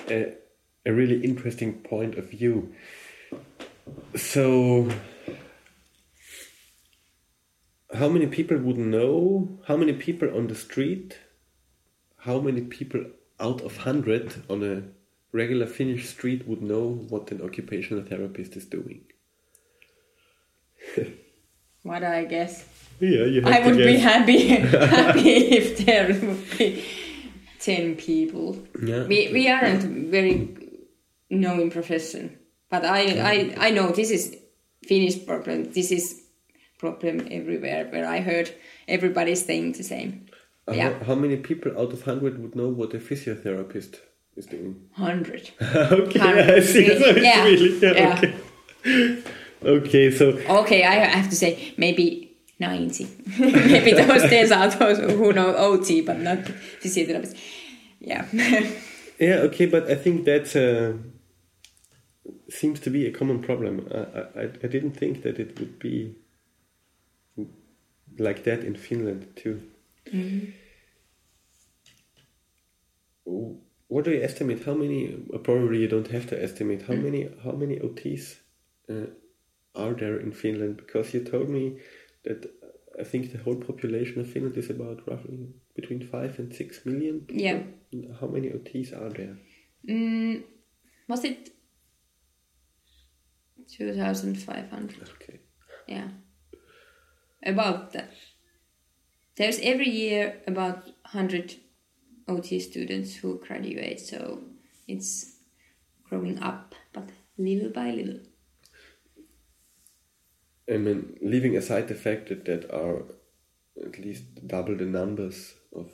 a, 0.09 0.35
a 0.87 0.93
really 0.93 1.23
interesting 1.25 1.81
point 1.83 2.17
of 2.17 2.31
view 2.31 2.73
so 4.15 4.89
how 7.95 8.09
many 8.09 8.27
people 8.27 8.59
would 8.59 8.79
know 8.79 9.59
how 9.67 9.77
many 9.77 9.93
people 9.93 10.35
on 10.37 10.47
the 10.47 10.55
street 10.55 11.19
how 12.19 12.39
many 12.41 12.61
people 12.63 13.05
out 13.41 13.61
of 13.63 13.77
100 13.79 14.45
on 14.49 14.63
a 14.63 14.83
regular 15.33 15.67
finnish 15.67 16.09
street 16.09 16.47
would 16.47 16.63
know 16.63 16.85
what 17.09 17.31
an 17.33 17.41
occupational 17.43 18.03
therapist 18.05 18.57
is 18.57 18.65
doing 18.67 19.01
What 21.83 22.05
I 22.05 22.25
guess. 22.25 22.65
yeah 23.01 23.25
you 23.25 23.41
have 23.43 23.53
I 23.53 23.67
would 23.67 23.77
be 23.77 23.97
happy 23.97 24.39
happy 24.99 25.31
if 25.59 25.85
there 25.85 26.07
would 26.09 26.59
be 26.59 26.85
ten 27.59 27.97
people. 27.97 28.57
Yeah. 28.91 29.07
We 29.07 29.19
we 29.33 29.49
aren't 29.49 29.83
very 30.11 30.37
knowing 31.31 31.71
profession, 31.71 32.39
but 32.71 32.85
I 32.85 33.01
I 33.33 33.35
I 33.67 33.71
know 33.71 33.91
this 33.91 34.11
is 34.11 34.37
Finnish 34.87 35.25
problem. 35.27 35.73
This 35.73 35.91
is 35.91 36.23
problem 36.79 37.27
everywhere. 37.31 37.89
Where 37.93 38.07
I 38.07 38.21
heard 38.21 38.49
everybody 38.87 39.35
saying 39.35 39.73
the 39.73 39.85
same. 39.85 40.11
Uh, 40.69 40.75
Yeah, 40.75 40.93
how, 40.99 41.05
how 41.05 41.15
many 41.15 41.37
people 41.37 41.71
out 41.73 41.93
of 41.93 42.07
100 42.07 42.39
would 42.43 42.55
know 42.55 42.69
what 42.69 42.95
a 42.95 42.99
physiotherapist 42.99 43.93
is 44.37 44.47
doing 44.47 44.77
hundred. 44.93 45.51
okay 45.63 46.19
Hundred. 46.19 46.51
i 46.51 46.61
see 46.61 46.87
so 46.87 47.07
it's 47.17 47.25
Yeah. 47.25 47.45
really 47.45 47.79
yeah, 47.79 47.93
Yeah. 47.93 48.19
okay 48.19 49.23
okay 49.65 50.11
so 50.11 50.25
Okay, 50.61 50.83
I 50.85 50.95
have 51.19 51.29
to 51.31 51.37
say 51.37 51.75
maybe 51.77 52.37
ninety. 52.59 53.07
maybe 53.39 53.93
those 53.93 54.23
days 54.31 54.51
are 54.53 54.69
those 54.71 54.99
who 54.99 55.33
know 55.33 55.55
OT 55.57 56.01
but 56.03 56.19
not 56.21 56.39
physiotherapist. 56.83 57.37
Yeah. 58.01 58.25
Yeah, 59.19 59.37
okay, 59.49 59.67
but 59.67 59.89
I 59.89 59.95
think 59.95 60.25
that 60.25 60.47
uh, 60.57 60.99
seems 62.51 62.81
to 62.81 62.91
be 62.91 63.07
a 63.07 63.13
common 63.13 63.41
problem. 63.41 63.87
I, 63.95 64.41
I, 64.41 64.45
I 64.65 64.67
didn't 64.69 64.97
think 64.97 65.23
that 65.23 65.39
it 65.39 65.59
would 65.61 65.79
be 65.79 66.17
like 68.19 68.43
that 68.45 68.65
in 68.65 68.75
Finland 68.75 69.27
too. 69.37 69.61
W- 73.27 73.57
What 73.93 74.07
do 74.07 74.11
you 74.11 74.23
estimate? 74.23 74.65
How 74.65 74.73
many? 74.73 75.01
uh, 75.35 75.39
Probably 75.39 75.79
you 75.83 75.89
don't 75.89 76.11
have 76.11 76.27
to 76.29 76.43
estimate. 76.43 76.83
How 76.89 76.95
many? 76.95 77.29
How 77.45 77.53
many 77.53 77.77
OTs 77.79 78.37
uh, 78.89 79.09
are 79.75 79.93
there 79.93 80.19
in 80.19 80.33
Finland? 80.33 80.79
Because 80.79 81.13
you 81.13 81.23
told 81.25 81.51
me 81.51 81.79
that 82.25 82.47
uh, 82.47 83.01
I 83.03 83.05
think 83.05 83.33
the 83.33 83.43
whole 83.45 83.57
population 83.57 84.21
of 84.21 84.31
Finland 84.33 84.57
is 84.57 84.71
about 84.71 85.07
roughly 85.07 85.39
between 85.77 86.01
five 86.15 86.39
and 86.39 86.55
six 86.55 86.87
million. 86.87 87.21
people. 87.21 87.43
Yeah. 87.43 87.61
How 88.21 88.29
many 88.29 88.49
OTs 88.49 88.93
are 88.95 89.11
there? 89.11 89.37
Mm, 89.87 90.43
was 91.09 91.25
it 91.25 91.51
2,500? 93.77 95.11
Okay. 95.17 95.41
Yeah. 95.87 96.09
About 97.43 97.93
that. 97.93 98.15
There's 99.37 99.59
every 99.63 99.91
year 99.91 100.41
about 100.47 100.85
100 101.13 101.57
OT 102.29 102.61
students 102.61 103.17
who 103.17 103.39
graduate, 103.39 104.01
so 104.01 104.43
it's 104.89 105.37
growing 106.09 106.39
up, 106.41 106.75
but 106.93 107.09
little 107.39 107.71
by 107.71 107.91
little. 107.91 108.21
I 110.73 110.77
mean, 110.77 111.19
leaving 111.21 111.57
aside 111.57 111.89
the 111.89 111.95
fact 111.95 112.29
that 112.29 112.45
that 112.45 112.71
are 112.73 113.05
at 113.85 113.99
least 113.99 114.47
double 114.47 114.77
the 114.77 114.85
numbers 114.85 115.55
of 115.75 115.91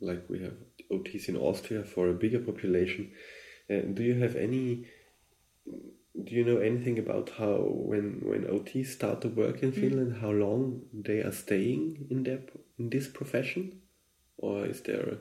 like 0.00 0.24
we 0.28 0.40
have 0.40 0.54
OTs 0.90 1.28
in 1.28 1.36
Austria 1.36 1.84
for 1.84 2.08
a 2.08 2.14
bigger 2.14 2.40
population. 2.40 3.12
Uh, 3.70 3.80
do 3.94 4.02
you 4.02 4.14
have 4.20 4.36
any? 4.36 4.86
Do 6.24 6.34
you 6.34 6.44
know 6.44 6.58
anything 6.58 6.98
about 6.98 7.30
how 7.38 7.56
when 7.90 8.20
when 8.22 8.44
OTs 8.44 8.86
start 8.86 9.20
to 9.20 9.28
work 9.28 9.62
in 9.62 9.72
Finland, 9.72 10.20
how 10.20 10.30
long 10.30 10.82
they 10.92 11.20
are 11.20 11.32
staying 11.32 12.06
in 12.10 12.24
their 12.24 12.40
in 12.78 12.90
this 12.90 13.06
profession, 13.06 13.82
or 14.36 14.66
is 14.66 14.82
there? 14.82 15.18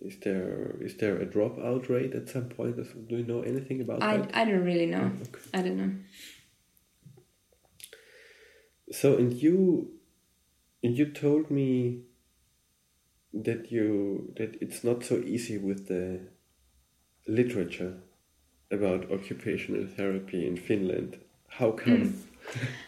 Is 0.00 0.16
there 0.22 0.76
is 0.80 0.96
there 0.96 1.16
a 1.18 1.26
dropout 1.26 1.88
rate 1.88 2.14
at 2.14 2.28
some 2.28 2.48
point? 2.48 2.76
Do 3.08 3.16
you 3.16 3.24
know 3.24 3.42
anything 3.42 3.80
about 3.80 4.02
I, 4.02 4.18
that? 4.18 4.36
I 4.36 4.44
don't 4.44 4.64
really 4.64 4.86
know. 4.86 5.12
Okay. 5.22 5.40
I 5.54 5.62
don't 5.62 5.76
know. 5.76 5.92
So, 8.92 9.16
and 9.16 9.32
you, 9.32 9.92
and 10.82 10.96
you 10.96 11.06
told 11.06 11.50
me 11.50 12.02
that 13.32 13.72
you 13.72 14.32
that 14.36 14.56
it's 14.60 14.84
not 14.84 15.04
so 15.04 15.16
easy 15.16 15.58
with 15.58 15.88
the 15.88 16.20
literature 17.26 17.94
about 18.70 19.10
occupational 19.10 19.86
therapy 19.86 20.46
in 20.46 20.56
Finland. 20.56 21.18
How 21.48 21.72
come? 21.72 22.14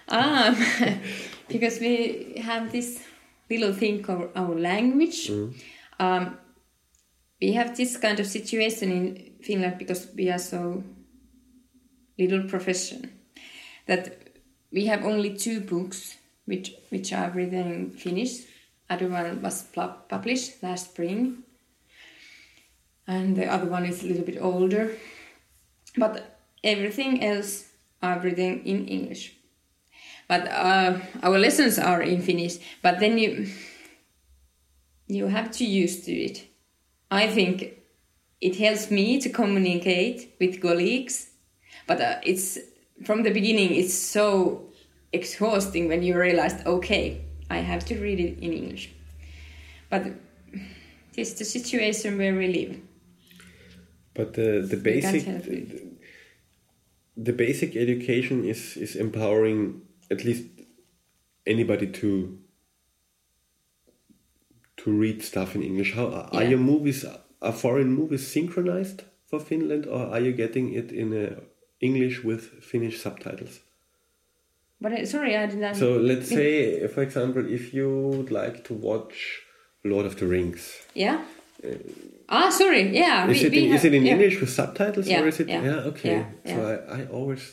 Ah, 0.08 0.54
because 1.48 1.80
we 1.80 2.42
have 2.44 2.70
this 2.70 3.02
little 3.48 3.72
thing 3.72 4.02
called 4.02 4.28
our 4.36 4.54
language. 4.54 5.30
Um, 5.98 6.38
we 7.40 7.52
have 7.52 7.76
this 7.76 7.96
kind 7.96 8.18
of 8.20 8.26
situation 8.26 8.90
in 8.90 9.34
Finland 9.42 9.78
because 9.78 10.08
we 10.16 10.30
are 10.30 10.38
so 10.38 10.82
little 12.18 12.48
profession 12.48 13.10
that 13.86 14.32
we 14.72 14.86
have 14.86 15.04
only 15.04 15.36
two 15.36 15.60
books 15.60 16.16
which 16.46 16.74
which 16.90 17.12
are 17.12 17.30
written 17.30 17.72
in 17.72 17.90
Finnish. 17.90 18.44
Other 18.88 19.08
one 19.08 19.42
was 19.42 19.64
published 20.08 20.62
last 20.62 20.90
spring, 20.90 21.42
and 23.06 23.36
the 23.36 23.46
other 23.46 23.66
one 23.66 23.84
is 23.84 24.02
a 24.02 24.06
little 24.06 24.24
bit 24.24 24.40
older. 24.40 24.96
But 25.96 26.38
everything 26.62 27.24
else 27.24 27.64
are 28.02 28.20
written 28.20 28.62
in 28.64 28.86
English. 28.86 29.34
But 30.28 30.48
uh, 30.48 31.00
our 31.22 31.38
lessons 31.38 31.78
are 31.78 32.02
in 32.02 32.22
Finnish. 32.22 32.58
But 32.82 33.00
then 33.00 33.18
you 33.18 33.48
you 35.08 35.26
have 35.26 35.50
to 35.52 35.64
use 35.64 36.04
to 36.04 36.12
it. 36.12 36.46
I 37.10 37.28
think 37.28 37.76
it 38.40 38.56
helps 38.56 38.90
me 38.90 39.20
to 39.20 39.28
communicate 39.28 40.36
with 40.40 40.60
colleagues, 40.60 41.30
but 41.86 42.00
uh, 42.00 42.16
it's 42.22 42.58
from 43.04 43.22
the 43.22 43.30
beginning 43.30 43.74
it's 43.74 43.94
so 43.94 44.62
exhausting 45.12 45.88
when 45.88 46.02
you 46.02 46.18
realize 46.18 46.64
okay 46.66 47.20
I 47.50 47.58
have 47.58 47.84
to 47.86 47.94
read 47.94 48.18
it 48.20 48.38
in 48.40 48.52
English. 48.52 48.90
But 49.88 50.06
it's 51.16 51.34
the 51.34 51.44
situation 51.44 52.18
where 52.18 52.34
we 52.34 52.48
live. 52.48 52.80
But 54.14 54.34
the 54.34 54.66
the 54.68 54.76
basic 54.76 55.24
the, 55.24 55.82
the 57.16 57.32
basic 57.32 57.76
education 57.76 58.44
is 58.44 58.76
is 58.76 58.96
empowering 58.96 59.82
at 60.10 60.24
least 60.24 60.44
anybody 61.46 61.86
to 61.86 62.38
to 64.86 64.92
read 64.92 65.20
stuff 65.22 65.54
in 65.56 65.62
English. 65.62 65.92
How 65.94 66.06
are 66.32 66.42
Yeah. 66.42 66.50
your 66.50 66.60
movies? 66.72 67.04
Are 67.42 67.52
foreign 67.52 67.90
movies 68.00 68.26
synchronized 68.36 69.02
for 69.30 69.40
Finland, 69.40 69.84
or 69.86 70.00
are 70.14 70.20
you 70.26 70.32
getting 70.32 70.72
it 70.80 70.88
in 70.92 71.08
uh, 71.12 71.40
English 71.80 72.16
with 72.24 72.42
Finnish 72.70 72.96
subtitles? 73.04 73.54
But 74.80 74.92
uh, 74.92 75.04
sorry, 75.06 75.32
I 75.36 75.46
didn't. 75.46 75.74
So 75.74 75.88
let's 76.10 76.28
say, 76.28 76.86
for 76.94 77.02
example, 77.02 77.44
if 77.58 77.74
you 77.74 77.88
would 78.16 78.30
like 78.30 78.56
to 78.68 78.74
watch 78.74 79.42
Lord 79.84 80.06
of 80.06 80.14
the 80.20 80.26
Rings, 80.26 80.62
yeah. 80.94 81.18
ah, 82.28 82.50
sorry. 82.50 82.84
Yeah. 83.02 83.28
is 83.30 83.40
we- 83.40 83.46
it 83.46 83.52
we 83.52 83.58
in, 83.66 83.74
is 83.74 83.84
it 83.84 83.94
in 83.94 84.04
yeah. 84.04 84.12
English 84.14 84.40
with 84.40 84.50
subtitles 84.50 85.06
Yeah, 85.08 85.22
or 85.22 85.28
is 85.28 85.40
it? 85.40 85.48
yeah, 85.48 85.90
okay. 85.90 86.10
yeah, 86.16 86.26
So 86.54 86.58
yeah. 86.62 86.94
I, 86.94 87.00
I 87.02 87.06
always 87.18 87.44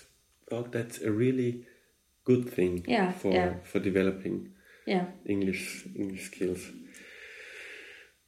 thought 0.50 0.72
that's 0.72 0.98
a 1.02 1.12
really 1.24 1.66
good 2.30 2.44
thing 2.56 2.74
Yeah, 2.88 3.12
for 3.22 3.34
for 3.70 3.80
developing 3.90 4.36
Yeah. 4.86 5.06
English 5.26 5.64
English 6.04 6.24
skills. 6.32 6.62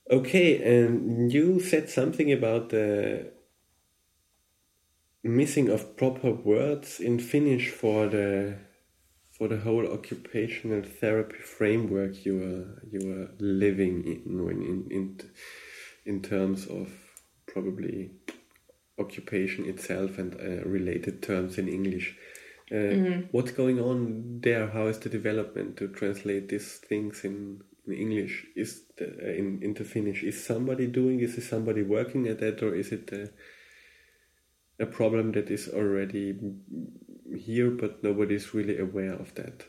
Okay, 0.10 0.62
and 0.62 1.32
you 1.32 1.60
said 1.60 1.90
something 1.90 2.32
about 2.32 2.70
the 2.70 3.32
missing 5.24 5.70
of 5.70 5.98
proper 5.98 6.32
words 6.32 7.00
in 7.00 7.20
Finnish 7.20 7.70
for 7.70 8.08
the 8.08 8.58
for 9.32 9.48
the 9.48 9.58
whole 9.58 9.86
occupational 9.92 10.84
therapy 10.84 11.40
framework 11.40 12.26
you 12.26 12.36
were 12.38 12.82
you 12.90 13.10
were 13.10 13.30
living 13.40 14.06
in 14.06 14.46
when 14.46 14.62
in 14.62 14.88
in 14.92 15.20
in 16.06 16.22
terms 16.22 16.68
of 16.68 16.90
probably 17.48 18.12
occupation 18.98 19.66
itself 19.66 20.18
and 20.18 20.36
uh, 20.36 20.68
related 20.68 21.22
terms 21.22 21.58
in 21.58 21.68
English. 21.68 22.16
Uh, 22.72 23.22
What's 23.32 23.52
going 23.52 23.80
on 23.80 24.40
there? 24.42 24.68
How 24.68 24.88
is 24.88 25.00
the 25.00 25.10
development 25.10 25.78
to 25.78 25.88
translate 25.90 26.50
these 26.50 26.76
things 26.76 27.24
in, 27.24 27.62
in 27.88 27.94
English? 27.94 28.48
Is 28.56 28.84
the, 28.98 29.06
uh, 29.06 29.32
in 29.32 29.60
into 29.62 29.84
Finnish? 29.84 30.24
Is 30.24 30.44
somebody 30.44 30.88
doing? 30.88 31.20
Is 31.20 31.48
somebody 31.48 31.84
working 31.84 32.28
at 32.28 32.40
that, 32.40 32.62
or 32.64 32.76
is 32.76 32.92
it 32.92 33.12
a, 33.12 33.30
a 34.84 34.86
problem 34.86 35.32
that 35.34 35.50
is 35.50 35.70
already 35.70 36.36
here, 37.38 37.72
but 37.72 38.04
nobody 38.04 38.36
is 38.36 38.54
really 38.54 38.78
aware 38.78 39.14
of 39.14 39.34
that? 39.36 39.66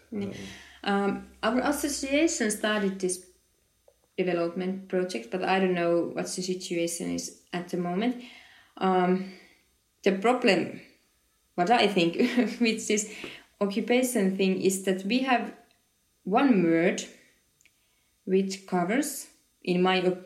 Um, 0.84 1.26
our 1.42 1.60
association 1.60 2.50
started 2.50 2.98
this 3.00 3.26
development 4.16 4.88
project, 4.88 5.30
but 5.30 5.42
I 5.42 5.60
don't 5.60 5.74
know 5.74 6.10
what 6.12 6.26
the 6.26 6.42
situation 6.42 7.10
is 7.10 7.40
at 7.52 7.68
the 7.68 7.76
moment. 7.76 8.22
Um, 8.78 9.32
the 10.04 10.12
problem, 10.12 10.80
what 11.54 11.70
I 11.70 11.86
think 11.86 12.16
with 12.60 12.86
this 12.88 13.12
occupation 13.60 14.36
thing, 14.36 14.60
is 14.60 14.84
that 14.84 15.04
we 15.04 15.20
have 15.20 15.52
one 16.24 16.62
word 16.62 17.04
which 18.26 18.66
covers, 18.66 19.28
in 19.64 19.82
my 19.82 20.16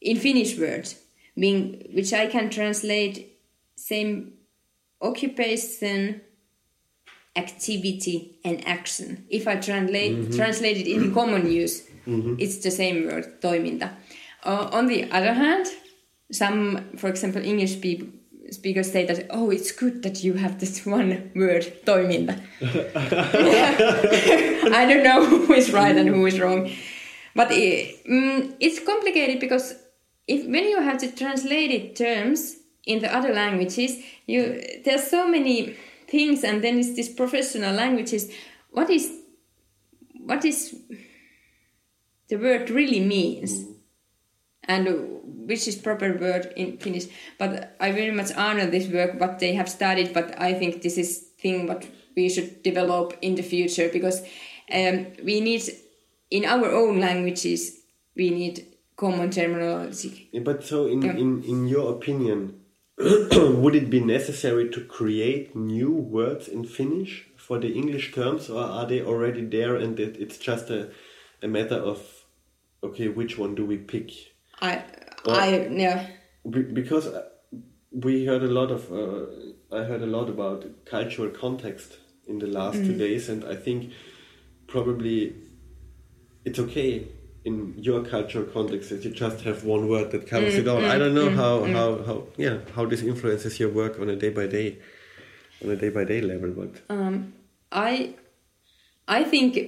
in 0.00 0.16
Finnish 0.16 0.58
words, 0.58 0.96
being 1.36 1.90
which 1.92 2.12
I 2.12 2.26
can 2.26 2.48
translate 2.48 3.38
same 3.76 4.32
occupation 5.02 6.22
activity 7.36 8.38
and 8.44 8.66
action. 8.66 9.26
If 9.28 9.46
I 9.46 9.56
translate 9.56 10.32
translate 10.34 10.78
it 10.78 10.86
in 10.86 11.12
common 11.12 11.50
use, 11.50 11.82
it's 12.06 12.58
the 12.58 12.70
same 12.70 13.06
word, 13.06 13.40
toiminta. 13.40 13.90
Uh, 14.42 14.70
on 14.72 14.86
the 14.86 15.10
other 15.12 15.34
hand, 15.34 15.66
some, 16.32 16.96
for 16.96 17.08
example, 17.08 17.44
English 17.44 17.80
people, 17.80 18.08
speakers 18.50 18.90
say 18.90 19.04
that, 19.04 19.26
oh, 19.30 19.50
it's 19.50 19.70
good 19.70 20.02
that 20.02 20.24
you 20.24 20.34
have 20.34 20.58
this 20.58 20.86
one 20.96 21.30
word, 21.34 21.64
toiminta. 21.84 22.40
I 24.72 24.86
don't 24.86 25.04
know 25.04 25.24
who 25.26 25.52
is 25.52 25.72
right 25.72 25.96
and 25.96 26.08
who 26.08 26.26
is 26.26 26.40
wrong. 26.40 26.70
But 27.34 27.52
it, 27.52 28.04
mm, 28.04 28.56
it's 28.60 28.84
complicated 28.84 29.40
because 29.40 29.74
if 30.26 30.46
when 30.46 30.64
you 30.68 30.80
have 30.80 30.98
to 30.98 31.12
translate 31.12 31.70
it 31.70 31.96
terms 31.96 32.56
in 32.86 33.00
the 33.00 33.14
other 33.14 33.32
languages, 33.32 34.02
you 34.26 34.62
there's 34.84 35.08
so 35.08 35.28
many 35.28 35.76
things, 36.08 36.44
and 36.44 36.62
then 36.62 36.78
it's 36.78 36.96
this 36.96 37.08
professional 37.08 37.74
languages. 37.74 38.32
What 38.70 38.90
is 38.90 39.12
what 40.18 40.44
is 40.44 40.76
the 42.28 42.36
word 42.36 42.70
really 42.70 43.00
means, 43.00 43.64
and 44.64 45.20
which 45.48 45.66
is 45.66 45.76
proper 45.76 46.16
word 46.16 46.52
in 46.56 46.78
Finnish. 46.78 47.06
But 47.38 47.76
I 47.80 47.92
very 47.92 48.12
much 48.12 48.32
honor 48.36 48.66
this 48.66 48.88
work 48.88 49.20
what 49.20 49.38
they 49.38 49.54
have 49.54 49.68
started. 49.68 50.12
But 50.12 50.40
I 50.40 50.54
think 50.54 50.82
this 50.82 50.98
is 50.98 51.18
thing 51.38 51.66
what 51.66 51.86
we 52.16 52.28
should 52.28 52.62
develop 52.62 53.16
in 53.22 53.34
the 53.34 53.42
future 53.42 53.88
because 53.92 54.20
um, 54.72 55.06
we 55.24 55.40
need 55.40 55.62
in 56.30 56.44
our 56.44 56.70
own 56.70 57.00
languages 57.00 57.80
we 58.16 58.30
need 58.30 58.66
common 58.96 59.30
terminology. 59.30 60.28
Yeah, 60.32 60.42
But 60.44 60.64
so, 60.64 60.86
in, 60.86 61.02
Yeah. 61.02 61.16
in, 61.16 61.42
in 61.44 61.68
your 61.68 61.92
opinion, 61.92 62.60
would 62.98 63.74
it 63.74 63.88
be 63.88 64.00
necessary 64.00 64.68
to 64.70 64.80
create 64.84 65.56
new 65.56 65.90
words 65.90 66.48
in 66.48 66.64
Finnish 66.64 67.26
for 67.36 67.58
the 67.58 67.72
English 67.72 68.12
terms, 68.12 68.50
or 68.50 68.60
are 68.62 68.86
they 68.86 69.00
already 69.02 69.44
there 69.46 69.74
and 69.76 69.98
it, 69.98 70.16
it's 70.18 70.36
just 70.38 70.70
a, 70.70 70.90
a 71.42 71.48
matter 71.48 71.76
of, 71.76 71.98
okay, 72.82 73.08
which 73.08 73.38
one 73.38 73.54
do 73.54 73.64
we 73.64 73.78
pick? 73.78 74.10
I 74.60 74.82
Well- 75.24 75.36
I 75.36 75.68
yeah. 75.70 76.06
Because 76.50 77.06
uh, 77.06 77.22
we 77.92 78.24
heard 78.24 78.42
a 78.42 78.48
lot 78.48 78.70
of, 78.70 78.90
uh, 78.92 79.26
I 79.78 79.84
heard 79.84 80.02
a 80.02 80.06
lot 80.06 80.28
about 80.28 80.64
cultural 80.86 81.30
context 81.30 81.98
in 82.26 82.38
the 82.38 82.46
last 82.46 82.76
two 82.84 82.96
days, 82.96 83.28
and 83.28 83.44
I 83.44 83.56
think 83.56 83.92
probably 84.66 85.34
it's 86.44 86.58
okay 86.58 87.06
in 87.44 87.74
your 87.78 88.04
cultural 88.04 88.44
context 88.44 88.90
that 88.90 89.04
you 89.04 89.10
just 89.10 89.40
have 89.42 89.64
one 89.64 89.88
word 89.88 90.10
that 90.10 90.26
covers 90.26 90.56
it 90.56 90.68
all. 90.68 90.84
I 90.84 90.98
don't 90.98 91.14
know 91.14 91.28
mm, 91.28 91.36
how, 91.36 91.60
mm. 91.60 91.72
how, 91.72 92.04
how 92.04 92.26
yeah 92.36 92.58
how 92.74 92.84
this 92.86 93.02
influences 93.02 93.58
your 93.58 93.70
work 93.70 93.98
on 93.98 94.10
a 94.10 94.16
day 94.16 94.28
by 94.30 94.46
day 94.46 94.78
on 95.64 95.70
a 95.70 95.76
day 95.76 95.88
by 95.88 96.04
day 96.04 96.20
level, 96.20 96.50
but 96.50 96.82
Um, 96.88 97.32
I 97.72 98.14
I 99.08 99.24
think 99.24 99.58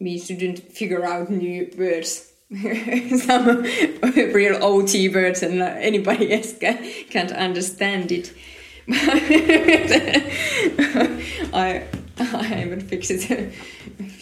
we 0.00 0.18
shouldn't 0.18 0.72
figure 0.72 1.04
out 1.04 1.30
new 1.30 1.70
words. 1.78 2.32
Some 3.24 3.62
real 4.34 4.62
OT 4.62 5.08
words 5.08 5.42
and 5.42 5.62
anybody 5.62 6.32
else 6.32 6.52
can, 6.58 6.78
can't 7.10 7.32
understand 7.32 8.12
it. 8.12 8.32
I 11.52 11.84
I 12.18 12.66
would 12.68 12.82
fix 12.82 13.10
it 13.10 13.52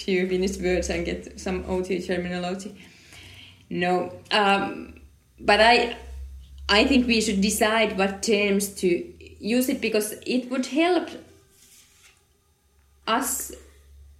few 0.02 0.28
Finnish 0.28 0.58
words 0.58 0.90
and 0.90 1.04
get 1.04 1.40
some 1.40 1.64
OT 1.68 2.00
terminology. 2.00 2.74
No, 3.70 4.12
um, 4.30 5.00
but 5.40 5.60
I 5.60 5.96
I 6.68 6.84
think 6.84 7.06
we 7.06 7.20
should 7.20 7.40
decide 7.40 7.98
what 7.98 8.22
terms 8.22 8.68
to 8.80 8.88
use 9.40 9.68
it 9.68 9.80
because 9.80 10.12
it 10.26 10.50
would 10.50 10.66
help 10.66 11.08
us 13.06 13.52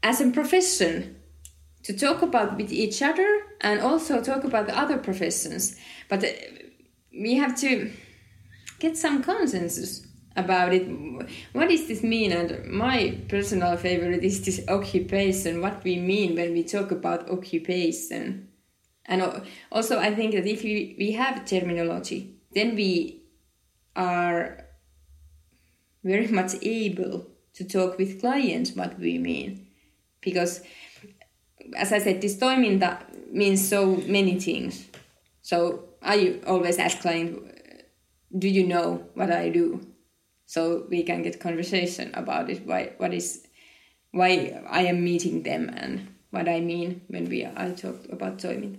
as 0.03 0.20
a 0.20 0.30
profession 0.30 1.16
to 1.85 1.93
talk 1.93 2.22
about 2.22 2.57
with 2.57 2.72
each 2.72 3.03
other 3.03 3.43
and 3.61 3.80
also 3.80 4.20
talk 4.20 4.45
about 4.45 4.66
the 4.66 4.76
other 4.76 4.99
professions 4.99 5.76
but 6.09 6.24
uh, 6.24 6.28
we 7.12 7.35
have 7.35 7.57
to 7.57 7.93
get 8.80 8.97
some 8.97 9.22
consensus 9.22 10.05
about 10.37 10.72
it. 10.72 10.89
What 11.53 11.68
does 11.68 11.87
this 11.89 12.03
mean? 12.03 12.33
And 12.33 12.66
my 12.70 13.18
personal 13.28 13.76
favorite 13.76 14.24
is 14.24 14.45
this 14.45 14.61
occupation 14.68 15.61
what 15.61 15.83
we 15.85 15.97
mean 15.97 16.37
when 16.37 16.53
we 16.53 16.64
talk 16.64 16.91
about 16.91 17.30
occupation. 17.30 18.49
And 19.05 19.43
also 19.70 19.99
i 19.99 20.14
think 20.14 20.33
that 20.33 20.47
if 20.47 20.62
we, 20.62 20.95
we 20.99 21.12
have 21.12 21.45
terminology 21.45 22.37
then 22.55 22.76
we 22.76 23.22
are 23.97 24.64
very 26.05 26.28
much 26.28 26.55
able 26.62 27.26
to 27.55 27.64
talk 27.64 27.99
with 27.99 28.20
clients 28.20 28.72
what 28.72 28.99
we 28.99 29.18
mean. 29.18 29.66
Because 30.20 30.62
as 31.76 31.93
i 31.93 31.99
said 31.99 32.20
this 32.20 32.37
toiminta 32.37 32.99
means 33.33 33.68
so 33.68 33.97
many 34.07 34.39
things. 34.39 34.87
So 35.43 35.89
i 36.03 36.41
always 36.47 36.78
ask 36.78 37.01
client 37.01 37.39
do 38.39 38.49
you 38.49 38.66
know 38.66 39.05
what 39.14 39.30
i 39.30 39.51
do 39.51 39.91
so 40.53 40.61
we 40.90 41.03
can 41.09 41.22
get 41.22 41.40
conversation 41.48 42.07
about 42.22 42.50
it 42.53 42.61
why 42.70 42.80
what 43.00 43.12
is 43.20 43.28
why 44.18 44.30
i 44.80 44.82
am 44.92 44.98
meeting 45.11 45.42
them 45.48 45.62
and 45.82 45.94
what 46.34 46.46
i 46.57 46.61
mean 46.61 47.00
when 47.12 47.24
we 47.32 47.38
i 47.64 47.66
talk 47.82 47.98
about 48.16 48.34
toiminta 48.42 48.78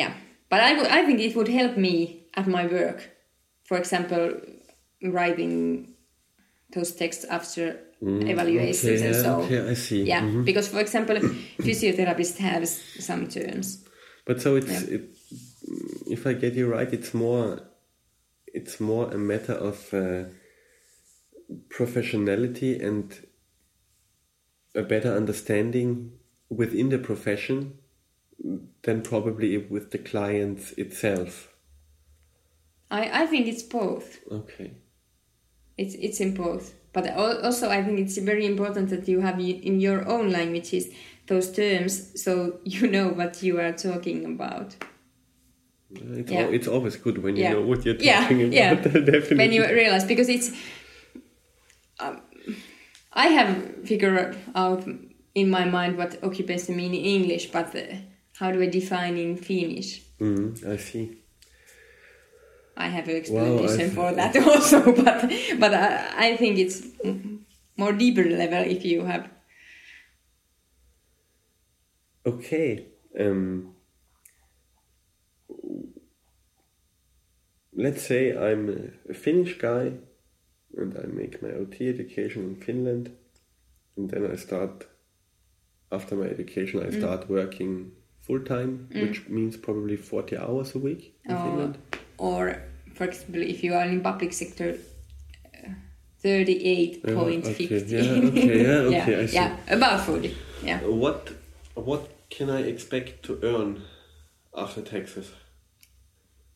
yeah 0.00 0.12
but 0.50 0.60
I 0.60 0.70
I 0.98 1.00
think 1.06 1.18
it 1.20 1.34
would 1.36 1.48
help 1.60 1.74
me 1.76 1.94
at 2.40 2.46
my 2.56 2.64
work 2.78 2.98
for 3.68 3.76
example 3.82 4.24
writing 5.18 5.54
those 6.74 6.92
texts 6.92 7.24
after 7.36 7.64
evaluations 8.32 9.00
okay, 9.00 9.06
and 9.06 9.16
so 9.24 9.30
okay, 9.44 9.60
I 9.72 9.74
see. 9.74 10.02
yeah 10.12 10.22
Mhm. 10.22 10.44
because 10.44 10.68
for 10.68 10.80
example 10.80 11.16
physiotherapists 11.66 12.38
have 12.38 12.64
some 13.08 13.22
terms 13.36 13.68
But 14.26 14.40
so 14.40 14.56
it's 14.56 14.72
Yeah. 14.72 14.94
it, 14.96 15.02
if 16.16 16.26
I 16.26 16.32
get 16.32 16.54
you 16.54 16.66
right, 16.76 16.90
it's 16.98 17.12
more 17.12 17.60
it's 18.54 18.80
more 18.80 19.12
a 19.12 19.18
matter 19.18 19.52
of 19.52 19.76
uh, 19.92 20.24
professionality 21.68 22.82
and 22.84 23.26
a 24.74 24.82
better 24.82 25.12
understanding 25.14 26.12
within 26.48 26.88
the 26.88 26.98
profession 26.98 27.74
than 28.82 29.02
probably 29.02 29.56
with 29.58 29.90
the 29.90 29.98
clients 29.98 30.72
itself. 30.72 31.32
i 32.90 33.22
i 33.22 33.26
think 33.26 33.46
it's 33.52 33.62
both 33.62 34.06
Okay. 34.40 34.70
it's 35.82 35.94
it's 36.06 36.20
in 36.20 36.34
both 36.34 36.74
but 36.92 37.04
also 37.16 37.70
i 37.70 37.82
think 37.84 37.98
it's 37.98 38.18
very 38.18 38.44
important 38.46 38.88
that 38.90 39.08
you 39.08 39.20
have 39.20 39.38
in 39.40 39.80
your 39.80 40.00
own 40.14 40.30
languages 40.38 40.84
those 41.30 41.50
terms 41.52 41.94
so 42.24 42.32
you 42.64 42.86
know 42.96 43.08
what 43.08 43.42
you 43.42 43.54
are 43.64 43.72
talking 43.72 44.24
about 44.34 44.68
It's, 46.20 46.30
Yeah. 46.32 46.42
al- 46.46 46.54
it's 46.54 46.68
always 46.74 46.96
good 46.96 47.18
when 47.24 47.36
you 47.36 47.42
Yeah. 47.44 47.52
know 47.54 47.62
what 47.70 47.84
you're 47.84 48.00
Yeah, 48.00 48.20
talking 48.22 48.40
about. 48.42 48.54
yeah. 48.60 48.74
Definitely. 49.12 49.36
when 49.42 49.52
you 49.56 49.62
realize 49.82 50.04
because 50.12 50.28
it's 50.36 50.48
um, 52.00 52.20
i 53.12 53.26
have 53.28 53.50
figured 53.84 54.36
out 54.54 54.84
in 55.34 55.50
my 55.50 55.64
mind 55.64 55.96
what 55.96 56.22
occupation 56.22 56.76
mean 56.76 56.94
in 56.94 57.04
english 57.04 57.46
but 57.50 57.74
uh, 57.74 57.82
how 58.38 58.50
do 58.50 58.62
i 58.62 58.66
define 58.66 59.16
in 59.16 59.36
finnish 59.36 60.00
Mm, 60.20 60.64
I 60.66 60.76
see. 60.76 61.18
i 62.76 62.88
have 62.88 63.08
an 63.08 63.16
explanation 63.16 63.90
for 63.90 64.12
that 64.14 64.36
also 64.48 64.78
but 65.04 65.20
but 65.58 65.74
I, 65.74 65.88
I 66.28 66.36
think 66.36 66.58
it's 66.58 66.82
more 67.76 67.92
deeper 67.92 68.24
level 68.24 68.62
if 68.76 68.84
you 68.84 69.04
have 69.04 69.28
Okay. 72.26 72.86
Um, 73.20 73.74
let's 77.74 78.02
say 78.02 78.34
I'm 78.36 78.92
a 79.08 79.14
Finnish 79.14 79.58
guy 79.58 79.92
and 80.76 80.96
I 80.96 81.06
make 81.06 81.42
my 81.42 81.50
OT 81.50 81.88
education 81.88 82.42
in 82.44 82.56
Finland 82.56 83.10
and 83.96 84.10
then 84.10 84.30
I 84.30 84.36
start 84.36 84.86
after 85.92 86.16
my 86.16 86.26
education. 86.26 86.80
Mm. 86.80 86.86
I 86.86 86.98
start 86.98 87.28
working 87.30 87.92
full 88.20 88.40
time, 88.40 88.88
which 88.92 89.28
means 89.28 89.56
probably 89.56 89.96
forty 89.96 90.36
hours 90.36 90.74
a 90.74 90.78
week 90.78 91.14
in 91.24 91.34
or, 91.34 91.42
Finland. 91.42 91.78
or 92.18 92.62
for 92.94 93.04
example, 93.04 93.42
if 93.42 93.62
you 93.62 93.74
are 93.74 93.84
in 93.84 94.00
public 94.00 94.32
sector, 94.32 94.76
uh, 95.54 95.68
thirty-eight 96.22 97.02
okay, 97.04 97.12
yeah, 97.12 98.00
okay, 98.30 98.62
yeah, 98.62 98.72
okay, 98.88 99.12
yeah, 99.12 99.22
I 99.22 99.26
see. 99.26 99.34
yeah, 99.34 99.56
about 99.68 100.00
forty. 100.00 100.36
Yeah. 100.62 100.80
What 100.80 101.32
what 101.74 102.08
can 102.30 102.50
I 102.50 102.60
expect 102.62 103.22
to 103.24 103.38
earn 103.42 103.82
after 104.56 104.82
taxes? 104.82 105.32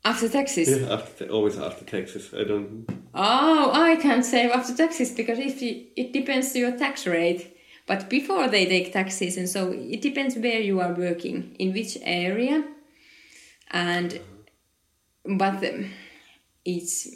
After 0.08 0.28
taxes. 0.28 0.68
Yeah, 0.68 0.94
after 0.94 1.26
always 1.28 1.58
after 1.58 1.84
taxes. 1.84 2.32
I 2.32 2.44
don't. 2.44 2.86
Oh, 3.14 3.70
I 3.74 3.96
can't 3.96 4.24
say 4.24 4.50
after 4.50 4.74
taxes 4.74 5.10
because 5.10 5.38
if 5.38 5.60
you, 5.60 5.84
it 5.96 6.14
depends 6.14 6.56
your 6.56 6.72
tax 6.78 7.06
rate. 7.06 7.54
But 7.86 8.08
before 8.08 8.48
they 8.48 8.64
take 8.64 8.92
taxes, 8.92 9.36
and 9.36 9.48
so 9.48 9.70
it 9.72 10.00
depends 10.00 10.34
where 10.36 10.60
you 10.60 10.80
are 10.80 10.94
working, 10.94 11.54
in 11.58 11.74
which 11.74 11.98
area, 12.00 12.64
and 13.70 14.18
but 15.24 15.62
um, 15.64 15.90
it's 16.64 17.08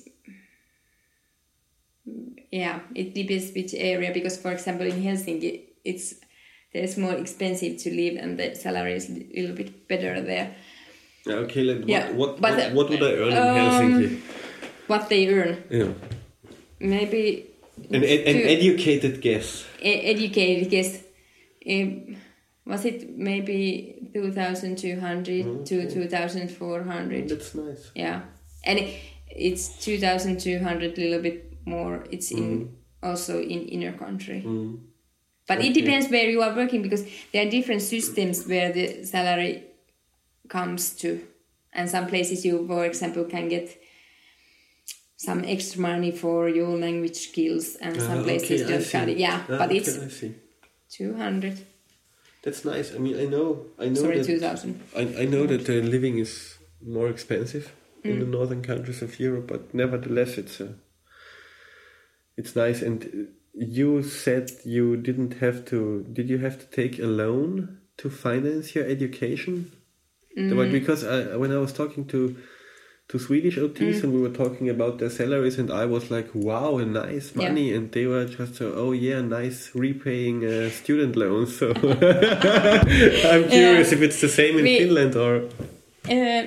yeah, 2.51 2.81
it 2.95 3.15
depends 3.15 3.53
which 3.55 3.73
area 3.75 4.13
because, 4.13 4.37
for 4.37 4.53
example, 4.53 4.87
in 4.87 5.03
Helsinki, 5.03 5.63
it's 5.83 6.15
there's 6.75 6.99
more 6.99 7.15
expensive 7.15 7.79
to 7.79 7.91
live 7.91 8.17
and 8.23 8.39
the 8.39 8.55
salary 8.55 8.95
is 8.95 9.09
a 9.09 9.15
little 9.35 9.57
bit 9.57 9.89
better 9.89 10.21
there. 10.21 10.55
Yeah, 11.27 11.35
okay, 11.45 11.63
let, 11.63 11.89
Yeah, 11.89 12.11
what, 12.13 12.41
what, 12.41 12.57
what, 12.57 12.73
what 12.73 12.91
would 12.91 13.03
I 13.03 13.13
earn 13.13 13.33
in 13.33 13.39
um, 13.39 13.57
Helsinki? 13.57 14.21
What 14.89 15.09
they 15.09 15.29
earn, 15.29 15.63
Yeah. 15.71 15.93
maybe 16.81 17.47
An, 17.91 18.03
ed- 18.05 18.27
an 18.27 18.37
educated 18.43 19.21
guess. 19.21 19.65
e- 19.81 20.03
educated 20.15 20.71
guess. 20.71 21.03
Um, 21.69 22.17
was 22.67 22.85
it 22.85 23.17
maybe 23.17 24.11
2,200 24.15 25.67
to 25.67 25.91
2,400? 25.91 27.29
That's 27.29 27.55
nice. 27.55 27.91
Yeah. 27.95 28.23
And 28.65 28.79
it, 28.81 28.95
it's 29.31 29.69
2,200, 29.85 30.99
a 30.99 31.01
little 31.01 31.23
bit 31.23 31.53
more. 31.65 32.05
It's 32.11 32.31
in 32.31 32.77
also 33.03 33.41
in 33.41 33.67
inner 33.69 33.93
country. 33.93 34.43
Mm. 34.47 34.81
But 35.49 35.65
it 35.65 35.75
depends 35.75 36.09
where 36.09 36.29
you 36.31 36.41
are 36.43 36.55
working 36.55 36.83
because 36.83 37.05
there 37.33 37.47
are 37.47 37.51
different 37.51 37.83
systems 37.83 38.47
where 38.47 38.73
the 38.73 39.05
salary 39.05 39.65
comes 40.53 40.91
to. 41.03 41.11
And 41.73 41.89
some 41.89 42.07
places 42.07 42.45
you, 42.45 42.67
for 42.67 42.85
example, 42.85 43.25
can 43.25 43.49
get 43.49 43.67
some 45.17 45.45
extra 45.45 45.81
money 45.81 46.11
for 46.11 46.49
your 46.49 46.77
language 46.77 47.17
skills, 47.17 47.77
and 47.77 47.95
some 47.97 48.19
Ah, 48.19 48.23
places 48.23 48.61
okay, 48.63 48.73
don't 48.73 49.09
it. 49.11 49.19
Yeah, 49.19 49.39
Ah, 49.49 49.59
but 49.59 49.69
okay, 49.71 49.77
it's 49.79 50.25
200. 50.91 51.57
That's 52.43 52.65
nice. 52.65 52.95
I 52.95 52.99
mean, 52.99 53.17
I 53.19 53.27
know, 53.27 53.67
I 53.79 53.87
know 53.89 54.03
Sorry, 54.03 54.19
that 54.19 54.27
2,000. 54.27 54.81
I, 54.97 55.23
I 55.23 55.25
know 55.27 55.47
that 55.47 55.65
the 55.65 55.81
living 55.81 56.19
is 56.19 56.59
more 56.85 57.09
expensive 57.09 57.73
in 58.05 58.17
Mm. 58.17 58.21
the 58.21 58.27
northern 58.27 58.63
countries 58.63 59.01
of 59.01 59.21
Europe, 59.21 59.47
but 59.47 59.73
nevertheless, 59.73 60.37
it's 60.37 60.61
a, 60.61 60.75
it's 62.37 62.57
nice. 62.57 62.83
And 62.83 63.05
uh, 63.05 63.33
you 63.55 64.03
said 64.03 64.51
you 64.65 64.97
didn't 64.97 65.35
have 65.35 65.65
to. 65.67 66.05
Did 66.13 66.29
you 66.29 66.39
have 66.39 66.59
to 66.59 66.67
take 66.67 66.99
a 66.99 67.07
loan 67.07 67.79
to 67.99 68.11
finance 68.11 68.75
your 68.75 68.87
education? 68.87 69.71
Mm. 70.37 70.57
But 70.57 70.71
because 70.73 71.05
I, 71.05 71.37
when 71.37 71.53
I 71.53 71.59
was 71.59 71.73
talking 71.73 72.07
to 72.09 72.37
to 73.09 73.19
Swedish 73.19 73.59
OTs 73.59 73.97
Mm. 74.01 74.03
and 74.05 74.13
we 74.15 74.21
were 74.23 74.31
talking 74.45 74.71
about 74.71 74.99
their 74.99 75.11
salaries, 75.11 75.59
and 75.59 75.71
I 75.71 75.85
was 75.87 76.11
like, 76.11 76.29
"Wow, 76.35 76.79
a 76.79 76.87
nice 76.87 77.33
Yeah. 77.35 77.49
money," 77.49 77.75
and 77.77 77.93
they 77.93 78.07
were 78.07 78.25
just, 78.25 78.61
uh, 78.63 78.73
"Oh 78.75 78.93
yeah, 78.93 79.21
nice 79.21 79.71
repaying 79.75 80.45
uh, 80.47 80.71
student 80.71 81.15
loans." 81.17 81.51
So 81.59 81.67
I'm 83.33 83.49
curious 83.49 83.93
if 83.93 84.01
it's 84.03 84.21
the 84.21 84.29
same 84.29 84.59
in 84.59 84.65
We- 84.65 84.79
Finland 84.79 85.17
or. 85.17 85.49
Uh, 86.09 86.43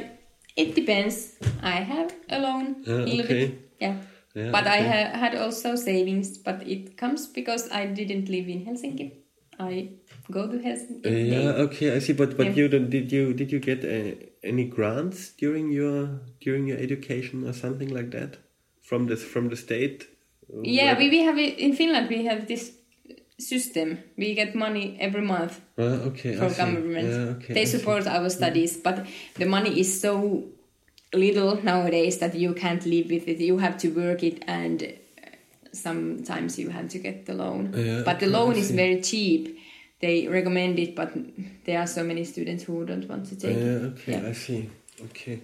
it 0.57 0.75
depends. 0.75 1.35
I 1.61 1.83
have 1.83 2.09
a 2.29 2.39
loan 2.39 2.75
Ah, 2.87 2.91
a 2.91 3.05
little 3.05 3.25
okay. 3.25 3.45
bit. 3.47 3.51
Yeah. 3.79 3.95
Yeah, 4.35 4.51
but 4.51 4.67
I 4.67 4.79
ha- 4.81 5.11
had 5.17 5.35
also 5.35 5.75
savings, 5.77 6.37
but 6.37 6.59
it 6.67 6.97
comes 6.97 7.27
because 7.27 7.69
I 7.71 7.85
didn't 7.85 8.27
live 8.27 8.47
in 8.51 8.65
Helsinki. 8.65 9.11
I 9.59 9.89
go 10.31 10.47
to 10.47 10.57
Helsinki. 10.57 11.05
Uh, 11.05 11.09
yeah, 11.09 11.51
okay, 11.65 11.95
I 11.95 11.99
see. 11.99 12.13
But 12.13 12.35
but 12.37 12.47
Yeah. 12.47 12.53
you 12.55 12.67
don't, 12.67 12.89
did 12.89 13.11
you 13.11 13.33
did 13.33 13.51
you 13.51 13.59
get 13.59 13.83
uh, 13.83 14.15
any 14.43 14.65
grants 14.65 15.29
during 15.31 15.71
your 15.71 16.19
during 16.41 16.67
your 16.67 16.77
education 16.77 17.47
or 17.47 17.53
something 17.53 17.89
like 17.89 18.11
that 18.11 18.37
from 18.81 19.07
this 19.07 19.23
from 19.23 19.49
the 19.49 19.55
state? 19.55 20.07
Yeah, 20.63 20.97
we, 20.97 21.09
we 21.09 21.23
have 21.23 21.37
it 21.39 21.57
in 21.57 21.73
Finland. 21.73 22.09
We 22.09 22.25
have 22.25 22.47
this 22.47 22.71
system. 23.39 23.97
We 24.17 24.33
get 24.35 24.55
money 24.55 24.95
every 24.99 25.21
month 25.21 25.59
Ah, 25.77 26.07
okay, 26.09 26.35
from 26.35 26.49
see. 26.49 26.57
government. 26.63 27.07
Yeah, 27.09 27.35
okay, 27.35 27.53
they 27.53 27.61
I 27.61 27.65
see. 27.65 27.77
support 27.77 28.07
our 28.07 28.29
studies, 28.29 28.77
but 28.77 29.05
the 29.35 29.45
money 29.45 29.79
is 29.79 29.99
so 30.01 30.43
little 31.13 31.61
nowadays 31.63 32.17
that 32.19 32.35
you 32.35 32.53
can't 32.53 32.85
live 32.85 33.09
with 33.09 33.27
it. 33.27 33.39
You 33.39 33.57
have 33.57 33.77
to 33.79 33.89
work 33.89 34.23
it, 34.23 34.43
and 34.47 34.83
uh, 34.83 34.87
sometimes 35.75 36.57
you 36.59 36.69
have 36.69 36.89
to 36.89 36.99
get 36.99 37.25
the 37.25 37.33
loan. 37.33 37.73
Yeah, 37.75 38.01
but 38.05 38.19
the 38.19 38.27
loan 38.27 38.55
is 38.55 38.71
very 38.71 39.01
cheap. 39.01 39.57
They 40.01 40.27
recommend 40.27 40.77
it, 40.79 40.95
but 40.95 41.13
there 41.65 41.79
are 41.79 41.87
so 41.87 42.03
many 42.03 42.23
students 42.25 42.63
who 42.63 42.85
don't 42.85 43.07
want 43.07 43.25
to 43.27 43.35
take 43.35 43.55
Yeah, 43.55 43.63
it. 43.63 43.83
okay, 43.93 44.11
Yeah. 44.11 44.27
I 44.29 44.33
see. 44.33 44.69
Okay. 45.05 45.39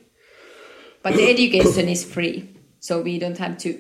But 1.04 1.16
the 1.16 1.30
education 1.30 1.90
is 1.90 2.04
free, 2.06 2.50
so 2.80 3.02
we 3.02 3.18
don't 3.18 3.38
have 3.38 3.58
to 3.60 3.80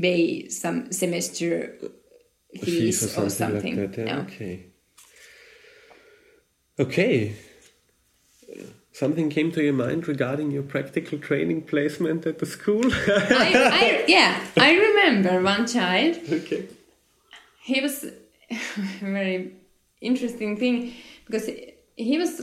pay 0.00 0.48
some 0.48 0.90
semester 0.92 1.76
fees, 2.60 3.16
or 3.18 3.28
something. 3.28 3.76
like 3.76 3.92
that. 3.96 4.06
Yeah, 4.06 4.14
No. 4.16 4.22
Okay. 4.22 4.66
Okay. 6.78 7.34
Something 8.92 9.30
came 9.30 9.50
to 9.52 9.62
your 9.62 9.72
mind 9.72 10.06
regarding 10.06 10.50
your 10.50 10.62
practical 10.62 11.18
training 11.18 11.62
placement 11.62 12.26
at 12.26 12.38
the 12.38 12.46
school? 12.46 12.84
I, 12.92 13.70
I, 13.72 14.04
yeah, 14.06 14.38
I 14.58 14.74
remember 14.74 15.40
one 15.42 15.66
child. 15.66 16.18
okay. 16.30 16.66
He 17.62 17.80
was 17.80 18.04
a 18.50 18.56
very 19.00 19.52
interesting 20.00 20.56
thing 20.58 20.92
because 21.26 21.48
he 21.96 22.18
was 22.18 22.40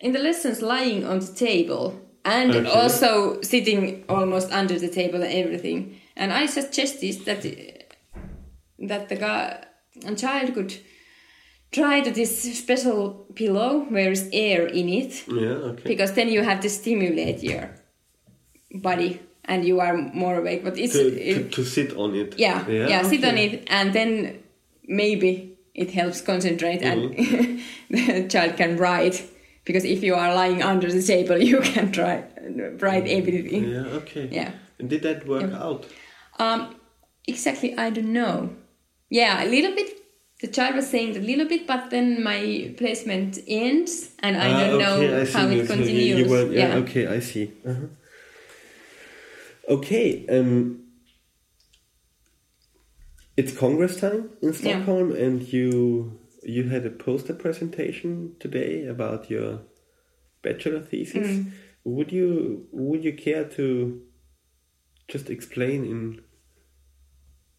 in 0.00 0.12
the 0.12 0.18
lessons 0.20 0.62
lying 0.62 1.04
on 1.04 1.18
the 1.18 1.32
table 1.32 2.00
and 2.24 2.54
Okay. 2.54 2.68
also 2.70 3.40
sitting 3.42 4.04
almost 4.08 4.52
under 4.52 4.78
the 4.78 4.88
table 4.88 5.22
and 5.22 5.32
everything. 5.32 5.96
And 6.16 6.32
I 6.32 6.46
suggested 6.46 7.24
that 7.24 7.42
that 8.78 9.08
the 9.08 9.16
guy, 9.16 9.64
a 10.04 10.14
child 10.14 10.54
could 10.54 10.74
try 11.72 12.00
to 12.00 12.10
this 12.10 12.58
special 12.58 13.26
pillow 13.34 13.84
where 13.90 14.10
is 14.12 14.28
air 14.32 14.66
in 14.66 14.88
it 14.88 15.26
Yeah, 15.28 15.70
okay. 15.72 15.82
because 15.88 16.12
then 16.12 16.28
you 16.28 16.42
have 16.42 16.60
to 16.60 16.70
stimulate 16.70 17.42
your 17.42 17.70
body 18.74 19.20
and 19.44 19.64
you 19.64 19.80
are 19.80 19.96
more 19.96 20.36
awake. 20.36 20.64
But 20.64 20.78
it's 20.78 20.94
to, 20.94 21.06
it- 21.06 21.52
to, 21.52 21.62
to 21.62 21.64
sit 21.64 21.96
on 21.96 22.14
it. 22.14 22.38
yeah, 22.38 22.66
yeah, 22.68 23.02
sit 23.02 23.24
on 23.24 23.36
it, 23.38 23.64
and 23.68 23.92
then 23.92 24.42
maybe 24.88 25.56
it 25.74 25.90
helps 25.92 26.20
concentrate, 26.20 26.82
and 26.82 27.14
Mm-hmm. 27.14 27.56
the 28.22 28.28
child 28.28 28.56
can 28.56 28.76
write. 28.76 29.22
Because 29.64 29.84
if 29.84 30.02
you 30.04 30.14
are 30.14 30.32
lying 30.34 30.62
under 30.62 30.90
the 30.90 31.02
table, 31.02 31.38
you 31.38 31.60
can 31.60 31.90
try 31.92 32.24
write 32.80 33.06
everything. 33.08 33.68
Yeah, 33.68 33.98
okay. 34.02 34.28
Yeah. 34.30 34.50
And 34.78 34.88
did 34.90 35.02
that 35.02 35.26
work 35.26 35.50
Yeah. 35.50 35.62
out? 35.62 35.86
Um, 36.38 36.76
exactly, 37.26 37.76
I 37.76 37.90
don't 37.90 38.12
know. 38.12 38.50
Yeah, 39.10 39.42
a 39.44 39.46
little 39.48 39.74
bit. 39.74 39.90
The 40.40 40.48
child 40.48 40.76
was 40.76 40.88
saying 40.90 41.16
a 41.16 41.20
little 41.20 41.46
bit, 41.46 41.66
but 41.66 41.88
then 41.90 42.22
my 42.22 42.74
placement 42.76 43.38
ends, 43.48 44.10
and 44.22 44.36
I 44.36 44.50
Ah, 44.52 44.58
don't 44.60 44.74
okay, 44.74 44.82
know 45.08 45.16
I 45.20 45.24
how 45.24 45.24
it 45.24 45.26
so 45.28 45.48
you- 45.48 45.64
continues. 45.66 46.18
You 46.18 46.28
weren't, 46.28 46.52
yeah, 46.52 46.68
yeah. 46.68 46.74
okay, 46.82 47.06
I 47.06 47.20
see. 47.20 47.52
Uh-huh. 47.64 47.86
Okay, 49.68 50.26
um, 50.28 50.82
it's 53.36 53.56
Congress 53.56 53.98
time 54.00 54.30
in 54.42 54.52
Stockholm, 54.52 55.12
and 55.12 55.42
you 55.52 56.18
you 56.42 56.64
had 56.68 56.86
a 56.86 56.90
poster 56.90 57.34
presentation 57.34 58.36
today 58.38 58.86
about 58.86 59.30
your 59.30 59.60
bachelor 60.42 60.80
thesis. 60.80 61.28
Mm. 61.28 61.50
Would 61.84 62.12
you 62.12 62.66
would 62.72 63.02
you 63.04 63.12
care 63.14 63.44
to 63.56 64.02
just 65.08 65.28
explain 65.30 65.84
in 65.84 66.20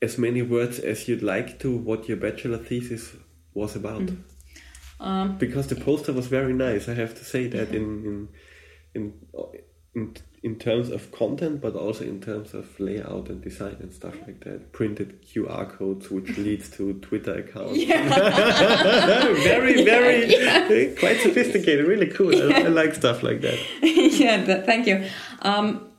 as 0.02 0.18
many 0.18 0.42
words 0.42 0.80
as 0.80 1.08
you'd 1.08 1.24
like 1.24 1.60
to 1.60 1.76
what 1.76 2.08
your 2.08 2.18
bachelor 2.18 2.58
thesis 2.58 3.16
was 3.54 3.76
about? 3.76 4.02
Mm. 4.02 4.24
Um, 5.00 5.38
because 5.38 5.68
the 5.68 5.76
poster 5.76 6.12
was 6.12 6.28
very 6.28 6.54
nice. 6.54 6.90
I 6.90 6.96
have 6.96 7.14
to 7.16 7.24
say 7.24 7.48
that 7.48 7.70
in 7.70 8.30
in 8.94 9.14
in 9.14 9.14
in, 9.98 10.16
in 10.44 10.56
terms 10.58 10.90
of 10.90 11.12
content, 11.12 11.60
but 11.60 11.76
also 11.76 12.04
in 12.04 12.22
terms 12.22 12.54
of 12.54 12.80
layout 12.80 13.30
and 13.30 13.42
design 13.42 13.78
and 13.80 13.92
stuff 13.92 14.14
like 14.26 14.44
that. 14.44 14.72
Printed 14.72 15.24
QR 15.24 15.68
codes, 15.68 16.12
which 16.12 16.38
leads 16.38 16.70
to 16.78 16.94
Twitter 17.00 17.34
accounts. 17.34 17.84
very, 19.44 19.84
very 19.84 20.96
quite 20.96 21.20
sophisticated. 21.20 21.88
Really 21.88 22.08
cool. 22.08 22.36
I, 22.36 22.62
I 22.62 22.68
like 22.68 22.94
stuff 22.94 23.24
like 23.24 23.42
that. 23.42 23.60
yeah, 23.82 24.46
th- 24.46 24.66
thank 24.66 24.86
you. 24.86 25.06
Um, 25.42 25.90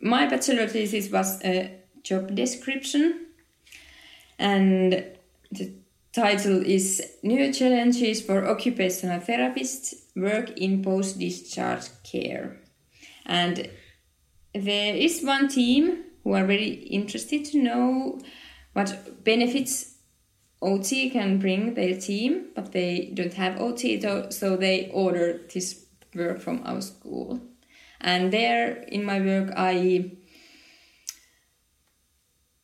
my 0.00 0.26
bachelor 0.26 0.68
thesis 0.68 1.10
was 1.10 1.42
a 1.44 1.80
job 2.04 2.34
description, 2.36 3.26
and 4.38 5.04
the 5.50 5.72
title 6.12 6.64
is 6.64 7.02
New 7.22 7.52
Challenges 7.52 8.22
for 8.22 8.48
Occupational 8.48 9.20
Therapists 9.20 9.94
Work 10.16 10.50
in 10.58 10.82
Post 10.82 11.18
Discharge 11.18 11.86
Care. 12.02 12.60
And 13.26 13.68
there 14.54 14.94
is 14.94 15.22
one 15.22 15.48
team 15.48 16.04
who 16.24 16.32
are 16.32 16.46
very 16.46 16.68
interested 16.68 17.44
to 17.46 17.62
know 17.62 18.20
what 18.72 19.24
benefits 19.24 19.94
OT 20.60 21.10
can 21.10 21.38
bring 21.38 21.74
their 21.74 21.98
team, 21.98 22.48
but 22.54 22.72
they 22.72 23.12
don't 23.14 23.34
have 23.34 23.60
OT, 23.60 24.00
so 24.30 24.56
they 24.56 24.90
order 24.92 25.40
this 25.52 25.86
work 26.14 26.40
from 26.40 26.62
our 26.64 26.80
school. 26.80 27.40
And 28.00 28.32
there 28.32 28.82
in 28.88 29.04
my 29.04 29.20
work, 29.20 29.52
I 29.56 30.12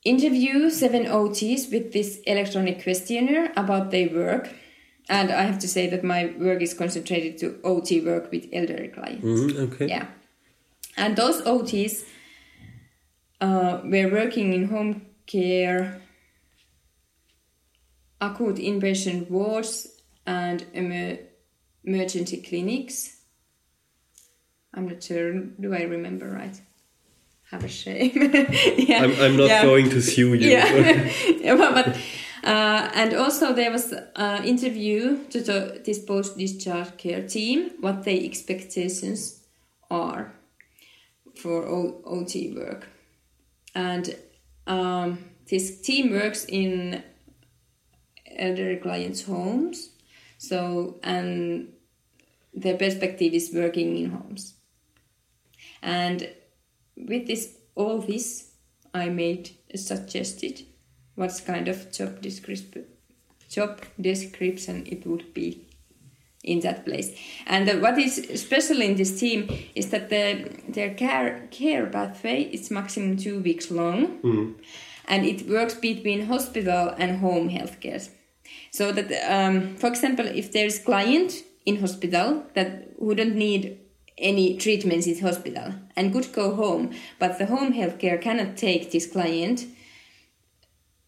interview 0.05 0.71
seven 0.71 1.05
OTs 1.07 1.71
with 1.73 1.93
this 1.93 2.19
electronic 2.27 2.83
questionnaire 2.83 3.53
about 3.57 3.91
their 3.91 4.09
work. 4.11 4.49
And 5.09 5.31
I 5.31 5.43
have 5.43 5.59
to 5.61 5.69
say 5.69 5.89
that 5.91 6.03
my 6.03 6.33
work 6.39 6.63
is 6.63 6.73
concentrated 6.75 7.39
to 7.39 7.61
OT 7.63 8.01
work 8.01 8.31
with 8.31 8.49
elderly 8.53 8.89
clients. 8.89 9.25
Mhm, 9.25 9.57
okay. 9.73 9.87
Yeah. 9.89 10.07
And 10.97 11.17
those 11.17 11.43
OTs 11.43 12.05
uh, 13.41 13.81
were 13.85 14.09
working 14.11 14.53
in 14.55 14.65
home 14.69 15.03
care, 15.27 16.01
acute 18.21 18.57
inpatient 18.57 19.31
wards, 19.31 19.89
and 20.27 20.65
emer- 20.75 21.19
emergency 21.85 22.39
clinics. 22.41 23.21
I'm 24.73 24.89
not 24.89 25.03
sure. 25.03 25.33
Do 25.35 25.75
I 25.75 25.83
remember 25.83 26.31
right? 26.31 26.61
Have 27.55 27.63
a 27.63 27.69
shame. 27.69 28.11
yeah. 28.79 29.05
I'm, 29.05 29.21
I'm 29.21 29.37
not 29.37 29.47
yeah. 29.47 29.63
going 29.63 29.89
to 29.91 30.03
sue 30.03 30.35
you. 30.35 30.51
Yeah, 30.51 30.67
yeah 31.41 31.55
but, 31.55 31.97
uh, 32.43 32.91
and 32.95 33.15
also 33.15 33.53
there 33.53 33.71
was 33.71 33.95
an 34.17 34.45
interview 34.45 35.25
to 35.29 35.41
the, 35.41 35.81
this 35.87 36.05
post-discharge 36.05 36.97
care 36.97 37.23
team 37.29 37.71
what 37.79 38.03
their 38.03 38.21
expectations 38.21 39.45
are 39.89 40.35
for 41.37 41.65
o- 41.65 42.03
OT 42.05 42.57
work, 42.57 42.89
and 43.73 44.17
um, 44.67 45.19
this 45.49 45.81
team 45.81 46.11
works 46.11 46.47
in 46.47 47.05
elderly 48.37 48.79
clients' 48.79 49.23
homes, 49.23 49.91
so 50.39 50.99
and 51.05 51.69
their 52.53 52.77
perspective 52.77 53.33
is 53.33 53.53
working 53.55 53.97
in 53.97 54.11
homes, 54.11 54.55
and 55.83 56.29
with 56.97 57.27
this 57.27 57.57
all 57.75 57.99
this 57.99 58.53
I 58.93 59.09
made 59.09 59.51
suggested 59.75 60.63
what 61.17 61.43
kind 61.47 61.69
of 61.69 61.91
job 61.93 62.21
description 62.21 62.85
job 63.49 63.81
description 64.01 64.85
it 64.87 65.07
would 65.07 65.33
be 65.35 65.67
in 66.45 66.61
that 66.61 66.85
place. 66.85 67.19
And 67.47 67.69
uh, 67.69 67.77
what 67.77 67.99
is 67.99 68.15
special 68.41 68.81
in 68.83 68.97
this 68.97 69.19
team 69.19 69.49
is 69.75 69.91
that 69.91 70.11
the, 70.11 70.51
their 70.69 70.95
care 70.95 71.49
care 71.51 71.87
pathway 71.87 72.43
is 72.43 72.71
maximum 72.71 73.17
two 73.17 73.41
weeks 73.41 73.71
long, 73.71 74.21
and 75.09 75.25
it 75.25 75.49
works 75.49 75.75
between 75.75 76.27
hospital 76.27 76.95
and 76.99 77.19
home 77.19 77.49
healthcare. 77.49 78.09
So 78.71 78.93
that, 78.93 79.11
um, 79.31 79.77
for 79.77 79.87
example, 79.89 80.27
if 80.27 80.53
there 80.53 80.67
is 80.67 80.79
client 80.79 81.33
in 81.65 81.81
hospital 81.81 82.45
that 82.55 82.91
don't 83.15 83.37
need 83.37 83.79
any 84.19 84.57
treatments 84.57 85.07
in 85.07 85.19
hospital 85.19 85.75
and 85.97 86.13
could 86.13 86.33
go 86.33 86.55
home, 86.55 86.91
but 87.19 87.39
the 87.39 87.47
home 87.47 87.73
healthcare 87.73 88.21
cannot 88.21 88.57
take 88.57 88.91
this 88.93 89.07
client 89.11 89.67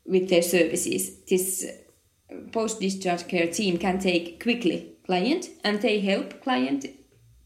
with 0.04 0.28
their 0.28 0.42
services. 0.42 1.22
This 1.28 1.64
uh, 1.64 2.36
post 2.52 2.80
discharge 2.80 3.28
care 3.28 3.46
team 3.46 3.78
can 3.78 3.98
take 3.98 4.42
quickly 4.42 4.92
client 5.06 5.48
and 5.62 5.80
they 5.80 6.00
help 6.00 6.42
client 6.42 6.86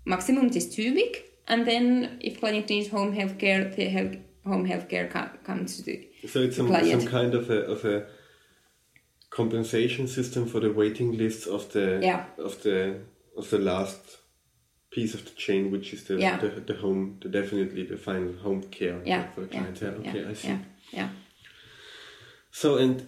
maximum 0.07 0.49
this 0.49 0.75
two 0.75 0.95
week 0.95 1.25
and 1.47 1.67
then 1.67 2.19
if 2.23 2.41
client 2.41 2.69
needs 2.71 2.89
home 2.89 3.13
healthcare, 3.15 3.75
the 3.77 3.85
help, 3.85 4.13
home 4.47 4.67
healthcare 4.67 5.11
co- 5.11 5.29
comes 5.45 5.77
to 5.77 5.83
the 5.83 6.09
So 6.27 6.41
it's 6.41 6.57
some, 6.57 6.69
client. 6.69 7.03
some 7.03 7.11
kind 7.11 7.35
of 7.35 7.51
a 7.51 7.67
of 7.67 7.85
a 7.85 8.07
compensation 9.31 10.09
system 10.09 10.47
for 10.47 10.61
the 10.61 10.73
waiting 10.73 11.17
lists 11.17 11.47
of 11.47 11.71
the 11.73 12.01
Yeah. 12.03 12.25
of 12.39 12.63
the 12.63 13.01
of 13.37 13.49
the 13.51 13.59
last 13.59 14.19
piece 14.91 15.15
of 15.15 15.25
the 15.25 15.31
chain, 15.31 15.71
which 15.71 15.93
is 15.93 16.05
the 16.05 16.17
Yeah. 16.19 16.39
the, 16.39 16.49
the 16.61 16.75
home, 16.75 17.19
the 17.23 17.29
definitely 17.29 17.85
the 17.85 17.97
final 17.97 18.33
home 18.43 18.63
care 18.71 19.01
yeah, 19.05 19.31
for 19.33 19.43
the 19.43 19.47
yeah, 19.55 19.61
client. 19.61 19.81
Yeah, 19.83 19.89
okay, 20.11 20.21
yeah, 20.23 20.31
I 20.31 20.35
see. 20.35 20.49
yeah, 20.49 20.59
yeah. 20.93 21.09
So 22.51 22.77
and 22.79 23.07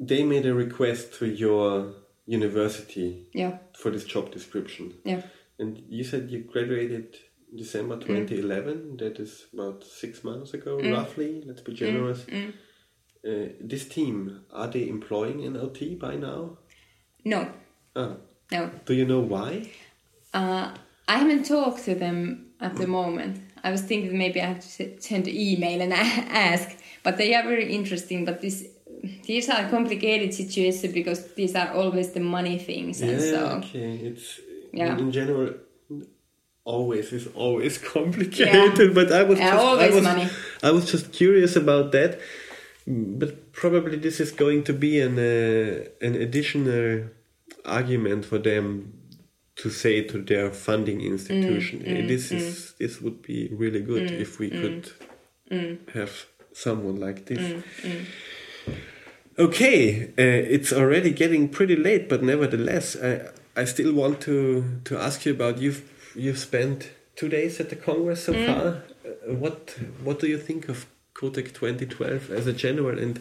they 0.00 0.22
made 0.24 0.46
a 0.46 0.54
request 0.54 1.14
to 1.14 1.26
your 1.26 1.94
university 2.26 3.26
yeah, 3.32 3.58
for 3.78 3.90
this 3.90 4.04
job 4.04 4.30
description. 4.32 4.94
yeah. 5.04 5.22
And 5.58 5.82
you 5.88 6.02
said 6.02 6.30
you 6.32 6.40
graduated 6.40 7.16
December 7.56 7.96
2011. 8.00 8.96
That 8.96 9.20
is 9.20 9.46
about 9.52 9.84
six 9.84 10.24
months 10.24 10.52
ago, 10.52 10.80
roughly. 10.80 11.44
Let's 11.46 11.60
be 11.60 11.72
generous. 11.74 12.26
Uh, 12.28 13.48
this 13.60 13.88
team, 13.88 14.40
are 14.52 14.66
they 14.66 14.88
employing 14.88 15.44
an 15.44 15.56
OT 15.56 15.94
by 15.94 16.16
now? 16.16 16.58
No, 17.24 17.52
Ah, 17.96 18.16
no. 18.52 18.70
do 18.86 18.94
you 18.94 19.04
know 19.04 19.20
why? 19.20 19.70
Uh, 20.32 20.70
I 21.08 21.18
haven't 21.18 21.44
talked 21.44 21.84
to 21.84 21.94
them 21.94 22.46
at 22.60 22.76
the 22.76 22.86
moment. 22.86 23.40
I 23.62 23.70
was 23.70 23.82
thinking 23.82 24.16
maybe 24.18 24.40
I 24.40 24.46
have 24.46 24.60
to 24.60 25.00
send 25.00 25.26
an 25.28 25.34
email 25.34 25.80
and 25.80 25.92
ask, 26.52 26.76
but 27.02 27.16
they 27.16 27.34
are 27.34 27.42
very 27.42 27.72
interesting. 27.72 28.24
But 28.24 28.40
this, 28.40 28.66
these 29.26 29.48
are 29.48 29.68
complicated 29.68 30.34
situations 30.34 30.92
because 30.92 31.32
these 31.34 31.54
are 31.54 31.70
always 31.72 32.12
the 32.12 32.20
money 32.20 32.58
things, 32.58 33.00
and 33.00 33.12
yeah, 33.12 33.30
so 33.32 33.40
okay. 33.58 33.96
It's 34.08 34.40
Yeah. 34.72 34.98
in 34.98 35.10
general 35.12 35.54
always 36.64 37.12
is 37.12 37.26
always 37.34 37.78
complicated. 37.94 38.94
But 38.94 39.12
I 39.12 39.22
was 39.22 39.38
Yeah, 39.38 39.50
just, 39.52 39.80
I 39.86 39.90
was, 39.94 40.04
money. 40.04 40.28
I 40.62 40.70
was 40.70 40.90
just 40.90 41.12
curious 41.12 41.56
about 41.56 41.92
that. 41.92 42.18
But 42.86 43.52
probably 43.52 43.96
this 43.96 44.20
is 44.20 44.30
going 44.32 44.64
to 44.64 44.72
be 44.72 45.00
an 45.00 45.18
uh, 45.18 46.06
an 46.06 46.14
additional 46.26 47.08
argument 47.64 48.24
for 48.24 48.38
them 48.38 48.92
to 49.56 49.70
say 49.70 50.02
to 50.02 50.20
their 50.20 50.50
funding 50.50 51.00
institution, 51.00 51.80
Mm, 51.80 51.86
"Hey, 51.86 52.06
this 52.06 52.32
is 52.32 52.74
this 52.78 53.00
would 53.00 53.22
be 53.22 53.48
really 53.52 53.80
good 53.80 54.10
if 54.10 54.38
we 54.38 54.50
could 54.50 54.90
mm. 55.50 55.78
have 55.94 56.26
someone 56.54 56.96
like 56.96 57.26
this. 57.26 57.62
Okay, 59.36 60.04
uh, 60.16 60.54
it's 60.54 60.72
already 60.72 61.10
getting 61.10 61.48
pretty 61.48 61.74
late, 61.74 62.08
but 62.08 62.22
nevertheless, 62.22 62.96
I, 62.96 63.28
I 63.56 63.64
still 63.64 63.92
want 63.92 64.20
to, 64.22 64.80
to 64.84 64.96
ask 64.96 65.26
you 65.26 65.32
about 65.32 65.58
you've 65.58 65.82
you've 66.14 66.38
spent 66.38 66.90
two 67.16 67.28
days 67.28 67.58
at 67.60 67.68
the 67.68 67.76
Congress 67.76 68.24
so 68.24 68.32
far. 68.32 68.82
Uh, 69.04 69.34
what 69.34 69.76
what 70.04 70.20
do 70.20 70.28
you 70.28 70.38
think 70.38 70.68
of 70.68 70.86
COTEC 71.14 71.52
2012 71.52 72.30
as 72.30 72.46
a 72.46 72.52
general, 72.52 72.96
and 72.96 73.20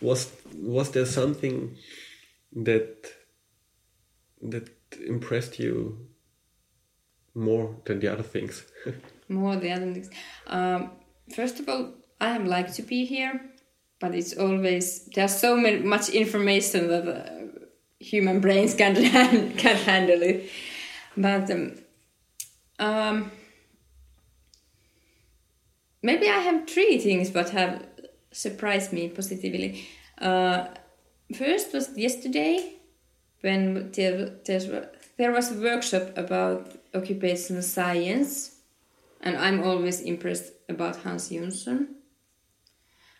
was 0.00 0.32
was 0.56 0.90
there 0.90 1.06
something 1.06 1.76
that 2.54 3.12
that 4.42 4.68
impressed 5.06 5.58
you 5.58 6.06
more 7.34 7.76
than 7.84 8.00
the 8.00 8.08
other 8.08 8.22
things? 8.22 8.64
more 9.28 9.52
than 9.52 9.60
the 9.60 9.72
other 9.72 9.92
things. 9.92 10.10
Um, 10.46 10.90
first 11.34 11.60
of 11.60 11.68
all, 11.68 11.94
I 12.20 12.30
am 12.30 12.46
like 12.46 12.72
to 12.74 12.82
be 12.82 13.04
here, 13.04 13.40
but 14.00 14.14
it's 14.14 14.36
always 14.36 15.06
there's 15.14 15.36
so 15.36 15.56
many, 15.56 15.78
much 15.78 16.08
information 16.10 16.88
that 16.88 17.08
uh, 17.08 17.60
human 17.98 18.40
brains 18.40 18.74
can't 18.80 18.96
can't 19.58 19.78
handle 19.80 20.22
it. 20.22 20.50
But 21.16 21.50
um, 21.50 21.74
um, 22.78 23.30
maybe 26.02 26.28
I 26.28 26.38
have 26.40 26.68
three 26.68 26.98
things 26.98 27.30
that 27.30 27.50
have 27.50 27.86
surprised 28.32 28.92
me 28.92 29.08
positively. 29.08 29.86
Uh, 30.18 30.66
first 31.36 31.72
was 31.72 31.96
yesterday 31.96 32.81
when 33.42 33.92
there, 33.92 34.30
there, 34.46 35.32
was 35.32 35.52
a 35.52 35.60
workshop 35.60 36.16
about 36.16 36.78
occupational 36.94 37.62
science 37.62 38.56
and 39.20 39.36
I'm 39.36 39.62
always 39.62 40.00
impressed 40.00 40.52
about 40.68 40.96
Hans 40.96 41.28
Jonsson 41.28 41.88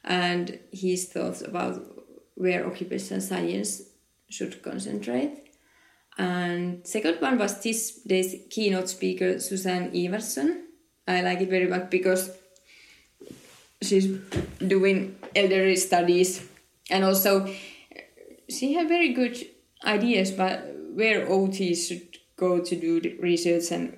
and 0.05 0.59
his 0.73 1.07
thoughts 1.07 1.43
about 1.43 1.81
where 2.35 2.67
occupational 2.67 3.21
science 3.21 3.83
should 4.29 4.63
concentrate. 4.63 5.51
And 6.19 6.87
second 6.87 7.21
one 7.21 7.39
was 7.39 7.63
this 7.63 8.01
day's 8.03 8.35
keynote 8.51 8.89
speaker 8.89 9.39
Susanne 9.39 9.91
Iwarsson. 9.93 10.63
I 11.07 11.21
like 11.23 11.41
it 11.41 11.51
very 11.51 11.67
much 11.67 11.91
because 11.91 12.31
she's 13.81 14.07
doing 14.59 15.17
elderly 15.35 15.77
studies 15.77 16.47
and 16.91 17.05
also 17.05 17.53
she 18.49 18.75
had 18.75 18.89
very 18.89 19.13
good 19.13 19.37
ideas 19.85 20.31
but 20.31 20.75
where 20.95 21.27
OTs 21.27 21.89
should 21.89 22.19
go 22.37 22.61
to 22.61 22.77
do 22.77 23.01
the 23.01 23.17
research 23.19 23.71
and 23.71 23.97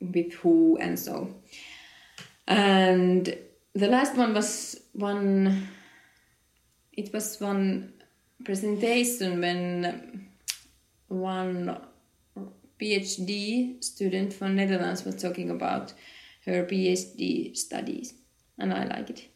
with 0.00 0.32
who 0.34 0.78
and 0.80 0.98
so. 0.98 1.34
And 2.46 3.36
the 3.74 3.88
last 3.88 4.16
one 4.16 4.34
was 4.34 4.80
one 4.92 5.68
it 6.92 7.12
was 7.12 7.40
one 7.40 7.92
presentation 8.44 9.40
when 9.40 10.28
one 11.08 11.78
PhD 12.80 13.82
student 13.84 14.32
from 14.32 14.56
Netherlands 14.56 15.04
was 15.04 15.20
talking 15.20 15.50
about 15.50 15.92
her 16.46 16.64
PhD 16.64 17.56
studies, 17.56 18.14
and 18.58 18.72
I 18.72 18.84
like 18.84 19.10
it. 19.10 19.28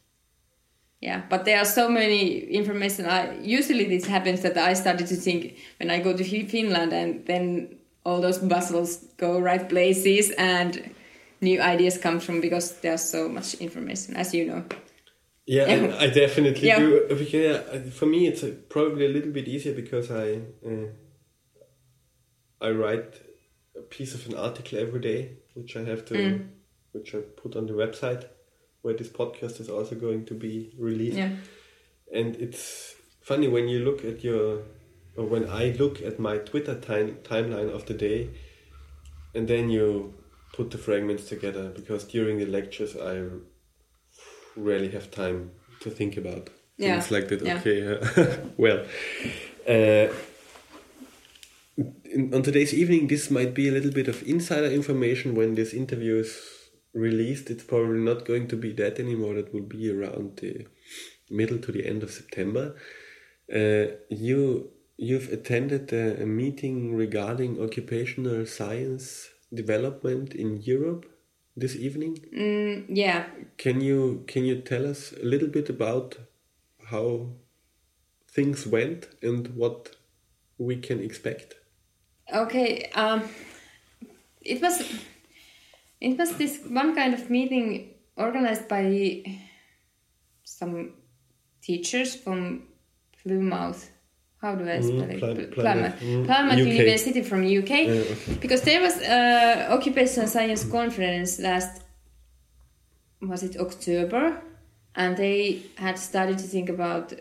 Yeah, 1.05 1.21
but 1.29 1.45
there 1.45 1.59
are 1.59 1.67
so 1.67 1.89
many 1.89 2.39
information. 2.61 3.05
I 3.07 3.37
usually 3.43 3.85
this 3.85 4.07
happens 4.07 4.41
that 4.41 4.57
I 4.57 4.75
started 4.75 5.07
to 5.09 5.17
think 5.17 5.55
when 5.79 5.91
I 5.91 6.01
go 6.03 6.17
to 6.17 6.25
Finland, 6.25 6.93
and 6.93 7.27
then 7.27 7.77
all 8.07 8.21
those 8.23 8.39
bustles 8.39 9.05
go 9.19 9.39
right 9.39 9.69
places, 9.69 10.31
and 10.39 10.73
new 11.41 11.61
ideas 11.61 11.99
come 11.99 12.21
from 12.21 12.41
because 12.41 12.81
there's 12.81 13.03
so 13.11 13.29
much 13.29 13.55
information, 13.61 14.17
as 14.17 14.33
you 14.35 14.45
know. 14.47 14.63
Yeah. 15.47 15.97
I, 16.01 16.07
definitely 16.09 16.69
Yeah. 16.69 16.79
do. 16.79 17.17
Yeah, 17.33 17.91
for 17.91 18.07
me, 18.07 18.27
it's 18.27 18.43
uh 18.43 18.55
probably 18.69 19.05
a 19.05 19.11
little 19.17 19.33
bit 19.33 19.47
easier 19.49 19.75
because 19.75 20.11
I 20.11 20.41
uh, 20.67 20.89
I 22.67 22.71
write 22.71 23.21
a 23.77 23.83
piece 23.83 24.15
of 24.15 24.27
an 24.27 24.35
article 24.39 24.79
every 24.79 25.01
day, 25.01 25.37
which 25.55 25.77
I 25.77 25.85
have 25.85 26.05
to, 26.07 26.15
Mm. 26.15 26.49
which 26.93 27.15
I 27.15 27.19
put 27.43 27.57
on 27.57 27.67
the 27.67 27.75
website, 27.75 28.25
where 28.85 28.95
this 28.95 29.09
podcast 29.09 29.61
is 29.61 29.71
also 29.71 29.95
going 29.95 30.27
to 30.27 30.35
be 30.35 30.71
released. 30.79 31.17
Yeah. 31.17 31.31
And 32.13 32.37
it's 32.37 32.95
funny 33.23 33.49
when 33.49 33.67
you 33.67 33.79
look 33.83 34.05
at 34.05 34.23
your, 34.23 34.59
or 35.17 35.25
when 35.25 35.49
I 35.49 35.75
look 35.79 36.03
at 36.03 36.19
my 36.19 36.37
Twitter 36.37 36.79
time, 36.79 37.17
timeline 37.23 37.75
of 37.75 37.87
the 37.87 37.95
day, 37.95 38.29
and 39.35 39.49
then 39.49 39.71
you 39.71 40.13
put 40.53 40.71
the 40.71 40.77
fragments 40.77 41.25
together 41.31 41.71
because 41.71 42.05
during 42.05 42.39
the 42.39 42.45
lectures 42.47 42.95
I 42.95 43.23
rarely 44.55 44.91
have 44.91 45.11
time 45.11 45.51
to 45.81 45.89
think 45.91 46.19
about 46.19 46.51
Yeah, 46.77 47.01
things 47.01 47.11
like 47.11 47.29
that. 47.29 47.43
yeah. 47.43 47.57
Okay, 47.61 48.39
well, 48.59 48.85
uh, 49.67 50.13
in, 52.05 52.33
on 52.35 52.43
today's 52.43 52.75
evening, 52.75 53.09
this 53.09 53.31
might 53.31 53.55
be 53.55 53.67
a 53.69 53.73
little 53.73 53.91
bit 53.91 54.09
of 54.09 54.23
insider 54.29 54.67
information 54.67 55.35
when 55.35 55.55
this 55.55 55.73
interview 55.73 56.17
is 56.17 56.39
released. 56.95 57.51
It's 57.51 57.65
probably 57.65 58.01
not 58.01 58.25
going 58.25 58.49
to 58.49 58.57
be 58.57 58.73
that 58.75 58.99
anymore. 58.99 59.35
That 59.35 59.53
will 59.53 59.63
be 59.63 59.91
around 59.91 60.37
the 60.37 60.67
middle 61.31 61.59
to 61.59 61.73
the 61.73 61.87
end 61.87 62.03
of 62.03 62.11
September. 62.11 62.77
Uh, 63.53 63.97
you 64.09 64.71
you've 64.97 65.33
attended 65.33 65.93
a, 65.93 66.23
a 66.23 66.27
meeting 66.27 66.95
regarding 66.95 67.61
occupational 67.61 68.47
science 68.47 69.29
development 69.53 70.35
in 70.35 70.63
Europe 70.63 71.07
this 71.57 71.77
evening. 71.77 72.19
Mm, 72.35 72.87
yeah. 72.89 73.27
Can 73.59 73.81
you 73.81 74.25
can 74.27 74.45
you 74.45 74.61
tell 74.61 74.87
us 74.87 75.13
a 75.13 75.25
little 75.25 75.49
bit 75.49 75.69
about 75.69 76.17
how 76.91 77.29
things 78.29 78.67
went 78.67 79.09
and 79.23 79.49
what 79.57 79.97
we 80.59 80.77
can 80.77 81.01
expect? 81.01 81.55
Okay. 82.33 82.91
Um, 82.95 83.23
it 84.41 84.61
was 84.63 84.83
it 86.05 86.19
was 86.19 86.37
this 86.37 86.61
one 86.69 86.95
kind 86.95 87.15
of 87.15 87.31
meeting 87.31 87.95
organized 88.17 88.69
by 88.69 89.25
some 90.45 90.93
teachers 91.63 92.15
from 92.15 92.65
Plymouth. 93.23 93.91
How 94.41 94.55
do 94.55 94.69
I 94.69 94.81
spell 94.81 95.11
it? 95.11 95.19
Plymouth, 95.19 95.53
Plymouth, 95.53 96.01
mm, 96.01 96.27
Plymouth 96.27 96.59
University 96.59 97.23
from 97.23 97.41
UK. 97.47 97.71
Uh, 97.71 97.91
okay. 98.13 98.35
Because 98.41 98.61
there 98.63 98.83
was 98.83 99.01
a 99.01 99.69
occupational 99.71 100.29
science 100.29 100.65
conference 100.65 101.39
last 101.39 101.83
was 103.23 103.43
it 103.43 103.57
October, 103.57 104.43
and 104.95 105.17
they 105.17 105.63
had 105.77 105.99
started 105.99 106.37
to 106.37 106.45
think 106.45 106.69
about 106.69 107.15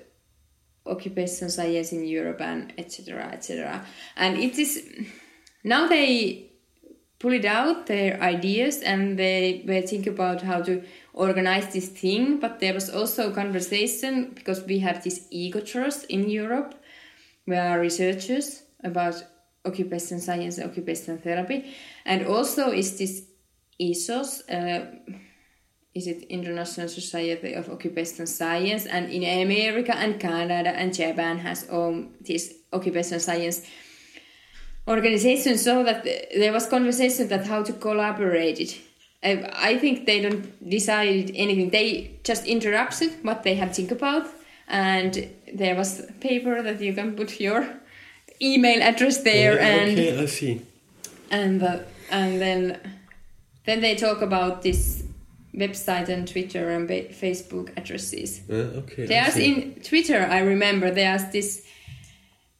occupational 0.85 1.49
science 1.49 1.93
in 1.93 2.03
Europe 2.05 2.41
and 2.41 2.73
etc. 2.77 3.23
etc. 3.31 3.85
And 4.17 4.37
it 4.37 4.59
is 4.59 4.85
now 5.63 5.87
they 5.87 6.52
pull 7.23 7.33
it 7.33 7.45
out 7.45 7.87
their 7.87 8.21
ideas 8.21 8.81
and 8.81 9.17
they 9.17 9.63
were 9.65 9.81
think 9.81 10.05
about 10.05 10.41
how 10.41 10.61
to 10.61 10.83
organize 11.13 11.73
this 11.73 11.87
thing. 11.87 12.39
But 12.39 12.59
there 12.59 12.75
was 12.75 12.89
also 12.91 13.31
a 13.31 13.33
conversation 13.33 14.33
because 14.35 14.63
we 14.65 14.79
have 14.79 15.03
this 15.03 15.27
ego 15.31 15.61
trust 15.61 16.05
in 16.09 16.29
Europe 16.29 16.75
we 17.45 17.55
are 17.55 17.79
researchers 17.79 18.63
about 18.83 19.23
occupational 19.65 20.21
science 20.21 20.57
and 20.57 20.69
occupational 20.69 21.19
therapy 21.19 21.73
and 22.05 22.25
also 22.25 22.71
is 22.71 22.97
this 22.97 23.23
ESOS 23.79 24.41
uh, 24.49 24.85
is 25.93 26.07
it 26.07 26.23
International 26.23 26.87
Society 26.87 27.53
of 27.53 27.69
Occupational 27.69 28.27
Science 28.27 28.85
and 28.85 29.11
in 29.11 29.23
America 29.23 29.95
and 29.95 30.19
Canada 30.19 30.69
and 30.69 30.93
Japan 30.93 31.37
has 31.37 31.69
all 31.69 32.05
this 32.19 32.53
occupational 32.73 33.19
science 33.19 33.65
organization 34.87 35.57
so 35.57 35.83
that 35.83 36.03
there 36.03 36.51
was 36.51 36.67
conversation 36.67 37.27
that 37.27 37.47
how 37.47 37.63
to 37.63 37.73
collaborate 37.73 38.59
it 38.59 38.79
I 39.23 39.77
think 39.77 40.05
they 40.05 40.21
don't 40.21 40.69
decide 40.69 41.31
anything. 41.33 41.69
They 41.69 42.19
just 42.23 42.45
introduced 42.45 43.15
what 43.21 43.43
they 43.43 43.55
had 43.55 43.73
think 43.73 43.91
about, 43.91 44.27
and 44.67 45.29
there 45.53 45.75
was 45.75 46.01
paper 46.19 46.61
that 46.61 46.81
you 46.81 46.93
can 46.93 47.15
put 47.15 47.39
your 47.39 47.65
email 48.41 48.81
address 48.81 49.23
there, 49.23 49.53
Uh, 49.53 49.63
and 49.63 49.91
okay, 49.91 50.21
I 50.23 50.25
see. 50.25 50.61
and 51.31 51.63
uh, 51.63 51.79
and 52.11 52.41
then 52.41 52.79
then 53.65 53.79
they 53.79 53.95
talk 53.95 54.21
about 54.21 54.61
this 54.61 55.03
website 55.55 56.09
and 56.09 56.27
Twitter 56.27 56.69
and 56.69 56.89
Facebook 56.89 57.69
addresses. 57.77 58.41
Uh, 58.49 58.79
okay, 58.81 59.05
There's 59.05 59.37
in 59.37 59.75
Twitter, 59.83 60.27
I 60.29 60.39
remember 60.39 60.91
there's 60.91 61.31
this 61.31 61.63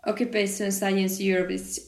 occupation 0.06 0.72
Science 0.72 1.20
Europe. 1.20 1.52
It's 1.52 1.80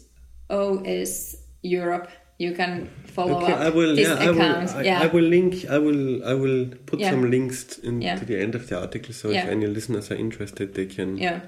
OS 0.50 1.36
Europe. 1.62 2.10
You 2.38 2.54
can 2.54 2.90
follow 3.06 3.38
Okay, 3.42 3.54
up 3.54 3.60
I 3.60 3.70
will. 3.70 3.96
this 3.96 4.08
Yeah, 4.08 4.16
I 4.16 4.24
account. 4.26 4.70
will. 4.74 4.78
I, 4.78 4.84
yeah. 4.84 5.02
I 5.02 5.08
will 5.08 5.24
link. 5.24 5.66
I 5.70 5.78
will. 5.78 6.24
I 6.26 6.34
will 6.34 6.66
put 6.86 7.00
Yeah. 7.00 7.12
some 7.12 7.30
links 7.32 7.78
into 7.80 8.06
Yeah. 8.06 8.20
the 8.20 8.38
end 8.42 8.56
of 8.56 8.68
the 8.68 8.78
article, 8.80 9.14
so 9.14 9.30
if 9.30 9.46
any 9.46 9.68
listeners 9.68 10.12
are 10.12 10.16
interested, 10.16 10.74
they 10.74 10.86
can 10.86 11.18
yeah. 11.18 11.40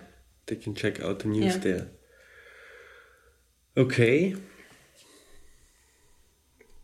they 0.46 0.56
can 0.56 0.74
check 0.76 1.02
out 1.02 1.20
the 1.20 1.28
news 1.28 1.58
there. 1.60 1.90
Okay. 3.76 4.36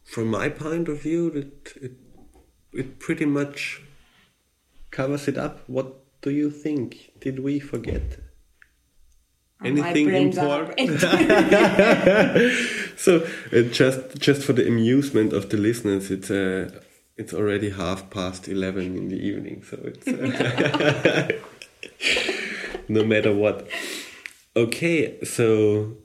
From 0.03 0.27
my 0.27 0.49
point 0.49 0.89
of 0.89 1.01
view, 1.01 1.27
it, 1.29 1.73
it 1.81 1.91
it 2.73 2.99
pretty 2.99 3.25
much 3.25 3.81
covers 4.91 5.27
it 5.27 5.37
up. 5.37 5.61
What 5.67 5.87
do 6.21 6.29
you 6.29 6.51
think? 6.51 7.13
Did 7.21 7.39
we 7.39 7.59
forget 7.59 8.19
anything 9.63 10.13
important? 10.13 10.99
so 12.97 13.25
uh, 13.51 13.61
just 13.71 14.17
just 14.19 14.43
for 14.43 14.53
the 14.53 14.67
amusement 14.67 15.33
of 15.33 15.49
the 15.49 15.57
listeners, 15.57 16.11
it's 16.11 16.29
uh, 16.29 16.69
it's 17.17 17.33
already 17.33 17.69
half 17.69 18.09
past 18.09 18.47
eleven 18.47 18.95
in 18.97 19.07
the 19.09 19.17
evening, 19.17 19.63
so 19.63 19.77
it's 19.83 20.07
uh, 20.07 21.27
no 22.87 23.03
matter 23.03 23.33
what. 23.35 23.67
Okay, 24.55 25.23
so 25.23 25.97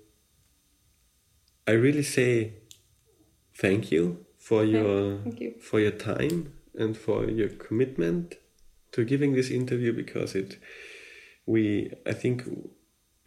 I 1.67 1.73
really 1.73 2.03
say 2.03 2.55
thank 3.55 3.93
you 3.93 4.25
for 4.39 4.65
your 4.65 5.19
thank 5.23 5.41
you. 5.41 5.55
for 5.61 5.81
your 5.81 5.91
time 5.91 6.55
and 6.79 6.97
for 6.97 7.25
your 7.25 7.51
commitment 7.51 8.37
to 8.93 9.05
giving 9.05 9.35
this 9.35 9.51
interview 9.51 9.93
because 9.93 10.35
it 10.35 10.59
we 11.47 11.93
I 12.07 12.13
think 12.13 12.45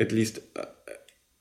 at 0.01 0.11
least 0.11 0.39
uh, 0.55 0.65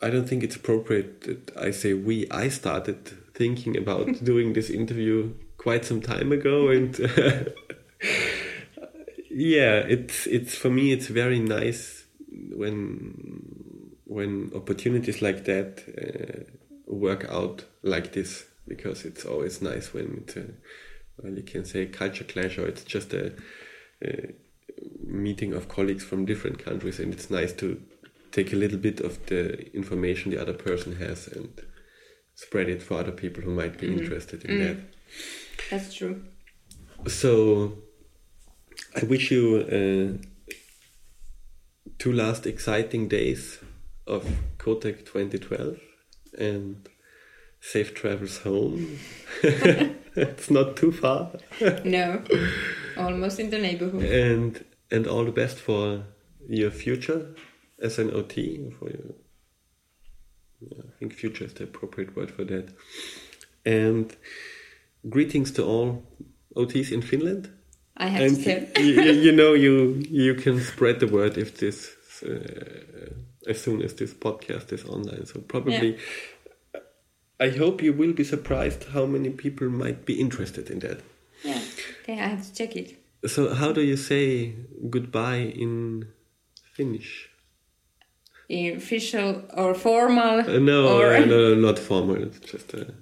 I 0.03 0.11
don't 0.11 0.29
think 0.29 0.43
it's 0.43 0.57
appropriate 0.57 1.23
that 1.23 1.57
I 1.57 1.71
say 1.73 1.95
we. 1.95 2.29
I 2.31 2.49
started 2.49 3.07
thinking 3.35 3.77
about 3.77 4.25
doing 4.25 4.53
this 4.53 4.71
interview 4.71 5.35
quite 5.59 5.85
some 5.85 6.01
time 6.01 6.33
ago, 6.33 6.69
and 6.69 6.99
yeah, 9.31 9.77
it's 9.95 10.27
it's 10.27 10.55
for 10.55 10.71
me 10.71 10.93
it's 10.93 11.09
very 11.09 11.39
nice 11.39 12.05
when 12.29 13.97
when 14.05 14.51
opportunities 14.55 15.23
like 15.23 15.45
that 15.45 15.83
uh, 15.97 16.45
work 16.87 17.25
out 17.31 17.65
like 17.83 18.13
this 18.13 18.45
because 18.67 19.05
it's 19.05 19.25
always 19.25 19.63
nice 19.63 19.95
when 19.95 20.23
it's 20.23 20.37
a, 20.37 20.47
well 21.19 21.33
you 21.33 21.43
can 21.43 21.65
say 21.65 21.87
culture 21.87 22.25
clash 22.25 22.59
or 22.59 22.67
it's 22.67 22.83
just 22.83 23.13
a, 23.15 23.33
a 24.03 24.33
meeting 25.05 25.53
of 25.53 25.69
colleagues 25.69 26.05
from 26.05 26.25
different 26.25 26.59
countries 26.59 26.99
and 26.99 27.13
it's 27.13 27.31
nice 27.31 27.53
to 27.53 27.81
take 28.33 28.53
a 28.53 28.57
little 28.57 28.79
bit 28.79 29.01
of 29.01 29.27
the 29.27 29.75
information 29.75 30.31
the 30.31 30.41
other 30.41 30.53
person 30.53 30.97
has 30.97 31.29
and 31.29 31.49
spread 32.35 32.69
it 32.69 32.83
for 32.83 32.99
other 32.99 33.13
people 33.13 33.43
who 33.43 33.51
might 33.51 33.79
be 33.79 33.87
interested 33.93 34.45
in 34.45 34.59
that. 34.61 34.77
That's 35.71 35.95
true. 35.95 36.23
So 37.07 37.79
I 39.01 39.05
wish 39.05 39.31
you 39.31 40.21
uh, 40.21 40.53
two 41.99 42.13
last 42.13 42.47
exciting 42.47 43.09
days 43.09 43.59
of 44.07 44.25
COTEC 44.59 45.07
2012 45.07 45.79
and 46.39 46.89
safe 47.61 47.95
travels 47.95 48.39
home. 48.39 48.99
it's 49.43 50.51
not 50.51 50.77
too 50.77 50.93
far. 50.93 51.31
No, 51.85 52.23
almost 52.97 53.39
in 53.39 53.51
the 53.51 53.59
neighborhood. 53.59 54.03
and 54.05 54.65
and 54.91 55.07
all 55.07 55.25
the 55.25 55.33
best 55.33 55.59
for 55.59 56.05
your 56.49 56.71
future 56.71 57.35
as 57.81 57.99
an 57.99 58.11
OT. 58.13 58.71
For 58.79 58.91
your, 58.91 59.15
yeah, 60.61 60.83
I 60.89 60.93
think 60.99 61.15
future 61.15 61.45
is 61.45 61.55
the 61.55 61.65
appropriate 61.65 62.15
word 62.17 62.31
for 62.31 62.45
that. 62.45 62.69
And 63.65 64.15
greetings 65.09 65.51
to 65.53 65.65
all 65.65 66.03
OTs 66.57 66.91
in 66.93 67.03
Finland. 67.03 67.51
I 67.97 68.07
have 68.09 68.23
and 68.23 68.37
to 68.37 68.43
tell. 68.45 68.85
you, 68.85 69.03
you- 69.03 69.21
you 69.27 69.33
know 69.33 69.53
you 69.55 70.03
you 70.11 70.35
can 70.35 70.61
spread 70.61 71.01
the 71.01 71.07
word 71.07 71.37
if 71.37 71.59
this 71.59 71.95
uh, 72.23 73.11
as 73.47 73.61
soon 73.63 73.83
as 73.83 73.95
this 73.95 74.15
podcast 74.15 74.73
is 74.73 74.85
online. 74.85 75.27
So 75.27 75.41
probably. 75.41 75.99
I 77.43 77.49
hope 77.49 77.83
you 77.83 77.95
will 77.95 78.13
be 78.13 78.23
surprised 78.25 78.85
how 78.93 79.07
many 79.07 79.31
people 79.31 79.71
might 79.71 80.05
be 80.05 80.21
interested 80.21 80.69
in 80.69 80.81
that. 80.81 81.01
yeah. 81.43 81.59
Okay, 82.03 82.21
I 82.21 82.27
have 82.29 82.47
to 82.47 82.53
check 82.55 82.77
it. 82.77 82.99
So, 83.27 83.55
how 83.55 83.73
do 83.73 83.81
you 83.81 83.97
say 83.97 84.55
goodbye 84.91 85.39
in 85.57 86.07
Finnish? 86.77 87.30
Official 88.51 89.45
or 89.57 89.75
formal 89.75 90.41
Uh, 90.41 90.59
no, 90.59 90.99
or 90.99 91.15
uh, 91.15 91.25
no, 91.25 91.55
not 91.67 91.79
formal. 91.79 92.17
It's 92.23 92.41
just 92.41 92.75
a 92.75 92.93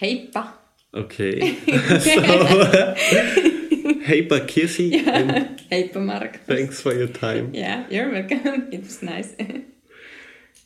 heippa. 0.00 0.52
okay. 0.92 1.40
so, 2.00 2.20
hey, 4.04 4.26
Kissy, 4.46 5.06
and 5.06 5.58
Heippa 5.70 6.00
Mark. 6.00 6.40
thanks 6.46 6.80
for 6.80 6.92
your 6.94 7.08
time. 7.08 7.54
Yeah, 7.54 7.84
you're 7.90 8.10
welcome. 8.12 8.68
It 8.70 8.82
was 8.84 9.02
nice. 9.02 9.34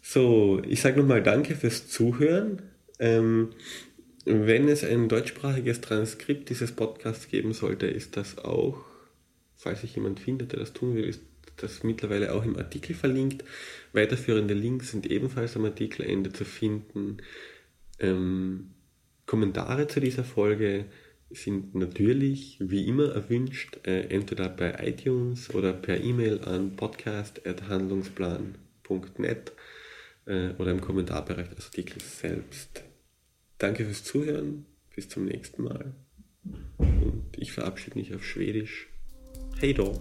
So, 0.02 0.60
ich 0.66 0.80
sage 0.80 0.96
nochmal 0.98 1.22
Danke 1.22 1.54
fürs 1.54 1.88
Zuhören. 1.88 2.62
Ähm, 2.98 3.50
wenn 4.24 4.68
es 4.68 4.84
ein 4.84 5.08
deutschsprachiges 5.08 5.80
Transkript 5.80 6.50
dieses 6.50 6.72
Podcasts 6.72 7.28
geben 7.28 7.52
sollte, 7.52 7.86
ist 7.86 8.16
das 8.16 8.38
auch, 8.38 8.84
falls 9.56 9.82
sich 9.82 9.94
jemand 9.94 10.20
findet, 10.20 10.52
der 10.52 10.58
das 10.60 10.72
tun 10.72 10.94
will, 10.94 11.04
ist 11.04 11.22
das 11.56 11.82
mittlerweile 11.82 12.34
auch 12.34 12.44
im 12.44 12.56
Artikel 12.56 12.94
verlinkt. 12.94 13.44
Weiterführende 13.92 14.54
Links 14.54 14.90
sind 14.90 15.10
ebenfalls 15.10 15.56
am 15.56 15.64
Artikelende 15.64 16.32
zu 16.32 16.44
finden. 16.44 17.18
Ähm, 17.98 18.70
Kommentare 19.26 19.88
zu 19.88 19.98
dieser 20.00 20.24
Folge 20.24 20.86
sind 21.30 21.74
natürlich 21.74 22.56
wie 22.60 22.86
immer 22.86 23.14
erwünscht, 23.14 23.80
äh, 23.86 24.08
entweder 24.08 24.48
bei 24.48 24.74
iTunes 24.86 25.54
oder 25.54 25.74
per 25.74 26.02
E-Mail 26.02 26.40
an 26.44 26.76
podcast.handlungsplan.net 26.76 29.52
äh, 30.26 30.50
oder 30.58 30.70
im 30.70 30.80
Kommentarbereich 30.80 31.50
des 31.50 31.66
Artikels 31.66 32.20
selbst. 32.20 32.82
Danke 33.58 33.84
fürs 33.84 34.04
Zuhören, 34.04 34.64
bis 34.94 35.08
zum 35.08 35.24
nächsten 35.26 35.64
Mal. 35.64 35.92
Und 36.78 37.26
ich 37.36 37.52
verabschiede 37.52 37.98
mich 37.98 38.14
auf 38.14 38.24
Schwedisch. 38.24 38.88
Hej 39.60 39.74
då! 39.74 40.00